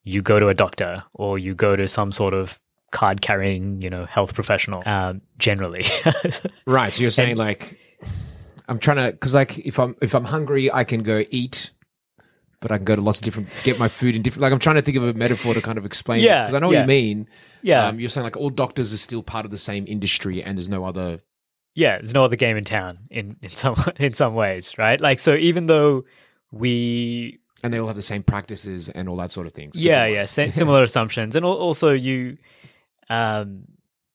you 0.04 0.22
go 0.22 0.40
to 0.40 0.48
a 0.50 0.54
doctor 0.54 1.04
or 1.14 1.38
you 1.38 1.54
go 1.56 1.76
to 1.76 1.88
some 1.88 2.12
sort 2.12 2.34
of 2.34 2.60
card 2.92 3.22
carrying, 3.22 3.82
you 3.82 3.90
know, 3.90 4.06
health 4.06 4.34
professional. 4.34 4.84
Um, 4.86 5.22
generally, 5.38 5.86
right. 6.66 6.94
So 6.94 7.02
you're 7.02 7.10
saying 7.10 7.38
like, 7.38 7.80
I'm 8.68 8.80
trying 8.80 8.98
to, 8.98 9.14
cause 9.18 9.34
like 9.36 9.58
if 9.60 9.80
I'm, 9.80 9.96
if 10.02 10.14
I'm 10.16 10.26
hungry, 10.26 10.72
I 10.72 10.84
can 10.84 11.04
go 11.04 11.24
eat, 11.30 11.72
but 12.60 12.72
I 12.72 12.78
can 12.78 12.86
go 12.86 12.96
to 12.96 13.02
lots 13.02 13.20
of 13.20 13.26
different, 13.26 13.50
get 13.64 13.80
my 13.80 13.88
food 13.88 14.16
in 14.16 14.22
different, 14.22 14.42
like 14.42 14.52
I'm 14.54 14.60
trying 14.60 14.76
to 14.76 14.82
think 14.82 14.98
of 14.98 15.04
a 15.04 15.14
metaphor 15.14 15.54
to 15.54 15.62
kind 15.62 15.78
of 15.78 15.86
explain 15.86 16.22
Yeah, 16.22 16.42
this. 16.42 16.50
Cause 16.50 16.54
I 16.56 16.60
know 16.60 16.68
what 16.68 16.74
yeah. 16.74 16.82
you 16.82 16.88
mean. 16.88 17.28
yeah, 17.62 17.88
Um, 17.88 18.00
you're 18.00 18.10
saying 18.10 18.24
like 18.24 18.38
all 18.38 18.50
doctors 18.50 18.94
are 18.94 18.98
still 18.98 19.24
part 19.24 19.46
of 19.46 19.52
the 19.52 19.58
same 19.58 19.86
industry 19.88 20.44
and 20.44 20.58
there's 20.58 20.70
no 20.70 20.84
other, 20.86 21.22
yeah. 21.74 21.98
There's 22.00 22.14
no 22.14 22.26
other 22.26 22.36
game 22.36 22.58
in 22.58 22.66
town 22.66 23.00
in 23.10 23.38
in 23.42 23.48
some 23.50 23.76
in 23.98 24.12
some 24.12 24.34
ways, 24.36 24.78
right? 24.78 25.00
Like, 25.00 25.20
so 25.20 25.36
even 25.36 25.68
though 25.68 26.04
we 26.52 27.40
and 27.64 27.74
they 27.74 27.80
all 27.80 27.88
have 27.88 27.96
the 27.96 28.02
same 28.02 28.24
practices 28.24 28.90
and 28.90 29.08
all 29.10 29.16
that 29.18 29.32
sort 29.32 29.48
of 29.48 29.54
things. 29.54 29.76
yeah 29.80 30.06
yeah 30.06 30.22
similar 30.24 30.84
assumptions 30.84 31.36
and 31.36 31.46
also 31.46 31.92
you 31.92 32.38
um 33.10 33.64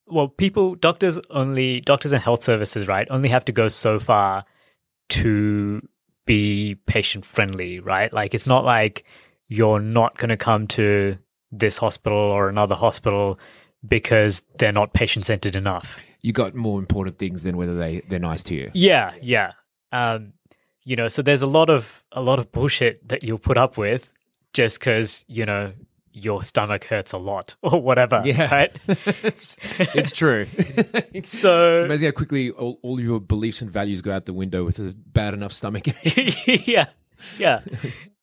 well 0.07 0.29
people 0.29 0.75
doctors 0.75 1.19
only 1.31 1.81
doctors 1.81 2.13
and 2.13 2.23
health 2.23 2.43
services 2.43 2.87
right 2.87 3.07
only 3.11 3.29
have 3.29 3.45
to 3.45 3.53
go 3.53 3.69
so 3.69 3.99
far 3.99 4.45
to 5.09 5.87
be 6.27 6.77
patient 6.87 7.25
friendly 7.25 7.79
right 7.79 8.13
like 8.13 8.35
it's 8.35 8.47
not 8.47 8.65
like 8.65 9.05
you're 9.49 9.81
not 9.81 10.17
going 10.19 10.29
to 10.29 10.37
come 10.37 10.67
to 10.67 11.17
this 11.53 11.79
hospital 11.79 12.19
or 12.19 12.49
another 12.49 12.75
hospital 12.75 13.39
because 13.87 14.43
they're 14.59 14.73
not 14.73 14.93
patient 14.93 15.25
centered 15.25 15.55
enough. 15.55 16.01
You 16.23 16.33
got 16.33 16.55
more 16.55 16.79
important 16.79 17.19
things 17.19 17.45
than 17.45 17.57
whether 17.57 17.77
they 17.77 18.03
they're 18.09 18.19
nice 18.19 18.43
to 18.45 18.55
you. 18.55 18.71
Yeah, 18.75 19.15
yeah. 19.23 19.53
Um, 19.93 20.33
you 20.87 20.95
know, 20.95 21.09
so 21.09 21.21
there's 21.21 21.43
a 21.43 21.47
lot 21.49 21.69
of 21.69 22.05
a 22.13 22.23
lot 22.23 22.39
of 22.39 22.53
bullshit 22.53 23.07
that 23.09 23.25
you'll 23.25 23.41
put 23.41 23.59
up 23.59 23.77
with 23.77 24.13
just 24.53 24.79
because 24.79 25.25
you 25.27 25.45
know 25.45 25.73
your 26.13 26.43
stomach 26.45 26.85
hurts 26.85 27.13
a 27.13 27.19
lot 27.19 27.57
or 27.63 27.83
whatever. 27.83 28.23
Yeah. 28.25 28.49
right. 28.55 28.73
it's 29.23 29.59
it's 29.95 30.13
true. 30.13 30.47
it's 31.13 31.37
So 31.37 31.81
amazing 31.85 32.07
how 32.07 32.13
quickly 32.13 32.53
all, 32.53 32.79
all 32.83 33.01
your 33.01 33.21
beliefs 33.21 33.61
and 33.61 33.71
values 33.71 34.01
go 34.01 34.13
out 34.13 34.27
the 34.27 34.33
window 34.33 34.65
with 34.65 34.79
a 34.79 34.95
bad 34.95 35.35
enough 35.35 35.53
stomach. 35.53 35.87
yeah, 36.47 36.87
yeah, 37.37 37.61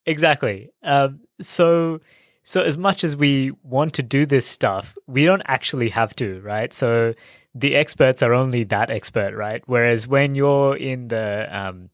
exactly. 0.06 0.70
Um, 0.82 1.20
so, 1.42 2.00
so 2.44 2.62
as 2.62 2.78
much 2.78 3.04
as 3.04 3.14
we 3.14 3.52
want 3.62 3.92
to 3.94 4.02
do 4.02 4.24
this 4.24 4.46
stuff, 4.46 4.96
we 5.06 5.24
don't 5.26 5.42
actually 5.44 5.90
have 5.90 6.16
to, 6.16 6.40
right? 6.40 6.72
So 6.72 7.12
the 7.54 7.74
experts 7.74 8.22
are 8.22 8.32
only 8.32 8.64
that 8.64 8.90
expert, 8.90 9.34
right? 9.36 9.62
Whereas 9.66 10.08
when 10.08 10.34
you're 10.34 10.76
in 10.76 11.08
the 11.08 11.46
um, 11.50 11.90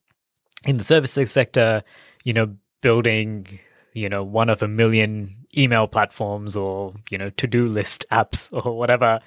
in 0.65 0.77
the 0.77 0.85
services 0.85 1.31
sector, 1.31 1.83
you 2.25 2.33
know, 2.33 2.55
building, 2.81 3.61
you 3.93 4.09
know, 4.09 4.23
one 4.23 4.49
of 4.49 4.63
a 4.63 4.69
million 4.69 5.37
email 5.57 5.89
platforms 5.89 6.57
or 6.57 6.95
you 7.11 7.19
know 7.19 7.31
to 7.31 7.47
do 7.47 7.67
list 7.67 8.05
apps 8.11 8.49
or 8.65 8.77
whatever. 8.77 9.21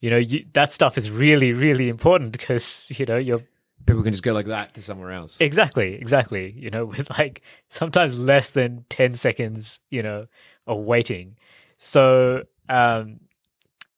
You 0.00 0.10
know, 0.10 0.18
you, 0.18 0.44
that 0.52 0.72
stuff 0.72 0.98
is 0.98 1.10
really, 1.10 1.52
really 1.52 1.88
important 1.88 2.32
because 2.32 2.92
you 2.98 3.06
know 3.06 3.16
you're 3.16 3.42
People 3.86 4.02
can 4.02 4.12
just 4.12 4.22
go 4.22 4.32
like 4.32 4.46
that 4.46 4.72
to 4.74 4.82
somewhere 4.82 5.12
else. 5.12 5.40
Exactly, 5.40 5.94
exactly. 5.94 6.54
You 6.56 6.70
know, 6.70 6.84
with 6.86 7.10
like 7.18 7.42
sometimes 7.68 8.18
less 8.18 8.50
than 8.50 8.84
10 8.88 9.14
seconds, 9.14 9.80
you 9.90 10.02
know, 10.02 10.26
of 10.66 10.78
waiting. 10.78 11.36
So, 11.76 12.44
um, 12.68 13.20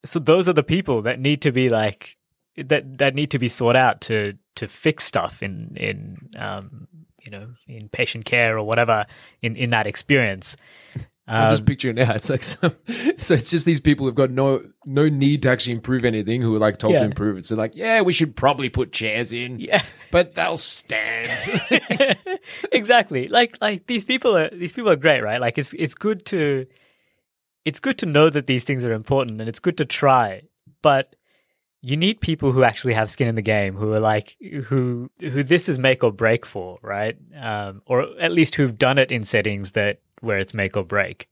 so 0.04 0.18
those 0.18 0.48
are 0.48 0.52
the 0.52 0.62
people 0.62 1.02
that 1.02 1.20
need 1.20 1.42
to 1.42 1.52
be 1.52 1.68
like, 1.68 2.15
that, 2.56 2.98
that 2.98 3.14
need 3.14 3.30
to 3.32 3.38
be 3.38 3.48
sought 3.48 3.76
out 3.76 4.00
to, 4.02 4.34
to 4.56 4.66
fix 4.68 5.04
stuff 5.04 5.42
in, 5.42 5.76
in, 5.76 6.16
um, 6.38 6.88
you 7.24 7.30
know, 7.30 7.48
in 7.68 7.88
patient 7.88 8.24
care 8.24 8.56
or 8.58 8.64
whatever 8.64 9.04
in, 9.42 9.56
in 9.56 9.70
that 9.70 9.86
experience. 9.86 10.56
I'm 11.28 11.46
Um, 11.48 11.50
just 11.52 11.66
picturing 11.66 11.98
it 11.98 12.06
now. 12.06 12.14
It's 12.14 12.30
like 12.30 12.44
some, 12.44 12.72
so 13.16 13.34
it's 13.34 13.50
just 13.50 13.66
these 13.66 13.80
people 13.80 14.06
who've 14.06 14.14
got 14.14 14.30
no 14.30 14.62
no 14.84 15.08
need 15.08 15.42
to 15.42 15.50
actually 15.50 15.74
improve 15.74 16.04
anything 16.04 16.40
who 16.40 16.54
are 16.54 16.60
like 16.60 16.78
told 16.78 16.92
Yeah. 16.92 17.00
to 17.00 17.04
improve 17.06 17.36
it. 17.36 17.44
So 17.44 17.56
like, 17.56 17.74
yeah, 17.74 18.00
we 18.02 18.12
should 18.12 18.36
probably 18.36 18.68
put 18.68 18.92
chairs 18.92 19.32
in, 19.32 19.58
yeah. 19.58 19.82
but 20.12 20.36
they'll 20.36 20.56
stand. 20.56 21.28
exactly. 22.72 23.26
Like 23.26 23.58
like 23.60 23.88
these 23.88 24.04
people 24.04 24.36
are 24.36 24.48
these 24.50 24.70
people 24.70 24.88
are 24.90 24.94
great, 24.96 25.22
right? 25.24 25.40
Like 25.40 25.58
it's 25.58 25.72
it's 25.74 25.96
good 25.96 26.24
to 26.26 26.66
it's 27.64 27.80
good 27.80 27.98
to 27.98 28.06
know 28.06 28.30
that 28.30 28.46
these 28.46 28.62
things 28.62 28.84
are 28.84 28.92
important 28.92 29.40
and 29.40 29.48
it's 29.48 29.58
good 29.58 29.76
to 29.78 29.84
try, 29.84 30.42
but 30.80 31.15
you 31.82 31.96
need 31.96 32.20
people 32.20 32.52
who 32.52 32.62
actually 32.62 32.94
have 32.94 33.10
skin 33.10 33.28
in 33.28 33.34
the 33.34 33.42
game, 33.42 33.76
who 33.76 33.92
are 33.92 34.00
like 34.00 34.36
who 34.64 35.10
who 35.20 35.42
this 35.42 35.68
is 35.68 35.78
make 35.78 36.02
or 36.02 36.12
break 36.12 36.44
for, 36.46 36.78
right? 36.82 37.16
Um, 37.38 37.82
or 37.86 38.06
at 38.20 38.32
least 38.32 38.54
who've 38.56 38.76
done 38.76 38.98
it 38.98 39.10
in 39.10 39.24
settings 39.24 39.72
that 39.72 40.00
where 40.20 40.38
it's 40.38 40.54
make 40.54 40.76
or 40.76 40.84
break, 40.84 41.28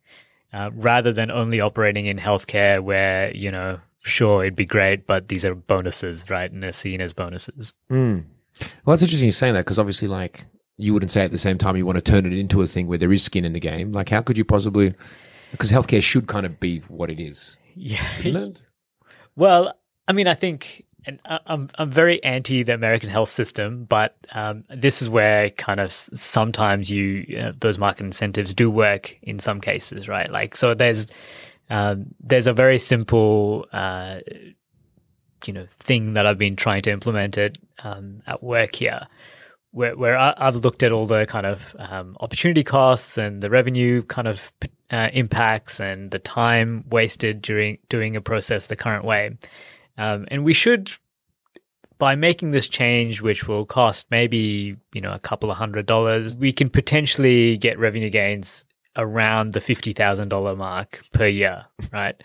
uh, 0.52 0.70
rather 0.74 1.12
than 1.12 1.30
only 1.30 1.60
operating 1.60 2.06
in 2.06 2.18
healthcare 2.18 2.80
where 2.80 3.34
you 3.34 3.50
know 3.50 3.80
sure 4.04 4.44
it'd 4.44 4.54
be 4.54 4.66
great, 4.66 5.06
but 5.06 5.28
these 5.28 5.44
are 5.44 5.54
bonuses, 5.54 6.28
right? 6.30 6.50
And 6.50 6.62
they're 6.62 6.72
seen 6.72 7.00
as 7.00 7.12
bonuses. 7.12 7.72
Mm. 7.90 8.24
Well, 8.60 8.92
that's 8.92 9.02
interesting 9.02 9.26
you're 9.26 9.32
saying 9.32 9.54
that 9.54 9.64
because 9.64 9.78
obviously, 9.78 10.08
like, 10.08 10.44
you 10.76 10.92
wouldn't 10.92 11.10
say 11.10 11.24
at 11.24 11.32
the 11.32 11.38
same 11.38 11.58
time 11.58 11.76
you 11.76 11.86
want 11.86 11.96
to 11.96 12.02
turn 12.02 12.26
it 12.26 12.32
into 12.32 12.62
a 12.62 12.66
thing 12.66 12.86
where 12.86 12.98
there 12.98 13.12
is 13.12 13.22
skin 13.22 13.44
in 13.44 13.52
the 13.52 13.60
game. 13.60 13.92
Like, 13.92 14.10
how 14.10 14.20
could 14.20 14.38
you 14.38 14.44
possibly? 14.44 14.94
Because 15.50 15.72
healthcare 15.72 16.02
should 16.02 16.28
kind 16.28 16.46
of 16.46 16.60
be 16.60 16.80
what 16.88 17.10
it 17.10 17.18
is, 17.18 17.56
Yeah? 17.74 18.48
Well, 19.36 19.74
I 20.06 20.12
mean, 20.12 20.26
I 20.26 20.34
think, 20.34 20.84
and 21.06 21.20
I'm 21.24 21.68
I'm 21.76 21.90
very 21.90 22.22
anti 22.22 22.62
the 22.62 22.74
American 22.74 23.10
health 23.10 23.28
system, 23.28 23.84
but 23.84 24.16
um, 24.32 24.64
this 24.68 25.02
is 25.02 25.08
where 25.08 25.50
kind 25.50 25.80
of 25.80 25.92
sometimes 25.92 26.90
you 26.90 27.38
uh, 27.40 27.52
those 27.58 27.78
market 27.78 28.04
incentives 28.04 28.54
do 28.54 28.70
work 28.70 29.16
in 29.22 29.38
some 29.38 29.60
cases, 29.60 30.08
right? 30.08 30.30
Like, 30.30 30.56
so 30.56 30.74
there's 30.74 31.06
um, 31.70 32.06
there's 32.20 32.46
a 32.46 32.52
very 32.52 32.78
simple. 32.78 33.66
Uh, 33.72 34.20
you 35.46 35.52
know, 35.52 35.66
thing 35.70 36.14
that 36.14 36.26
I've 36.26 36.38
been 36.38 36.56
trying 36.56 36.82
to 36.82 36.90
implement 36.90 37.36
it 37.38 37.58
um, 37.82 38.22
at 38.26 38.42
work 38.42 38.74
here, 38.74 39.06
where 39.70 39.96
where 39.96 40.16
I, 40.16 40.34
I've 40.36 40.56
looked 40.56 40.82
at 40.82 40.92
all 40.92 41.06
the 41.06 41.26
kind 41.26 41.46
of 41.46 41.76
um, 41.78 42.16
opportunity 42.20 42.64
costs 42.64 43.18
and 43.18 43.42
the 43.42 43.50
revenue 43.50 44.02
kind 44.02 44.28
of 44.28 44.52
uh, 44.90 45.08
impacts 45.12 45.80
and 45.80 46.10
the 46.10 46.18
time 46.18 46.84
wasted 46.88 47.42
during 47.42 47.78
doing 47.88 48.16
a 48.16 48.20
process 48.20 48.68
the 48.68 48.76
current 48.76 49.04
way, 49.04 49.36
um, 49.98 50.26
and 50.28 50.44
we 50.44 50.52
should. 50.52 50.92
By 51.96 52.16
making 52.16 52.50
this 52.50 52.66
change, 52.66 53.22
which 53.22 53.46
will 53.46 53.64
cost 53.64 54.06
maybe 54.10 54.76
you 54.92 55.00
know 55.00 55.12
a 55.12 55.18
couple 55.18 55.50
of 55.50 55.56
hundred 55.56 55.86
dollars, 55.86 56.36
we 56.36 56.52
can 56.52 56.68
potentially 56.68 57.56
get 57.56 57.78
revenue 57.78 58.10
gains 58.10 58.64
around 58.96 59.52
the 59.52 59.60
fifty 59.60 59.92
thousand 59.92 60.28
dollar 60.28 60.56
mark 60.56 61.02
per 61.12 61.26
year, 61.26 61.66
right? 61.92 62.16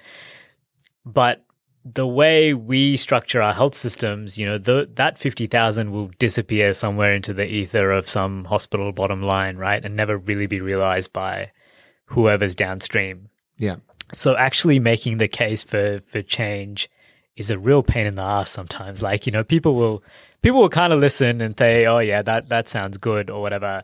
But 1.06 1.46
the 1.86 2.08
way 2.08 2.54
we 2.54 2.98
structure 2.98 3.42
our 3.42 3.54
health 3.54 3.76
systems, 3.76 4.38
you 4.38 4.46
know, 4.46 4.58
the, 4.58 4.90
that 4.96 5.18
50,000 5.18 5.92
will 5.92 6.12
disappear 6.20 6.74
somewhere 6.74 7.14
into 7.14 7.34
the 7.34 7.46
ether 7.46 7.92
of 7.92 8.08
some 8.08 8.46
hospital 8.46 8.92
bottom 8.92 9.22
line, 9.22 9.58
right? 9.58 9.84
And 9.84 9.96
never 9.96 10.18
really 10.18 10.48
be 10.48 10.62
realized 10.62 11.14
by 11.14 11.52
whoever's 12.06 12.56
downstream. 12.56 13.30
Yeah. 13.58 13.78
So 14.14 14.36
actually 14.36 14.80
making 14.80 15.18
the 15.18 15.28
case 15.28 15.64
for, 15.64 16.02
for 16.08 16.22
change 16.22 16.90
is 17.40 17.50
a 17.50 17.58
real 17.58 17.82
pain 17.82 18.06
in 18.06 18.16
the 18.16 18.24
ass 18.24 18.50
sometimes. 18.52 19.02
Like, 19.02 19.26
you 19.26 19.32
know, 19.32 19.44
people 19.44 19.76
will, 19.76 20.04
people 20.42 20.62
will 20.62 20.70
kind 20.70 20.94
of 20.94 21.00
listen 21.00 21.42
and 21.42 21.58
say, 21.58 21.86
oh 21.86 22.00
yeah, 22.00 22.22
that, 22.22 22.50
that 22.50 22.68
sounds 22.68 22.98
good 22.98 23.30
or 23.30 23.42
whatever. 23.42 23.84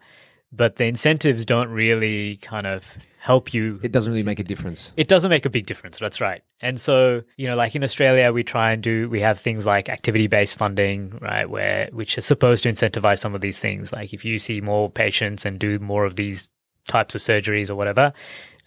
But 0.52 0.76
the 0.76 0.86
incentives 0.86 1.46
don't 1.46 1.70
really 1.70 2.38
kind 2.38 2.68
of 2.68 2.98
help 3.18 3.54
you 3.54 3.80
It 3.82 3.92
doesn't 3.92 4.12
really 4.12 4.24
make 4.24 4.40
a 4.40 4.44
difference. 4.44 4.94
it 4.96 5.08
doesn't 5.08 5.32
make 5.32 5.46
a 5.46 5.50
big 5.50 5.66
difference. 5.66 5.98
That's 5.98 6.22
right. 6.22 6.44
And 6.62 6.80
so, 6.80 7.24
you 7.38 7.48
know, 7.48 7.56
like 7.56 7.76
in 7.76 7.84
Australia, 7.84 8.32
we 8.32 8.44
try 8.44 8.72
and 8.72 8.84
do, 8.84 9.10
we 9.10 9.22
have 9.22 9.40
things 9.40 9.66
like 9.66 9.90
activity 9.90 10.28
based 10.28 10.56
funding, 10.56 11.18
right? 11.22 11.50
Where, 11.50 11.90
which 11.92 12.18
is 12.20 12.26
supposed 12.26 12.64
to 12.64 12.70
incentivize 12.70 13.18
some 13.18 13.34
of 13.34 13.42
these 13.42 13.58
things. 13.58 13.92
Like 13.92 14.14
if 14.14 14.24
you 14.24 14.38
see 14.38 14.62
more 14.62 14.92
patients 14.92 15.44
and 15.44 15.58
do 15.60 15.80
more 15.80 16.06
of 16.06 16.16
these 16.18 16.48
types 16.88 17.16
of 17.16 17.22
surgeries 17.22 17.72
or 17.72 17.76
whatever, 17.76 18.14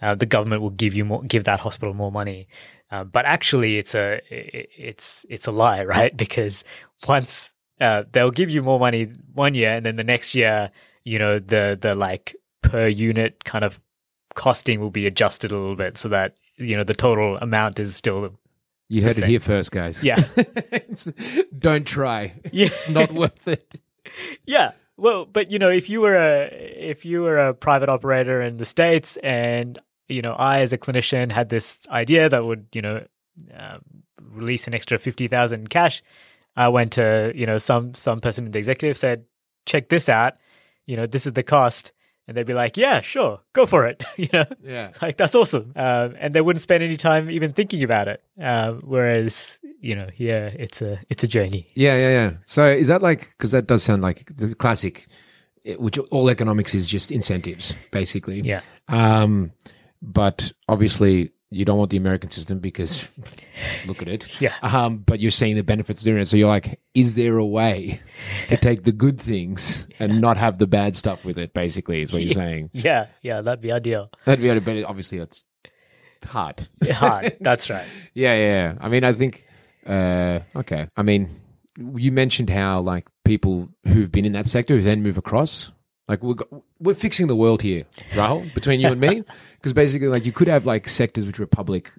uh, 0.01 0.15
the 0.15 0.25
government 0.25 0.61
will 0.61 0.69
give 0.71 0.93
you 0.93 1.05
more, 1.05 1.23
give 1.23 1.45
that 1.45 1.61
hospital 1.61 1.93
more 1.93 2.11
money. 2.11 2.47
Uh, 2.91 3.03
but 3.03 3.25
actually, 3.25 3.77
it's 3.77 3.93
a, 3.95 4.19
it's, 4.29 5.25
it's 5.29 5.47
a 5.47 5.51
lie, 5.51 5.83
right? 5.95 6.15
Because 6.15 6.63
once, 7.07 7.53
uh, 7.79 8.03
they'll 8.11 8.31
give 8.31 8.49
you 8.49 8.61
more 8.61 8.79
money 8.79 9.11
one 9.33 9.53
year 9.55 9.71
and 9.75 9.85
then 9.85 9.95
the 9.95 10.03
next 10.03 10.35
year, 10.35 10.71
you 11.03 11.17
know, 11.19 11.39
the, 11.39 11.77
the 11.79 11.95
like 11.95 12.35
per 12.61 12.87
unit 12.87 13.43
kind 13.45 13.63
of 13.63 13.79
costing 14.35 14.79
will 14.79 14.91
be 14.91 15.07
adjusted 15.07 15.51
a 15.51 15.57
little 15.57 15.75
bit 15.75 15.97
so 15.97 16.07
that 16.09 16.35
you 16.57 16.77
know 16.77 16.83
the 16.83 16.93
total 16.93 17.37
amount 17.37 17.79
is 17.79 17.95
still 17.95 18.37
You 18.89 19.01
heard 19.01 19.17
it 19.17 19.23
here 19.23 19.39
first, 19.39 19.71
guys. 19.71 20.03
Yeah. 20.03 20.17
Don't 21.57 21.85
try. 21.87 22.33
yeah 22.51 22.67
It's 22.71 22.89
not 22.89 23.11
worth 23.11 23.47
it. 23.47 23.81
yeah 24.45 24.71
well 24.97 25.25
but 25.25 25.51
you 25.51 25.59
know 25.59 25.69
if 25.69 25.89
you 25.89 26.01
were 26.01 26.15
a 26.15 26.47
if 26.77 27.05
you 27.05 27.21
were 27.21 27.37
a 27.37 27.53
private 27.53 27.89
operator 27.89 28.41
in 28.41 28.57
the 28.57 28.65
states 28.65 29.17
and 29.23 29.77
you 30.09 30.21
know 30.21 30.33
i 30.33 30.59
as 30.59 30.73
a 30.73 30.77
clinician 30.77 31.31
had 31.31 31.49
this 31.49 31.79
idea 31.89 32.27
that 32.27 32.43
would 32.43 32.65
you 32.73 32.81
know 32.81 33.05
um, 33.55 33.81
release 34.31 34.67
an 34.67 34.73
extra 34.73 34.99
50000 34.99 35.59
in 35.59 35.67
cash. 35.67 36.03
I 36.55 36.67
went 36.69 36.93
to 36.93 37.31
you 37.35 37.45
know 37.45 37.57
some 37.57 37.93
some 37.93 38.19
person 38.19 38.45
in 38.45 38.51
the 38.51 38.59
executive 38.59 38.97
said 38.97 39.25
check 39.65 39.89
this 39.89 40.09
out. 40.09 40.33
You 40.85 40.97
know 40.97 41.07
this 41.07 41.25
is 41.25 41.33
the 41.33 41.43
cost. 41.43 41.91
And 42.27 42.37
they'd 42.37 42.45
be 42.45 42.53
like 42.53 42.77
yeah 42.77 43.01
sure. 43.01 43.39
Go 43.53 43.65
for 43.65 43.87
it. 43.87 44.03
You 44.17 44.29
know? 44.31 44.45
Yeah. 44.61 44.91
like 45.01 45.17
that's 45.17 45.35
awesome. 45.35 45.73
Um, 45.75 46.15
and 46.19 46.33
they 46.33 46.41
wouldn't 46.41 46.61
spend 46.61 46.83
any 46.83 46.97
time 46.97 47.29
even 47.31 47.53
thinking 47.53 47.83
about 47.83 48.07
it. 48.07 48.21
Um, 48.39 48.81
whereas 48.85 49.59
you 49.79 49.95
know 49.95 50.09
yeah, 50.17 50.47
it's 50.47 50.81
a 50.81 50.99
it's 51.09 51.23
a 51.23 51.27
journey. 51.27 51.67
Yeah, 51.73 51.95
yeah, 51.95 52.09
yeah. 52.09 52.31
So 52.45 52.67
is 52.67 52.87
that 52.87 53.01
like 53.01 53.29
because 53.37 53.51
that 53.51 53.67
does 53.67 53.81
sound 53.83 54.01
like 54.01 54.29
the 54.35 54.53
classic, 54.53 55.07
eh, 55.65 55.75
which 55.75 55.97
all 55.97 56.29
economics 56.29 56.75
is 56.75 56.87
just 56.87 57.11
incentives, 57.11 57.73
basically. 57.91 58.41
yeah. 58.41 58.61
Um, 58.89 59.51
but 60.01 60.51
obviously 60.67 61.31
you 61.51 61.65
don't 61.65 61.79
want 61.79 61.89
the 61.89 61.97
American 61.97 62.29
system 62.29 62.59
because 62.59 63.07
look 63.87 64.01
at 64.03 64.07
it. 64.07 64.39
Yeah. 64.39 64.53
Um, 64.61 64.99
but 64.99 65.19
you're 65.19 65.31
seeing 65.31 65.55
the 65.55 65.63
benefits 65.63 66.03
doing 66.03 66.21
it. 66.21 66.27
So 66.27 66.37
you're 66.37 66.47
like, 66.47 66.79
is 66.93 67.15
there 67.15 67.37
a 67.37 67.45
way 67.45 67.99
to 68.49 68.57
take 68.57 68.83
the 68.83 68.91
good 68.91 69.19
things 69.19 69.87
and 69.97 70.21
not 70.21 70.37
have 70.37 70.59
the 70.59 70.67
bad 70.67 70.95
stuff 70.95 71.25
with 71.25 71.39
it? 71.39 71.53
Basically, 71.55 72.01
is 72.03 72.13
what 72.13 72.21
you're 72.21 72.33
saying. 72.33 72.69
yeah 72.73 73.07
yeah 73.23 73.41
that'd 73.41 73.61
be 73.61 73.71
ideal 73.71 74.11
That'd 74.25 74.43
be 74.43 74.59
but 74.59 74.83
obviously 74.83 75.17
that's 75.17 75.43
hard. 76.23 76.67
hard 76.91 77.35
that's 77.41 77.69
right 77.69 77.85
Yeah, 78.13 78.35
yeah. 78.35 78.45
yeah. 78.71 78.75
I 78.79 78.89
mean, 78.89 79.03
I 79.03 79.13
think. 79.13 79.45
Uh, 79.87 80.41
okay. 80.55 80.87
I 80.95 81.01
mean, 81.01 81.29
you 81.95 82.11
mentioned 82.11 82.49
how 82.51 82.81
like 82.81 83.07
people 83.25 83.69
who've 83.87 84.11
been 84.11 84.25
in 84.25 84.33
that 84.33 84.45
sector 84.45 84.75
who 84.75 84.81
then 84.81 85.01
move 85.01 85.17
across. 85.17 85.71
Like 86.09 86.21
we're 86.23 86.35
we're 86.79 86.95
fixing 86.95 87.27
the 87.27 87.35
world 87.35 87.61
here, 87.61 87.85
Rahul, 88.13 88.51
between 88.53 88.79
you 88.81 88.87
and 88.87 88.99
me, 88.99 89.23
because 89.57 89.73
basically, 89.73 90.07
like 90.07 90.25
you 90.25 90.31
could 90.33 90.47
have 90.49 90.65
like 90.65 90.89
sectors 90.89 91.25
which 91.27 91.39
were 91.39 91.45
public, 91.45 91.91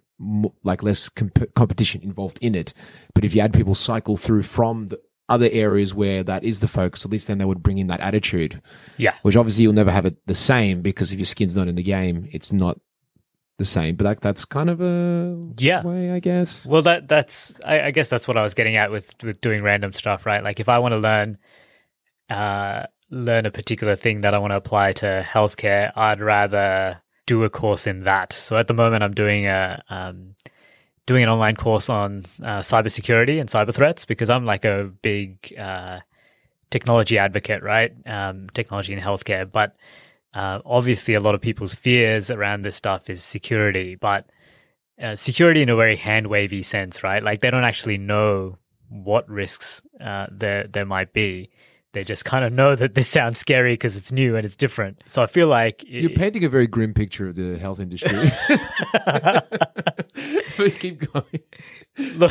like 0.65 0.83
less 0.83 1.09
comp- 1.09 1.55
competition 1.55 2.03
involved 2.03 2.39
in 2.43 2.55
it, 2.57 2.75
but 3.15 3.25
if 3.25 3.35
you 3.35 3.41
had 3.41 3.55
people 3.55 3.75
cycle 3.77 4.17
through 4.17 4.43
from 4.43 4.89
the 4.89 5.01
other 5.29 5.49
areas 5.53 5.95
where 5.95 6.25
that 6.25 6.43
is 6.43 6.59
the 6.59 6.67
focus, 6.67 7.05
at 7.05 7.11
least 7.13 7.29
then 7.29 7.39
they 7.39 7.45
would 7.45 7.63
bring 7.63 7.79
in 7.79 7.87
that 7.87 8.01
attitude. 8.01 8.61
Yeah. 8.97 9.15
Which 9.23 9.37
obviously 9.37 9.63
you'll 9.63 9.75
never 9.75 9.93
have 9.93 10.05
it 10.05 10.17
the 10.27 10.35
same 10.35 10.83
because 10.83 11.13
if 11.13 11.21
your 11.21 11.27
skin's 11.27 11.55
not 11.55 11.69
in 11.69 11.77
the 11.77 11.85
game, 11.85 12.29
it's 12.33 12.53
not 12.53 12.81
the 13.59 13.65
same. 13.65 13.95
But 13.95 14.07
like 14.07 14.21
that's 14.23 14.45
kind 14.45 14.69
of 14.69 14.81
a 14.81 15.41
Yeah. 15.57 15.83
way, 15.85 16.11
I 16.11 16.19
guess. 16.19 16.67
Well, 16.67 16.83
that 16.83 17.07
that's 17.07 17.61
I, 17.65 17.83
I 17.83 17.91
guess 17.93 18.09
that's 18.09 18.27
what 18.27 18.37
I 18.37 18.43
was 18.43 18.55
getting 18.55 18.75
at 18.75 18.91
with 18.91 19.15
with 19.23 19.41
doing 19.41 19.63
random 19.63 19.93
stuff, 19.93 20.27
right? 20.27 20.43
Like 20.43 20.59
if 20.59 20.69
I 20.69 20.81
want 20.81 20.93
to 20.95 20.99
learn, 20.99 21.39
uh, 22.29 22.87
learn 23.11 23.47
a 23.47 23.51
particular 23.51 23.97
thing 23.97 24.23
that 24.23 24.35
I 24.35 24.39
want 24.39 24.53
to 24.53 24.57
apply 24.57 24.93
to 24.95 25.25
healthcare, 25.27 25.93
I'd 25.97 26.21
rather 26.21 27.01
do 27.27 27.45
a 27.45 27.51
course 27.51 27.87
in 27.87 28.05
that. 28.05 28.33
So 28.33 28.57
at 28.57 28.67
the 28.67 28.75
moment, 28.75 29.03
I'm 29.03 29.15
doing 29.15 29.47
a 29.47 29.83
um, 29.89 30.35
doing 31.07 31.23
an 31.23 31.29
online 31.29 31.57
course 31.57 31.89
on 31.89 32.25
uh, 32.43 32.61
cybersecurity 32.61 33.41
and 33.41 33.49
cyber 33.49 33.75
threats 33.75 34.05
because 34.05 34.31
I'm 34.31 34.45
like 34.45 34.65
a 34.65 34.91
big 35.03 35.55
uh, 35.59 36.01
technology 36.71 37.19
advocate, 37.19 37.63
right? 37.63 37.93
Um, 38.07 38.49
technology 38.51 38.93
in 38.93 39.01
healthcare, 39.01 39.51
but 39.51 39.77
uh, 40.33 40.61
obviously, 40.65 41.15
a 41.15 41.21
lot 41.21 41.35
of 41.35 41.41
people's 41.41 41.75
fears 41.75 42.31
around 42.31 42.63
this 42.63 42.77
stuff 42.77 43.11
is 43.11 43.23
security, 43.23 43.97
but 43.97 44.31
uh, 45.03 45.17
security 45.17 45.63
in 45.63 45.69
a 45.69 45.77
very 45.77 45.97
hand 45.97 46.29
wavy 46.29 46.63
sense, 46.63 47.03
right? 47.03 47.23
Like 47.23 47.41
they 47.41 47.51
don't 47.51 47.65
actually 47.65 47.99
know 47.99 48.59
what 48.89 49.29
risks 49.29 49.83
uh, 50.01 50.27
there 50.31 50.67
there 50.69 50.87
might 50.87 51.13
be. 51.13 51.51
They 51.93 52.05
just 52.05 52.25
kind 52.25 52.45
of 52.45 52.53
know 52.53 52.77
that 52.77 52.95
this 52.95 53.09
sounds 53.09 53.39
scary 53.41 53.73
because 53.73 53.97
it's 53.97 54.13
new 54.13 54.37
and 54.37 54.47
it's 54.47 54.55
different. 54.55 55.03
So 55.07 55.23
I 55.23 55.27
feel 55.27 55.49
like 55.49 55.83
it- 55.83 55.89
You're 56.03 56.11
painting 56.11 56.45
a 56.45 56.49
very 56.49 56.69
grim 56.69 56.95
picture 56.95 57.27
of 57.27 57.35
the 57.35 57.59
health 57.59 57.81
industry. 57.81 58.13
but 60.57 60.79
keep 60.79 61.11
going. 61.13 61.41
look, 62.17 62.31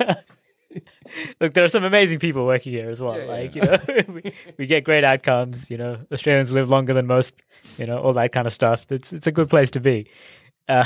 look, 1.40 1.52
there 1.54 1.64
are 1.64 1.68
some 1.68 1.84
amazing 1.84 2.18
people 2.18 2.46
working 2.46 2.72
here 2.72 2.88
as 2.88 3.00
well. 3.00 3.18
Yeah, 3.18 3.24
like 3.26 3.54
you 3.54 3.62
know, 3.62 3.78
we, 4.08 4.32
we 4.56 4.66
get 4.66 4.84
great 4.84 5.04
outcomes. 5.04 5.70
You 5.70 5.76
know, 5.78 5.98
Australians 6.12 6.52
live 6.52 6.70
longer 6.70 6.94
than 6.94 7.06
most. 7.06 7.34
You 7.78 7.86
know, 7.86 7.98
all 7.98 8.14
that 8.14 8.32
kind 8.32 8.46
of 8.46 8.52
stuff. 8.52 8.90
It's 8.90 9.12
it's 9.12 9.26
a 9.26 9.32
good 9.32 9.48
place 9.50 9.70
to 9.72 9.80
be. 9.80 10.08
Uh, 10.66 10.84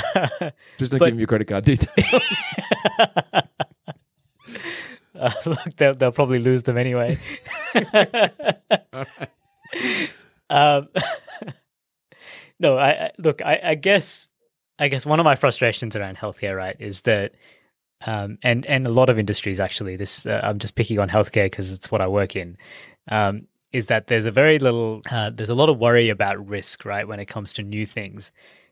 Just 0.77 0.91
don't 0.91 0.99
But- 0.99 1.05
give 1.05 1.15
me 1.15 1.19
your 1.21 1.27
credit 1.27 1.47
card 1.47 1.63
details. 1.63 2.23
Uh, 5.19 5.31
look, 5.45 5.75
they'll 5.77 5.95
they'll 5.95 6.11
probably 6.11 6.39
lose 6.39 6.63
them 6.63 6.77
anyway. 6.77 7.17
um, 10.49 10.87
no, 12.59 12.77
I, 12.77 12.89
I 12.89 13.11
look. 13.17 13.41
I, 13.43 13.59
I 13.63 13.75
guess 13.75 14.27
I 14.77 14.87
guess 14.87 15.05
one 15.05 15.19
of 15.19 15.23
my 15.23 15.35
frustrations 15.35 15.95
around 15.95 16.17
healthcare, 16.17 16.55
right, 16.55 16.75
is 16.79 17.01
that, 17.01 17.33
um, 18.05 18.37
and 18.43 18.65
and 18.65 18.87
a 18.87 18.91
lot 18.91 19.09
of 19.09 19.19
industries 19.19 19.59
actually. 19.59 19.95
This 19.95 20.25
uh, 20.25 20.41
I'm 20.43 20.59
just 20.59 20.75
picking 20.75 20.99
on 20.99 21.09
healthcare 21.09 21.45
because 21.45 21.71
it's 21.71 21.91
what 21.91 22.01
I 22.01 22.07
work 22.07 22.35
in. 22.35 22.57
Um, 23.09 23.47
is 23.71 23.87
that 23.87 24.07
there's 24.07 24.25
a 24.25 24.31
very 24.31 24.57
little, 24.57 25.01
uh, 25.11 25.29
there's 25.29 25.49
a 25.49 25.55
lot 25.55 25.69
of 25.69 25.77
worry 25.77 26.09
about 26.09 26.47
risk, 26.47 26.85
right, 26.85 27.07
when 27.07 27.19
it 27.19 27.27
comes 27.27 27.53
to 27.53 27.61
new 27.61 27.85
things, 27.85 28.31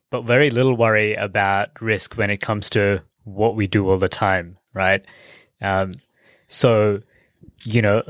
but 0.09 0.23
very 0.23 0.49
little 0.49 0.75
worry 0.75 1.13
about 1.13 1.69
risk 1.79 2.15
when 2.15 2.31
it 2.31 2.37
comes 2.37 2.67
to 2.71 3.01
what 3.23 3.55
we 3.55 3.67
do 3.67 3.87
all 3.87 3.99
the 3.99 4.09
time, 4.09 4.57
right? 4.73 5.05
Um, 5.61 5.93
so, 6.47 7.01
you 7.63 7.81
know, 7.81 8.03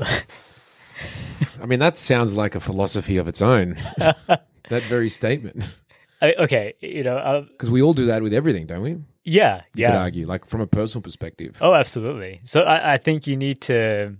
I 1.60 1.66
mean, 1.66 1.80
that 1.80 1.98
sounds 1.98 2.36
like 2.36 2.54
a 2.54 2.60
philosophy 2.60 3.16
of 3.16 3.28
its 3.28 3.42
own. 3.42 3.76
that 3.98 4.82
very 4.88 5.08
statement. 5.08 5.74
I, 6.20 6.34
okay, 6.38 6.74
you 6.80 7.04
know, 7.04 7.16
uh, 7.16 7.42
Because 7.42 7.70
we 7.70 7.82
all 7.82 7.94
do 7.94 8.06
that 8.06 8.22
with 8.22 8.32
everything, 8.32 8.66
don't 8.66 8.82
we? 8.82 8.90
You 8.90 9.04
yeah, 9.24 9.62
could 9.72 9.80
yeah. 9.80 9.98
argue, 9.98 10.26
like 10.26 10.46
from 10.46 10.60
a 10.60 10.66
personal 10.66 11.02
perspective. 11.02 11.56
Oh, 11.60 11.74
absolutely. 11.74 12.40
So 12.44 12.62
I, 12.62 12.94
I 12.94 12.98
think 12.98 13.26
you 13.26 13.36
need 13.36 13.60
to, 13.62 14.16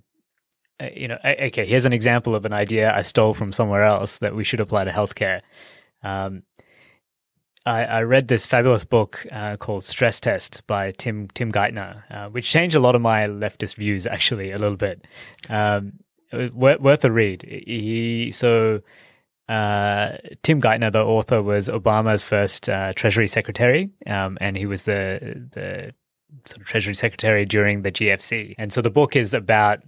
uh, 0.80 0.88
you 0.94 1.08
know, 1.08 1.18
okay, 1.24 1.66
here's 1.66 1.86
an 1.86 1.92
example 1.92 2.34
of 2.34 2.44
an 2.44 2.52
idea 2.52 2.94
I 2.94 3.02
stole 3.02 3.34
from 3.34 3.52
somewhere 3.52 3.84
else 3.84 4.18
that 4.18 4.34
we 4.36 4.44
should 4.44 4.60
apply 4.60 4.84
to 4.84 4.90
healthcare. 4.90 5.40
Um, 6.02 6.42
I, 7.68 7.84
I 7.84 8.00
read 8.00 8.28
this 8.28 8.46
fabulous 8.46 8.84
book 8.84 9.26
uh, 9.30 9.56
called 9.58 9.84
Stress 9.84 10.20
Test 10.20 10.66
by 10.66 10.92
Tim 10.92 11.28
Tim 11.28 11.52
Geithner, 11.52 12.02
uh, 12.10 12.28
which 12.30 12.48
changed 12.48 12.74
a 12.74 12.80
lot 12.80 12.94
of 12.94 13.02
my 13.02 13.26
leftist 13.26 13.74
views 13.74 14.06
actually 14.06 14.50
a 14.52 14.58
little 14.58 14.76
bit. 14.76 15.04
Um, 15.50 15.92
worth, 16.32 16.80
worth 16.80 17.04
a 17.04 17.12
read. 17.12 17.42
He 17.42 18.30
so 18.32 18.80
uh, 19.48 20.12
Tim 20.42 20.62
Geithner, 20.62 20.90
the 20.90 21.02
author, 21.02 21.42
was 21.42 21.68
Obama's 21.68 22.22
first 22.22 22.70
uh, 22.70 22.94
Treasury 22.94 23.28
Secretary, 23.28 23.90
um, 24.06 24.38
and 24.40 24.56
he 24.56 24.64
was 24.64 24.84
the 24.84 25.48
the 25.52 25.94
sort 26.46 26.62
of 26.62 26.66
Treasury 26.66 26.94
Secretary 26.94 27.44
during 27.44 27.82
the 27.82 27.92
GFC. 27.92 28.54
And 28.56 28.72
so 28.72 28.80
the 28.80 28.90
book 28.90 29.14
is 29.14 29.34
about 29.34 29.80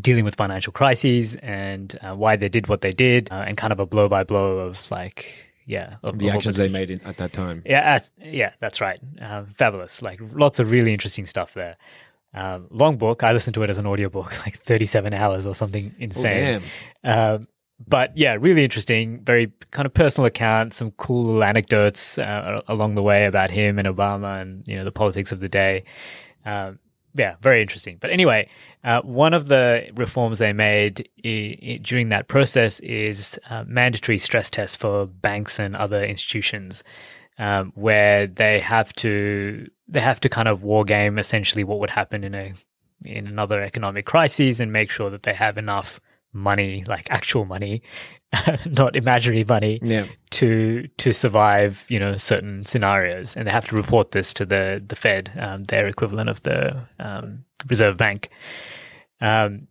dealing 0.00 0.24
with 0.24 0.36
financial 0.36 0.72
crises 0.72 1.36
and 1.36 1.96
uh, 2.02 2.14
why 2.14 2.36
they 2.36 2.48
did 2.48 2.68
what 2.68 2.82
they 2.82 2.92
did, 2.92 3.30
uh, 3.32 3.44
and 3.46 3.56
kind 3.56 3.72
of 3.72 3.80
a 3.80 3.86
blow 3.86 4.08
by 4.08 4.22
blow 4.22 4.58
of 4.58 4.90
like, 4.90 5.43
yeah, 5.66 5.96
of, 6.02 6.18
the 6.18 6.28
of 6.28 6.36
actions 6.36 6.56
they 6.56 6.68
made 6.68 6.90
in, 6.90 7.00
at 7.04 7.16
that 7.16 7.32
time. 7.32 7.62
yeah, 7.64 7.98
yeah, 8.20 8.52
that's 8.60 8.80
right. 8.80 9.00
Um, 9.20 9.46
fabulous. 9.46 10.02
Like 10.02 10.20
lots 10.32 10.58
of 10.58 10.70
really 10.70 10.92
interesting 10.92 11.26
stuff 11.26 11.54
there. 11.54 11.76
Um, 12.34 12.66
long 12.70 12.96
book. 12.96 13.22
I 13.22 13.32
listened 13.32 13.54
to 13.54 13.62
it 13.62 13.70
as 13.70 13.78
an 13.78 13.86
audiobook, 13.86 14.38
like 14.44 14.58
37 14.58 15.14
hours 15.14 15.46
or 15.46 15.54
something 15.54 15.94
insane. 15.98 16.62
Um, 17.02 17.48
but 17.86 18.16
yeah, 18.16 18.36
really 18.38 18.62
interesting. 18.62 19.22
Very 19.24 19.52
kind 19.70 19.86
of 19.86 19.94
personal 19.94 20.26
account. 20.26 20.74
Some 20.74 20.90
cool 20.92 21.24
little 21.24 21.44
anecdotes 21.44 22.18
uh, 22.18 22.60
along 22.68 22.94
the 22.94 23.02
way 23.02 23.26
about 23.26 23.50
him 23.50 23.78
and 23.78 23.88
Obama 23.88 24.40
and 24.40 24.66
you 24.66 24.76
know 24.76 24.84
the 24.84 24.92
politics 24.92 25.32
of 25.32 25.40
the 25.40 25.48
day. 25.48 25.84
Um, 26.44 26.78
yeah, 27.16 27.36
very 27.40 27.62
interesting. 27.62 27.98
But 28.00 28.10
anyway, 28.10 28.48
uh, 28.82 29.00
one 29.02 29.34
of 29.34 29.46
the 29.48 29.88
reforms 29.94 30.38
they 30.38 30.52
made 30.52 31.08
I- 31.24 31.56
I- 31.62 31.78
during 31.82 32.08
that 32.10 32.28
process 32.28 32.80
is 32.80 33.38
uh, 33.50 33.64
mandatory 33.66 34.18
stress 34.18 34.50
tests 34.50 34.76
for 34.76 35.06
banks 35.06 35.58
and 35.58 35.76
other 35.76 36.04
institutions, 36.04 36.82
um, 37.38 37.72
where 37.74 38.26
they 38.26 38.60
have 38.60 38.92
to 38.94 39.68
they 39.86 40.00
have 40.00 40.18
to 40.20 40.28
kind 40.28 40.48
of 40.48 40.62
war 40.62 40.82
game 40.84 41.18
essentially 41.18 41.62
what 41.62 41.78
would 41.78 41.90
happen 41.90 42.24
in 42.24 42.34
a 42.34 42.52
in 43.04 43.26
another 43.26 43.62
economic 43.62 44.06
crisis 44.06 44.60
and 44.60 44.72
make 44.72 44.90
sure 44.90 45.10
that 45.10 45.24
they 45.24 45.34
have 45.34 45.58
enough 45.58 46.00
money, 46.34 46.84
like 46.86 47.06
actual 47.10 47.44
money, 47.44 47.82
not 48.66 48.96
imaginary 48.96 49.44
money, 49.44 49.78
Yeah. 49.82 50.06
to 50.32 50.88
to 50.98 51.12
survive, 51.12 51.84
you 51.88 51.98
know, 51.98 52.16
certain 52.16 52.64
scenarios, 52.64 53.36
and 53.36 53.46
they 53.46 53.52
have 53.52 53.68
to 53.68 53.76
report 53.76 54.10
this 54.10 54.34
to 54.34 54.44
the 54.44 54.82
the 54.86 54.96
Fed, 54.96 55.30
um, 55.40 55.64
their 55.64 55.86
equivalent 55.86 56.28
of 56.28 56.42
the 56.42 56.84
um, 56.98 57.44
Reserve 57.70 57.96
Bank, 57.96 58.28
um, 59.20 59.68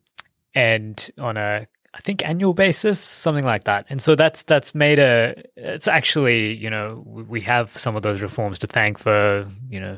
and 0.56 1.10
on 1.20 1.38
a 1.38 1.68
I 1.96 2.00
think 2.02 2.26
annual 2.26 2.56
basis, 2.56 3.00
something 3.00 3.44
like 3.44 3.66
that. 3.66 3.86
And 3.90 4.02
so 4.02 4.16
that's 4.16 4.42
that's 4.44 4.74
made 4.74 4.98
a. 4.98 5.36
It's 5.56 5.88
actually 5.88 6.56
you 6.56 6.70
know 6.70 7.04
we 7.06 7.42
have 7.42 7.78
some 7.78 7.96
of 7.96 8.02
those 8.02 8.22
reforms 8.24 8.58
to 8.60 8.68
thank 8.68 8.98
for 8.98 9.46
you 9.70 9.80
know 9.80 9.98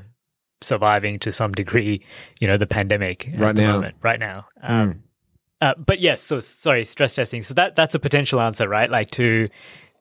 surviving 0.62 1.20
to 1.20 1.32
some 1.32 1.52
degree, 1.52 2.04
you 2.40 2.48
know, 2.48 2.58
the 2.58 2.66
pandemic 2.66 3.28
at 3.34 3.40
Right 3.40 3.56
the 3.56 3.62
now. 3.62 3.74
moment, 3.74 3.96
right 4.02 4.20
now. 4.20 4.46
Um, 4.64 5.04
uh, 5.62 5.74
but 5.78 6.00
yes, 6.00 6.22
so 6.22 6.40
sorry, 6.40 6.86
stress 6.86 7.16
testing. 7.16 7.44
So 7.44 7.54
that 7.56 7.76
that's 7.76 7.96
a 7.96 8.00
potential 8.00 8.40
answer, 8.40 8.68
right? 8.68 8.90
Like 8.90 9.12
to 9.12 9.50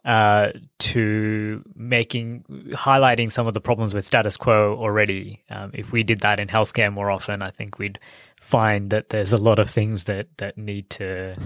uh, 0.04 0.48
to 0.78 1.62
making 1.74 2.44
highlighting 2.72 3.32
some 3.32 3.46
of 3.46 3.54
the 3.54 3.60
problems 3.60 3.94
with 3.94 4.04
status 4.04 4.36
quo 4.36 4.76
already. 4.76 5.42
Um, 5.50 5.70
if 5.74 5.92
we 5.92 6.02
did 6.02 6.20
that 6.20 6.40
in 6.40 6.48
healthcare 6.48 6.92
more 6.92 7.10
often, 7.10 7.42
I 7.42 7.50
think 7.50 7.78
we'd 7.78 7.98
find 8.40 8.90
that 8.90 9.08
there's 9.08 9.32
a 9.32 9.38
lot 9.38 9.58
of 9.58 9.70
things 9.70 10.04
that 10.04 10.28
that 10.38 10.58
need 10.58 10.90
to 10.90 11.36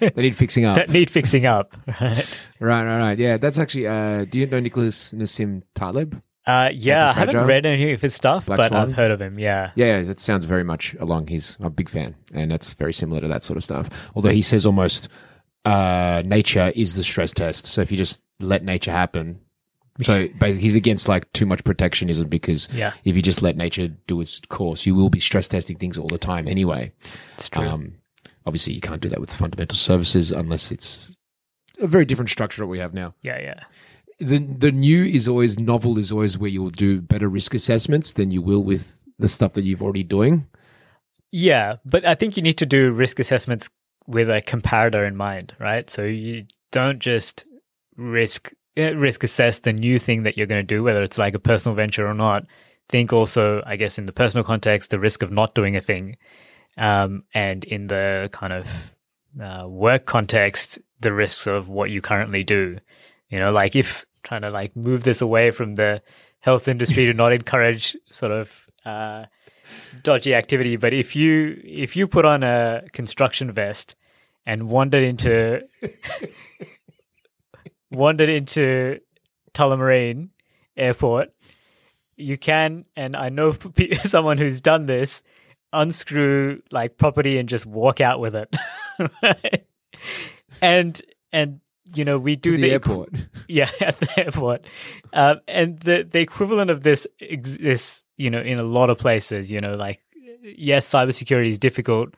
They 0.00 0.12
need 0.16 0.36
fixing 0.36 0.64
up. 0.64 0.76
that 0.76 0.90
need 0.90 1.10
fixing 1.10 1.46
up. 1.46 1.76
Right? 2.00 2.26
right, 2.60 2.84
right, 2.84 2.98
right. 2.98 3.18
Yeah, 3.18 3.36
that's 3.36 3.58
actually. 3.58 3.86
Uh, 3.88 4.24
do 4.24 4.38
you 4.38 4.46
know 4.46 4.60
Nicholas 4.60 5.12
Nassim 5.12 5.62
Taleb? 5.74 6.22
Uh, 6.44 6.70
yeah, 6.74 7.10
I 7.10 7.12
haven't 7.12 7.46
read 7.46 7.64
any 7.66 7.92
of 7.92 8.02
his 8.02 8.14
stuff, 8.14 8.46
Black 8.46 8.56
but 8.56 8.68
Swan? 8.68 8.80
I've 8.88 8.92
heard 8.96 9.10
of 9.12 9.20
him. 9.20 9.38
Yeah. 9.38 9.70
Yeah, 9.76 9.98
yeah, 9.98 10.02
that 10.02 10.18
sounds 10.20 10.44
very 10.44 10.64
much 10.64 10.94
along 10.94 11.28
He's 11.28 11.56
a 11.60 11.70
big 11.70 11.88
fan, 11.88 12.16
and 12.34 12.50
that's 12.50 12.72
very 12.72 12.92
similar 12.92 13.20
to 13.20 13.28
that 13.28 13.44
sort 13.44 13.56
of 13.56 13.62
stuff. 13.64 13.88
Although 14.16 14.30
he 14.30 14.42
says 14.42 14.66
almost 14.66 15.08
uh, 15.64 16.22
nature 16.26 16.72
is 16.74 16.94
the 16.96 17.04
stress 17.04 17.32
test. 17.32 17.66
So 17.66 17.80
if 17.80 17.92
you 17.92 17.96
just 17.96 18.20
let 18.40 18.64
nature 18.64 18.90
happen, 18.90 19.38
so 20.02 20.26
basically 20.40 20.62
he's 20.62 20.74
against 20.74 21.06
like 21.08 21.32
too 21.32 21.46
much 21.46 21.62
protectionism 21.62 22.28
because 22.28 22.68
Yeah. 22.72 22.92
if 23.04 23.14
you 23.14 23.22
just 23.22 23.42
let 23.42 23.56
nature 23.56 23.86
do 24.08 24.20
its 24.20 24.40
course, 24.48 24.84
you 24.84 24.94
will 24.96 25.10
be 25.10 25.20
stress 25.20 25.46
testing 25.46 25.76
things 25.76 25.96
all 25.96 26.08
the 26.08 26.18
time 26.18 26.48
anyway. 26.48 26.92
It's 27.36 27.48
true. 27.48 27.62
Um, 27.68 27.94
obviously, 28.46 28.72
you 28.72 28.80
can't 28.80 29.00
do 29.00 29.08
that 29.10 29.20
with 29.20 29.32
fundamental 29.32 29.76
services 29.76 30.32
unless 30.32 30.72
it's 30.72 31.08
a 31.78 31.86
very 31.86 32.04
different 32.04 32.30
structure 32.30 32.62
that 32.62 32.66
we 32.66 32.80
have 32.80 32.94
now. 32.94 33.14
yeah, 33.22 33.38
yeah. 33.40 33.60
The 34.22 34.38
the 34.38 34.72
new 34.72 35.04
is 35.04 35.26
always 35.26 35.58
novel 35.58 35.98
is 35.98 36.12
always 36.12 36.38
where 36.38 36.50
you 36.50 36.62
will 36.62 36.70
do 36.70 37.00
better 37.00 37.28
risk 37.28 37.54
assessments 37.54 38.12
than 38.12 38.30
you 38.30 38.42
will 38.42 38.62
with 38.62 38.98
the 39.18 39.28
stuff 39.28 39.54
that 39.54 39.64
you've 39.64 39.82
already 39.82 40.02
doing. 40.02 40.46
Yeah, 41.30 41.76
but 41.84 42.06
I 42.06 42.14
think 42.14 42.36
you 42.36 42.42
need 42.42 42.58
to 42.58 42.66
do 42.66 42.92
risk 42.92 43.18
assessments 43.18 43.70
with 44.06 44.28
a 44.28 44.42
comparator 44.42 45.06
in 45.06 45.16
mind, 45.16 45.54
right? 45.58 45.88
So 45.88 46.04
you 46.04 46.44
don't 46.70 46.98
just 46.98 47.46
risk 47.96 48.52
eh, 48.76 48.90
risk 48.90 49.24
assess 49.24 49.58
the 49.60 49.72
new 49.72 49.98
thing 49.98 50.24
that 50.24 50.36
you're 50.36 50.46
going 50.46 50.66
to 50.66 50.76
do, 50.76 50.82
whether 50.82 51.02
it's 51.02 51.18
like 51.18 51.34
a 51.34 51.38
personal 51.38 51.74
venture 51.74 52.06
or 52.06 52.14
not. 52.14 52.44
Think 52.88 53.12
also, 53.12 53.62
I 53.64 53.76
guess, 53.76 53.98
in 53.98 54.06
the 54.06 54.12
personal 54.12 54.44
context, 54.44 54.90
the 54.90 54.98
risk 54.98 55.22
of 55.22 55.30
not 55.30 55.54
doing 55.54 55.76
a 55.76 55.80
thing, 55.80 56.16
um, 56.76 57.24
and 57.32 57.64
in 57.64 57.86
the 57.86 58.28
kind 58.32 58.52
of 58.52 58.94
uh, 59.42 59.66
work 59.66 60.04
context, 60.04 60.78
the 61.00 61.12
risks 61.12 61.46
of 61.46 61.68
what 61.68 61.90
you 61.90 62.00
currently 62.02 62.44
do. 62.44 62.78
You 63.28 63.38
know, 63.38 63.52
like 63.52 63.74
if 63.76 64.04
trying 64.22 64.42
to 64.42 64.50
like 64.50 64.76
move 64.76 65.04
this 65.04 65.20
away 65.20 65.50
from 65.50 65.74
the 65.74 66.02
health 66.40 66.68
industry 66.68 67.06
to 67.06 67.14
not 67.14 67.32
encourage 67.32 67.96
sort 68.10 68.32
of 68.32 68.66
uh, 68.84 69.24
dodgy 70.02 70.34
activity, 70.34 70.76
but 70.76 70.92
if 70.92 71.16
you 71.16 71.60
if 71.64 71.96
you 71.96 72.06
put 72.06 72.24
on 72.24 72.42
a 72.42 72.82
construction 72.92 73.50
vest 73.52 73.94
and 74.44 74.68
wandered 74.68 75.02
into 75.02 75.66
wandered 77.90 78.28
into 78.28 79.00
Tullamarine 79.54 80.30
Airport, 80.76 81.32
you 82.16 82.38
can, 82.38 82.84
and 82.96 83.16
I 83.16 83.28
know 83.28 83.52
someone 84.04 84.38
who's 84.38 84.60
done 84.60 84.86
this, 84.86 85.22
unscrew 85.72 86.62
like 86.70 86.96
property 86.96 87.38
and 87.38 87.48
just 87.48 87.66
walk 87.66 88.00
out 88.00 88.20
with 88.20 88.34
it. 88.34 88.56
and 90.60 91.00
and 91.32 91.60
you 91.94 92.04
know 92.04 92.18
we 92.18 92.36
do 92.36 92.56
To 92.56 92.60
the 92.60 92.72
airport. 92.72 93.10
yeah 93.48 93.70
at 93.80 93.98
the 93.98 94.08
airport 94.20 94.64
um, 95.12 95.40
and 95.48 95.78
the 95.80 96.06
the 96.08 96.20
equivalent 96.20 96.70
of 96.70 96.82
this 96.82 97.06
exists 97.20 98.04
you 98.16 98.30
know 98.30 98.40
in 98.40 98.58
a 98.58 98.62
lot 98.62 98.90
of 98.90 98.98
places 98.98 99.50
you 99.50 99.60
know 99.60 99.74
like 99.74 100.00
yes 100.42 100.88
cybersecurity 100.88 101.48
is 101.50 101.58
difficult 101.58 102.14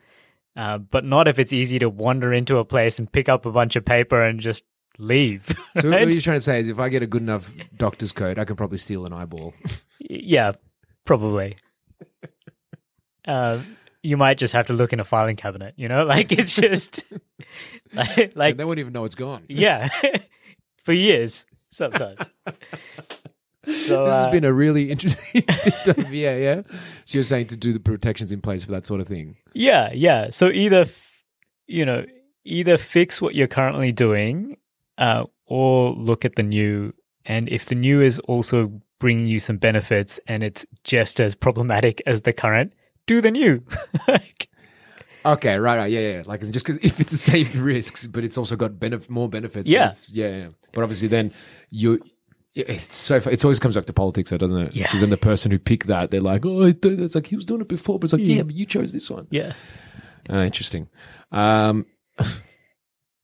uh, 0.55 0.77
but 0.77 1.03
not 1.03 1.27
if 1.27 1.37
it's 1.39 1.51
easy 1.53 1.79
to 1.79 1.89
wander 1.89 2.31
into 2.33 2.57
a 2.57 2.65
place 2.65 2.97
and 2.99 3.11
pick 3.11 3.27
up 3.27 3.45
a 3.45 3.51
bunch 3.51 3.75
of 3.75 3.83
paper 3.83 4.21
and 4.23 4.39
just 4.39 4.63
leave 4.97 5.47
So 5.81 5.89
right? 5.89 6.05
what 6.05 6.11
you're 6.13 6.21
trying 6.21 6.37
to 6.37 6.41
say 6.41 6.59
is, 6.61 6.69
if 6.69 6.79
I 6.79 6.87
get 6.87 7.03
a 7.03 7.07
good 7.07 7.21
enough 7.21 7.51
doctor's 7.75 8.13
coat, 8.13 8.39
I 8.39 8.45
can 8.45 8.55
probably 8.55 8.77
steal 8.77 9.05
an 9.05 9.11
eyeball. 9.11 9.53
yeah 9.99 10.53
probably 11.03 11.57
um, 13.27 13.77
you 14.05 14.17
might 14.17 14.37
just 14.37 14.53
have 14.53 14.67
to 14.67 14.73
look 14.73 14.93
in 14.93 14.99
a 14.99 15.03
filing 15.03 15.35
cabinet 15.35 15.73
you 15.77 15.87
know 15.87 16.03
like 16.15 16.31
it's 16.31 16.55
just 16.55 17.03
like, 17.93 18.17
Like, 18.17 18.35
like 18.35 18.57
they 18.57 18.65
won't 18.65 18.79
even 18.79 18.93
know 18.93 19.05
it's 19.05 19.15
gone. 19.15 19.43
yeah 19.49 19.89
for 20.83 20.93
years 20.93 21.45
sometimes 21.69 22.29
so 22.45 22.51
This 23.65 23.89
uh, 23.89 24.05
has 24.05 24.31
been 24.31 24.45
a 24.45 24.53
really 24.53 24.91
interesting. 24.91 25.43
Yeah, 26.11 26.35
yeah. 26.35 26.61
So 27.05 27.17
you're 27.17 27.23
saying 27.23 27.47
to 27.47 27.57
do 27.57 27.73
the 27.73 27.79
protections 27.79 28.31
in 28.31 28.39
place 28.39 28.63
for 28.63 28.69
that 28.71 28.85
sort 28.85 29.01
of 29.01 29.07
thing. 29.07 29.37
Yeah, 29.55 29.91
yeah. 29.91 30.29
So 30.29 30.49
either, 30.51 30.81
f- 30.81 31.23
you 31.65 31.83
know, 31.83 32.05
either 32.43 32.77
fix 32.77 33.19
what 33.23 33.33
you're 33.33 33.47
currently 33.47 33.91
doing, 33.91 34.57
uh, 34.99 35.23
or 35.47 35.93
look 35.93 36.25
at 36.25 36.35
the 36.35 36.43
new. 36.43 36.93
And 37.25 37.49
if 37.49 37.65
the 37.65 37.73
new 37.73 38.01
is 38.01 38.19
also 38.19 38.71
bringing 38.99 39.25
you 39.27 39.39
some 39.39 39.57
benefits 39.57 40.19
and 40.27 40.43
it's 40.43 40.63
just 40.83 41.19
as 41.19 41.33
problematic 41.33 42.03
as 42.05 42.21
the 42.21 42.33
current, 42.33 42.71
do 43.05 43.21
than 43.21 43.35
you. 43.35 43.63
like, 44.07 44.49
Okay, 45.25 45.57
right, 45.57 45.77
right, 45.77 45.91
yeah, 45.91 46.17
yeah. 46.17 46.23
Like 46.25 46.41
it's 46.41 46.51
just 46.51 46.65
because 46.65 46.83
if 46.85 46.99
it's 46.99 47.09
the 47.11 47.17
same 47.17 47.47
risks, 47.63 48.05
but 48.05 48.23
it's 48.23 48.37
also 48.37 48.55
got 48.55 48.73
benef- 48.73 49.09
more 49.09 49.27
benefits. 49.27 49.67
Yeah. 49.67 49.85
it's- 49.85 50.07
yeah, 50.09 50.29
yeah. 50.29 50.47
But 50.73 50.83
obviously, 50.83 51.07
then 51.07 51.33
you. 51.69 51.99
It's 52.57 52.95
so 52.95 53.15
it 53.17 53.43
always 53.43 53.59
comes 53.59 53.75
back 53.75 53.83
to 53.85 53.91
politics, 53.93 54.29
though, 54.29 54.37
doesn't 54.37 54.57
it? 54.57 54.75
Yeah. 54.75 54.83
Because 54.85 55.01
then 55.01 55.09
the 55.09 55.17
person 55.17 55.51
who 55.51 55.59
picked 55.59 55.87
that, 55.87 56.09
they're 56.11 56.21
like, 56.21 56.45
"Oh, 56.45 56.61
it's 56.83 57.15
like 57.15 57.27
he 57.27 57.35
was 57.35 57.43
doing 57.45 57.59
it 57.61 57.67
before," 57.67 57.99
but 57.99 58.05
it's 58.05 58.13
like, 58.13 58.25
Yeah. 58.25 58.35
"Yeah, 58.37 58.43
but 58.43 58.55
you 58.55 58.65
chose 58.65 58.93
this 58.93 59.09
one." 59.09 59.27
yeah, 59.29 59.51
Uh, 60.29 60.37
interesting. 60.37 60.87
Um, 61.33 61.85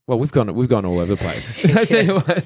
well, 0.07 0.19
we've 0.19 0.31
gone 0.31 0.53
we've 0.53 0.67
gone 0.69 0.85
all 0.85 0.99
over 0.99 1.15
the 1.15 1.17
place. 1.17 1.63
I 1.77 1.85
tell 1.85 2.05
you 2.05 2.15
what. 2.15 2.45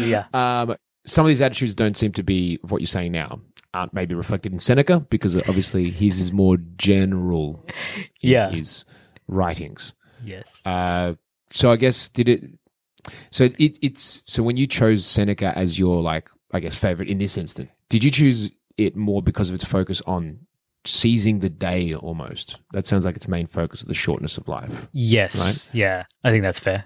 yeah, 0.00 0.24
Um, 0.32 0.74
some 1.06 1.24
of 1.26 1.28
these 1.28 1.42
attitudes 1.42 1.74
don't 1.74 1.96
seem 1.96 2.12
to 2.12 2.22
be 2.22 2.58
what 2.62 2.80
you're 2.80 2.86
saying 2.86 3.12
now. 3.12 3.40
Aren't 3.74 3.92
maybe 3.92 4.14
reflected 4.14 4.52
in 4.52 4.58
Seneca 4.58 5.00
because 5.10 5.36
obviously 5.48 5.90
his 5.90 6.20
is 6.20 6.32
more 6.32 6.56
general. 6.76 7.64
In 8.20 8.30
Yeah. 8.30 8.50
his 8.50 8.84
writings. 9.28 9.92
yes. 10.24 10.62
Uh, 10.64 11.14
so 11.50 11.70
I 11.70 11.76
guess 11.76 12.08
did 12.08 12.28
it. 12.28 12.44
So 13.30 13.44
it 13.58 13.78
it's 13.82 14.22
so 14.26 14.42
when 14.42 14.56
you 14.56 14.66
chose 14.66 15.04
Seneca 15.04 15.52
as 15.58 15.78
your 15.78 16.00
like 16.02 16.30
I 16.52 16.60
guess 16.60 16.74
favorite 16.76 17.08
in 17.08 17.18
this 17.18 17.36
instance, 17.36 17.70
did 17.88 18.02
you 18.04 18.10
choose 18.10 18.50
it 18.76 18.96
more 18.96 19.22
because 19.22 19.48
of 19.48 19.54
its 19.54 19.64
focus 19.64 20.00
on 20.06 20.38
seizing 20.86 21.40
the 21.40 21.50
day 21.50 21.94
almost? 21.94 22.58
That 22.72 22.86
sounds 22.86 23.04
like 23.04 23.16
its 23.16 23.28
main 23.28 23.46
focus 23.46 23.82
of 23.82 23.88
the 23.88 23.94
shortness 23.94 24.38
of 24.38 24.48
life. 24.48 24.88
Yes. 24.92 25.38
Right? 25.38 25.74
Yeah. 25.74 26.04
I 26.22 26.30
think 26.30 26.42
that's 26.44 26.60
fair. 26.60 26.84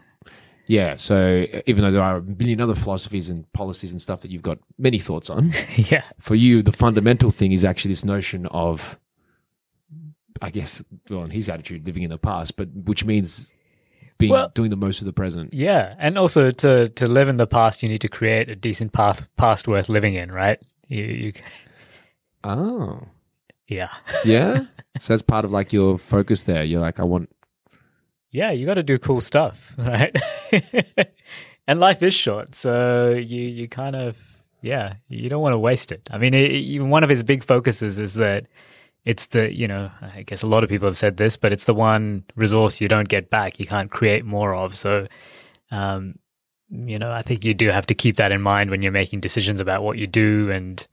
Yeah. 0.68 0.96
So 0.96 1.46
uh, 1.52 1.60
even 1.66 1.82
though 1.82 1.90
there 1.90 2.02
are 2.02 2.18
a 2.18 2.22
million 2.22 2.60
other 2.60 2.74
philosophies 2.76 3.28
and 3.30 3.50
policies 3.52 3.90
and 3.90 4.00
stuff 4.00 4.20
that 4.20 4.30
you've 4.30 4.42
got 4.42 4.58
many 4.78 4.98
thoughts 4.98 5.28
on, 5.30 5.52
yeah. 5.76 6.04
for 6.20 6.34
you, 6.36 6.62
the 6.62 6.72
fundamental 6.72 7.30
thing 7.30 7.52
is 7.52 7.64
actually 7.64 7.90
this 7.90 8.04
notion 8.04 8.46
of, 8.46 8.98
I 10.40 10.50
guess, 10.50 10.84
well, 11.10 11.24
in 11.24 11.30
his 11.30 11.48
attitude, 11.48 11.86
living 11.86 12.02
in 12.04 12.10
the 12.10 12.18
past, 12.18 12.56
but 12.56 12.68
which 12.72 13.04
means 13.04 13.52
being 14.18 14.32
Well- 14.32 14.50
doing 14.54 14.68
the 14.70 14.76
most 14.76 15.00
of 15.00 15.06
the 15.06 15.12
present. 15.12 15.54
Yeah. 15.54 15.94
And 15.98 16.18
also 16.18 16.50
to, 16.50 16.88
to 16.90 17.06
live 17.08 17.28
in 17.28 17.38
the 17.38 17.46
past, 17.46 17.82
you 17.82 17.88
need 17.88 18.02
to 18.02 18.08
create 18.08 18.48
a 18.50 18.54
decent 18.56 18.92
path, 18.92 19.26
past 19.36 19.66
worth 19.68 19.88
living 19.88 20.14
in, 20.14 20.30
right? 20.30 20.60
You, 20.86 21.04
you, 21.04 21.32
Oh, 22.44 23.02
yeah. 23.66 23.88
yeah. 24.24 24.64
so 25.00 25.12
that's 25.12 25.22
part 25.22 25.44
of 25.44 25.50
like 25.50 25.72
your 25.72 25.98
focus 25.98 26.44
there. 26.44 26.62
You're 26.64 26.80
like, 26.80 27.00
I 27.00 27.04
want. 27.04 27.30
Yeah, 28.30 28.50
you 28.50 28.66
got 28.66 28.74
to 28.74 28.82
do 28.82 28.98
cool 28.98 29.20
stuff, 29.20 29.74
right? 29.78 30.14
and 31.66 31.80
life 31.80 32.02
is 32.02 32.14
short, 32.14 32.54
so 32.54 33.10
you 33.10 33.42
you 33.42 33.68
kind 33.68 33.96
of 33.96 34.16
yeah, 34.62 34.94
you 35.08 35.28
don't 35.28 35.42
want 35.42 35.52
to 35.52 35.58
waste 35.58 35.92
it. 35.92 36.08
I 36.12 36.18
mean, 36.18 36.34
it, 36.34 36.82
one 36.82 37.04
of 37.04 37.10
his 37.10 37.22
big 37.22 37.44
focuses 37.44 37.98
is 38.00 38.14
that 38.14 38.46
it's 39.04 39.26
the 39.26 39.56
you 39.58 39.68
know 39.68 39.90
I 40.02 40.22
guess 40.22 40.42
a 40.42 40.46
lot 40.46 40.64
of 40.64 40.70
people 40.70 40.88
have 40.88 40.96
said 40.96 41.16
this, 41.16 41.36
but 41.36 41.52
it's 41.52 41.64
the 41.64 41.74
one 41.74 42.24
resource 42.34 42.80
you 42.80 42.88
don't 42.88 43.08
get 43.08 43.30
back. 43.30 43.58
You 43.58 43.66
can't 43.66 43.90
create 43.90 44.24
more 44.24 44.54
of. 44.54 44.76
So, 44.76 45.06
um, 45.70 46.18
you 46.70 46.98
know, 46.98 47.12
I 47.12 47.22
think 47.22 47.44
you 47.44 47.54
do 47.54 47.70
have 47.70 47.86
to 47.86 47.94
keep 47.94 48.16
that 48.16 48.32
in 48.32 48.42
mind 48.42 48.70
when 48.70 48.82
you're 48.82 48.92
making 48.92 49.20
decisions 49.20 49.60
about 49.60 49.82
what 49.82 49.96
you 49.96 50.06
do 50.06 50.50
and 50.50 50.86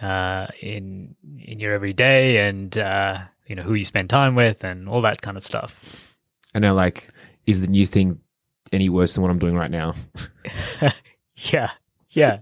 uh, 0.00 0.46
in 0.60 1.16
in 1.38 1.60
your 1.60 1.74
everyday 1.74 2.48
and 2.48 2.76
uh, 2.78 3.18
you 3.46 3.56
know 3.56 3.62
who 3.62 3.74
you 3.74 3.84
spend 3.84 4.08
time 4.08 4.34
with 4.34 4.64
and 4.64 4.88
all 4.88 5.02
that 5.02 5.20
kind 5.20 5.36
of 5.36 5.44
stuff. 5.44 6.09
And 6.54 6.62
now, 6.62 6.74
like, 6.74 7.08
is 7.46 7.60
the 7.60 7.66
new 7.66 7.86
thing 7.86 8.20
any 8.72 8.88
worse 8.88 9.14
than 9.14 9.22
what 9.22 9.30
I'm 9.30 9.38
doing 9.38 9.54
right 9.54 9.70
now? 9.70 9.94
Yeah, 11.52 11.70
yeah, 12.10 12.40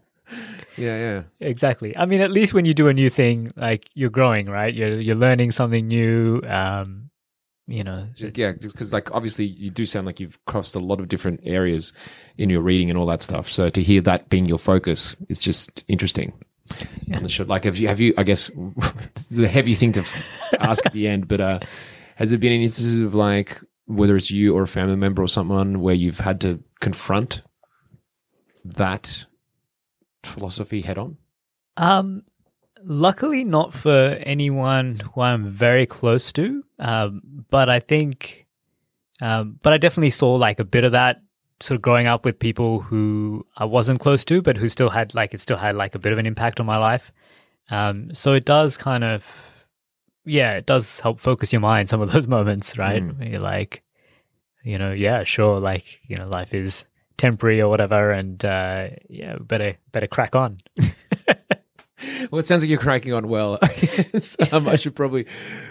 Yeah, 0.76 0.96
yeah. 0.96 1.22
exactly. 1.40 1.96
I 1.96 2.04
mean, 2.06 2.20
at 2.20 2.30
least 2.30 2.52
when 2.52 2.64
you 2.64 2.74
do 2.74 2.88
a 2.88 2.94
new 2.94 3.08
thing, 3.08 3.52
like 3.54 3.88
you're 3.94 4.10
growing, 4.10 4.46
right? 4.46 4.74
You're 4.74 4.98
you're 4.98 5.14
learning 5.16 5.52
something 5.52 5.86
new. 5.86 6.40
Um, 6.42 7.10
you 7.68 7.84
know, 7.84 8.08
Yeah, 8.16 8.52
because 8.60 8.92
like 8.92 9.14
obviously 9.14 9.44
you 9.44 9.70
do 9.70 9.84
sound 9.86 10.06
like 10.06 10.18
you've 10.20 10.42
crossed 10.46 10.74
a 10.74 10.78
lot 10.80 11.00
of 11.00 11.08
different 11.08 11.40
areas 11.44 11.92
in 12.38 12.50
your 12.50 12.62
reading 12.62 12.88
and 12.90 12.98
all 12.98 13.06
that 13.06 13.22
stuff. 13.22 13.48
So 13.50 13.68
to 13.70 13.82
hear 13.82 14.00
that 14.00 14.30
being 14.30 14.46
your 14.46 14.58
focus 14.58 15.14
is 15.28 15.40
just 15.40 15.84
interesting. 15.86 16.32
On 17.14 17.22
the 17.22 17.28
show, 17.28 17.44
like 17.44 17.64
have 17.64 17.76
you 17.76 17.86
have 17.88 18.00
you? 18.00 18.14
I 18.18 18.24
guess 18.24 18.50
the 19.30 19.46
heavy 19.48 19.74
thing 19.74 19.92
to 19.92 20.04
ask 20.58 20.84
at 20.86 20.92
the 20.92 21.06
end, 21.08 21.28
but 21.28 21.40
uh, 21.40 21.60
has 22.16 22.30
there 22.30 22.38
been 22.38 22.52
any 22.52 22.64
instances 22.64 23.00
of 23.00 23.14
like 23.14 23.60
whether 23.88 24.16
it's 24.16 24.30
you 24.30 24.54
or 24.54 24.62
a 24.62 24.68
family 24.68 24.96
member 24.96 25.22
or 25.22 25.28
someone 25.28 25.80
where 25.80 25.94
you've 25.94 26.20
had 26.20 26.40
to 26.42 26.62
confront 26.78 27.42
that 28.64 29.24
philosophy 30.22 30.82
head 30.82 30.98
on? 30.98 31.16
Um, 31.76 32.22
luckily, 32.84 33.44
not 33.44 33.72
for 33.72 34.18
anyone 34.22 34.96
who 34.96 35.22
I'm 35.22 35.46
very 35.46 35.86
close 35.86 36.32
to. 36.32 36.62
Um, 36.78 37.44
but 37.50 37.68
I 37.68 37.80
think, 37.80 38.46
um, 39.22 39.58
but 39.62 39.72
I 39.72 39.78
definitely 39.78 40.10
saw 40.10 40.34
like 40.34 40.60
a 40.60 40.64
bit 40.64 40.84
of 40.84 40.92
that 40.92 41.22
sort 41.60 41.76
of 41.76 41.82
growing 41.82 42.06
up 42.06 42.24
with 42.24 42.38
people 42.38 42.82
who 42.82 43.46
I 43.56 43.64
wasn't 43.64 44.00
close 44.00 44.24
to, 44.26 44.42
but 44.42 44.58
who 44.58 44.68
still 44.68 44.90
had 44.90 45.14
like 45.14 45.34
it 45.34 45.40
still 45.40 45.56
had 45.56 45.74
like 45.74 45.94
a 45.94 45.98
bit 45.98 46.12
of 46.12 46.18
an 46.18 46.26
impact 46.26 46.60
on 46.60 46.66
my 46.66 46.76
life. 46.76 47.10
Um, 47.70 48.14
so 48.14 48.34
it 48.34 48.44
does 48.44 48.76
kind 48.76 49.02
of, 49.02 49.57
yeah, 50.28 50.56
it 50.56 50.66
does 50.66 51.00
help 51.00 51.20
focus 51.20 51.52
your 51.52 51.60
mind 51.60 51.88
some 51.88 52.00
of 52.00 52.12
those 52.12 52.26
moments, 52.36 52.78
right? 52.78 53.02
Mm. 53.02 53.32
You're 53.32 53.40
like, 53.40 53.82
you 54.62 54.78
know, 54.78 54.92
yeah, 54.92 55.22
sure, 55.22 55.60
like 55.60 56.00
you 56.06 56.16
know, 56.16 56.26
life 56.26 56.54
is 56.54 56.84
temporary 57.16 57.60
or 57.62 57.68
whatever, 57.68 58.10
and 58.10 58.44
uh, 58.44 58.88
yeah, 59.08 59.36
better 59.40 59.76
better 59.92 60.06
crack 60.06 60.34
on. 60.36 60.58
Well, 62.30 62.38
it 62.38 62.46
sounds 62.46 62.62
like 62.62 62.70
you're 62.70 62.78
cracking 62.78 63.12
on 63.12 63.28
well. 63.28 63.58
I 63.62 63.68
guess 63.68 64.36
um, 64.52 64.68
I 64.68 64.76
should 64.76 64.94
probably 64.94 65.26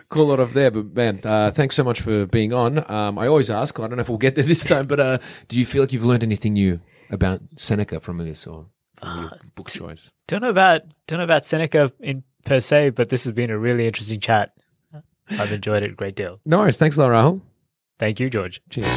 call 0.10 0.34
it 0.34 0.40
off 0.40 0.54
there. 0.54 0.72
But 0.72 0.94
man, 0.94 1.22
uh, 1.24 1.52
thanks 1.52 1.76
so 1.76 1.84
much 1.84 2.02
for 2.02 2.26
being 2.26 2.54
on. 2.54 2.90
Um, 2.92 3.18
I 3.18 3.28
always 3.28 3.50
ask. 3.50 3.80
I 3.80 3.88
don't 3.88 3.96
know 3.96 4.02
if 4.02 4.10
we'll 4.10 4.18
get 4.18 4.36
there 4.36 4.44
this 4.44 4.64
time, 4.64 4.88
but 4.88 5.00
uh, 5.00 5.18
do 5.48 5.60
you 5.60 5.66
feel 5.66 5.84
like 5.84 5.94
you've 5.94 6.06
learned 6.06 6.24
anything 6.24 6.54
new 6.54 6.82
about 7.10 7.42
Seneca 7.56 8.00
from 8.00 8.18
this 8.18 8.46
or 8.46 8.68
from 9.00 9.22
your 9.22 9.32
book 9.56 9.70
choice? 9.70 10.12
don't 10.28 10.42
know 10.42 10.50
about 10.50 10.82
don't 11.08 11.20
know 11.20 11.24
about 11.24 11.46
Seneca 11.46 11.92
in 12.00 12.24
per 12.48 12.60
se, 12.60 12.92
but 12.92 13.10
this 13.10 13.24
has 13.26 13.34
been 13.34 13.52
a 13.52 13.58
really 13.58 13.86
interesting 13.86 14.20
chat. 14.20 14.54
I've 15.30 15.52
enjoyed 15.52 15.84
it 15.84 15.92
a 15.92 15.96
great 15.96 16.16
deal. 16.16 16.40
No 16.46 16.60
worries. 16.60 16.78
Thanks 16.78 16.98
a 16.98 17.02
lot, 17.02 17.10
Rahul. 17.10 17.42
Thank 18.00 18.20
you, 18.20 18.30
George. 18.30 18.62
Cheers. 18.70 18.88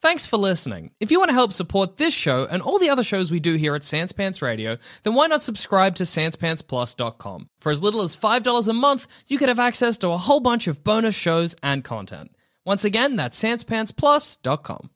Thanks 0.00 0.26
for 0.26 0.36
listening. 0.36 0.90
If 1.00 1.10
you 1.10 1.18
want 1.18 1.30
to 1.30 1.34
help 1.34 1.52
support 1.52 1.96
this 1.96 2.12
show 2.12 2.46
and 2.50 2.62
all 2.62 2.78
the 2.78 2.90
other 2.90 3.02
shows 3.02 3.30
we 3.30 3.40
do 3.40 3.54
here 3.54 3.74
at 3.74 3.82
Sans 3.82 4.12
Pants 4.12 4.42
Radio, 4.42 4.76
then 5.02 5.14
why 5.14 5.26
not 5.26 5.40
subscribe 5.40 5.96
to 5.96 6.02
SansPantsPlus.com? 6.02 7.48
For 7.60 7.70
as 7.70 7.82
little 7.82 8.02
as 8.02 8.14
$5 8.14 8.68
a 8.68 8.72
month, 8.74 9.08
you 9.26 9.38
could 9.38 9.48
have 9.48 9.58
access 9.58 9.96
to 9.98 10.10
a 10.10 10.18
whole 10.18 10.40
bunch 10.40 10.66
of 10.66 10.84
bonus 10.84 11.14
shows 11.14 11.56
and 11.62 11.82
content. 11.82 12.36
Once 12.66 12.84
again, 12.84 13.16
that's 13.16 13.42
SansPantsPlus.com. 13.42 14.90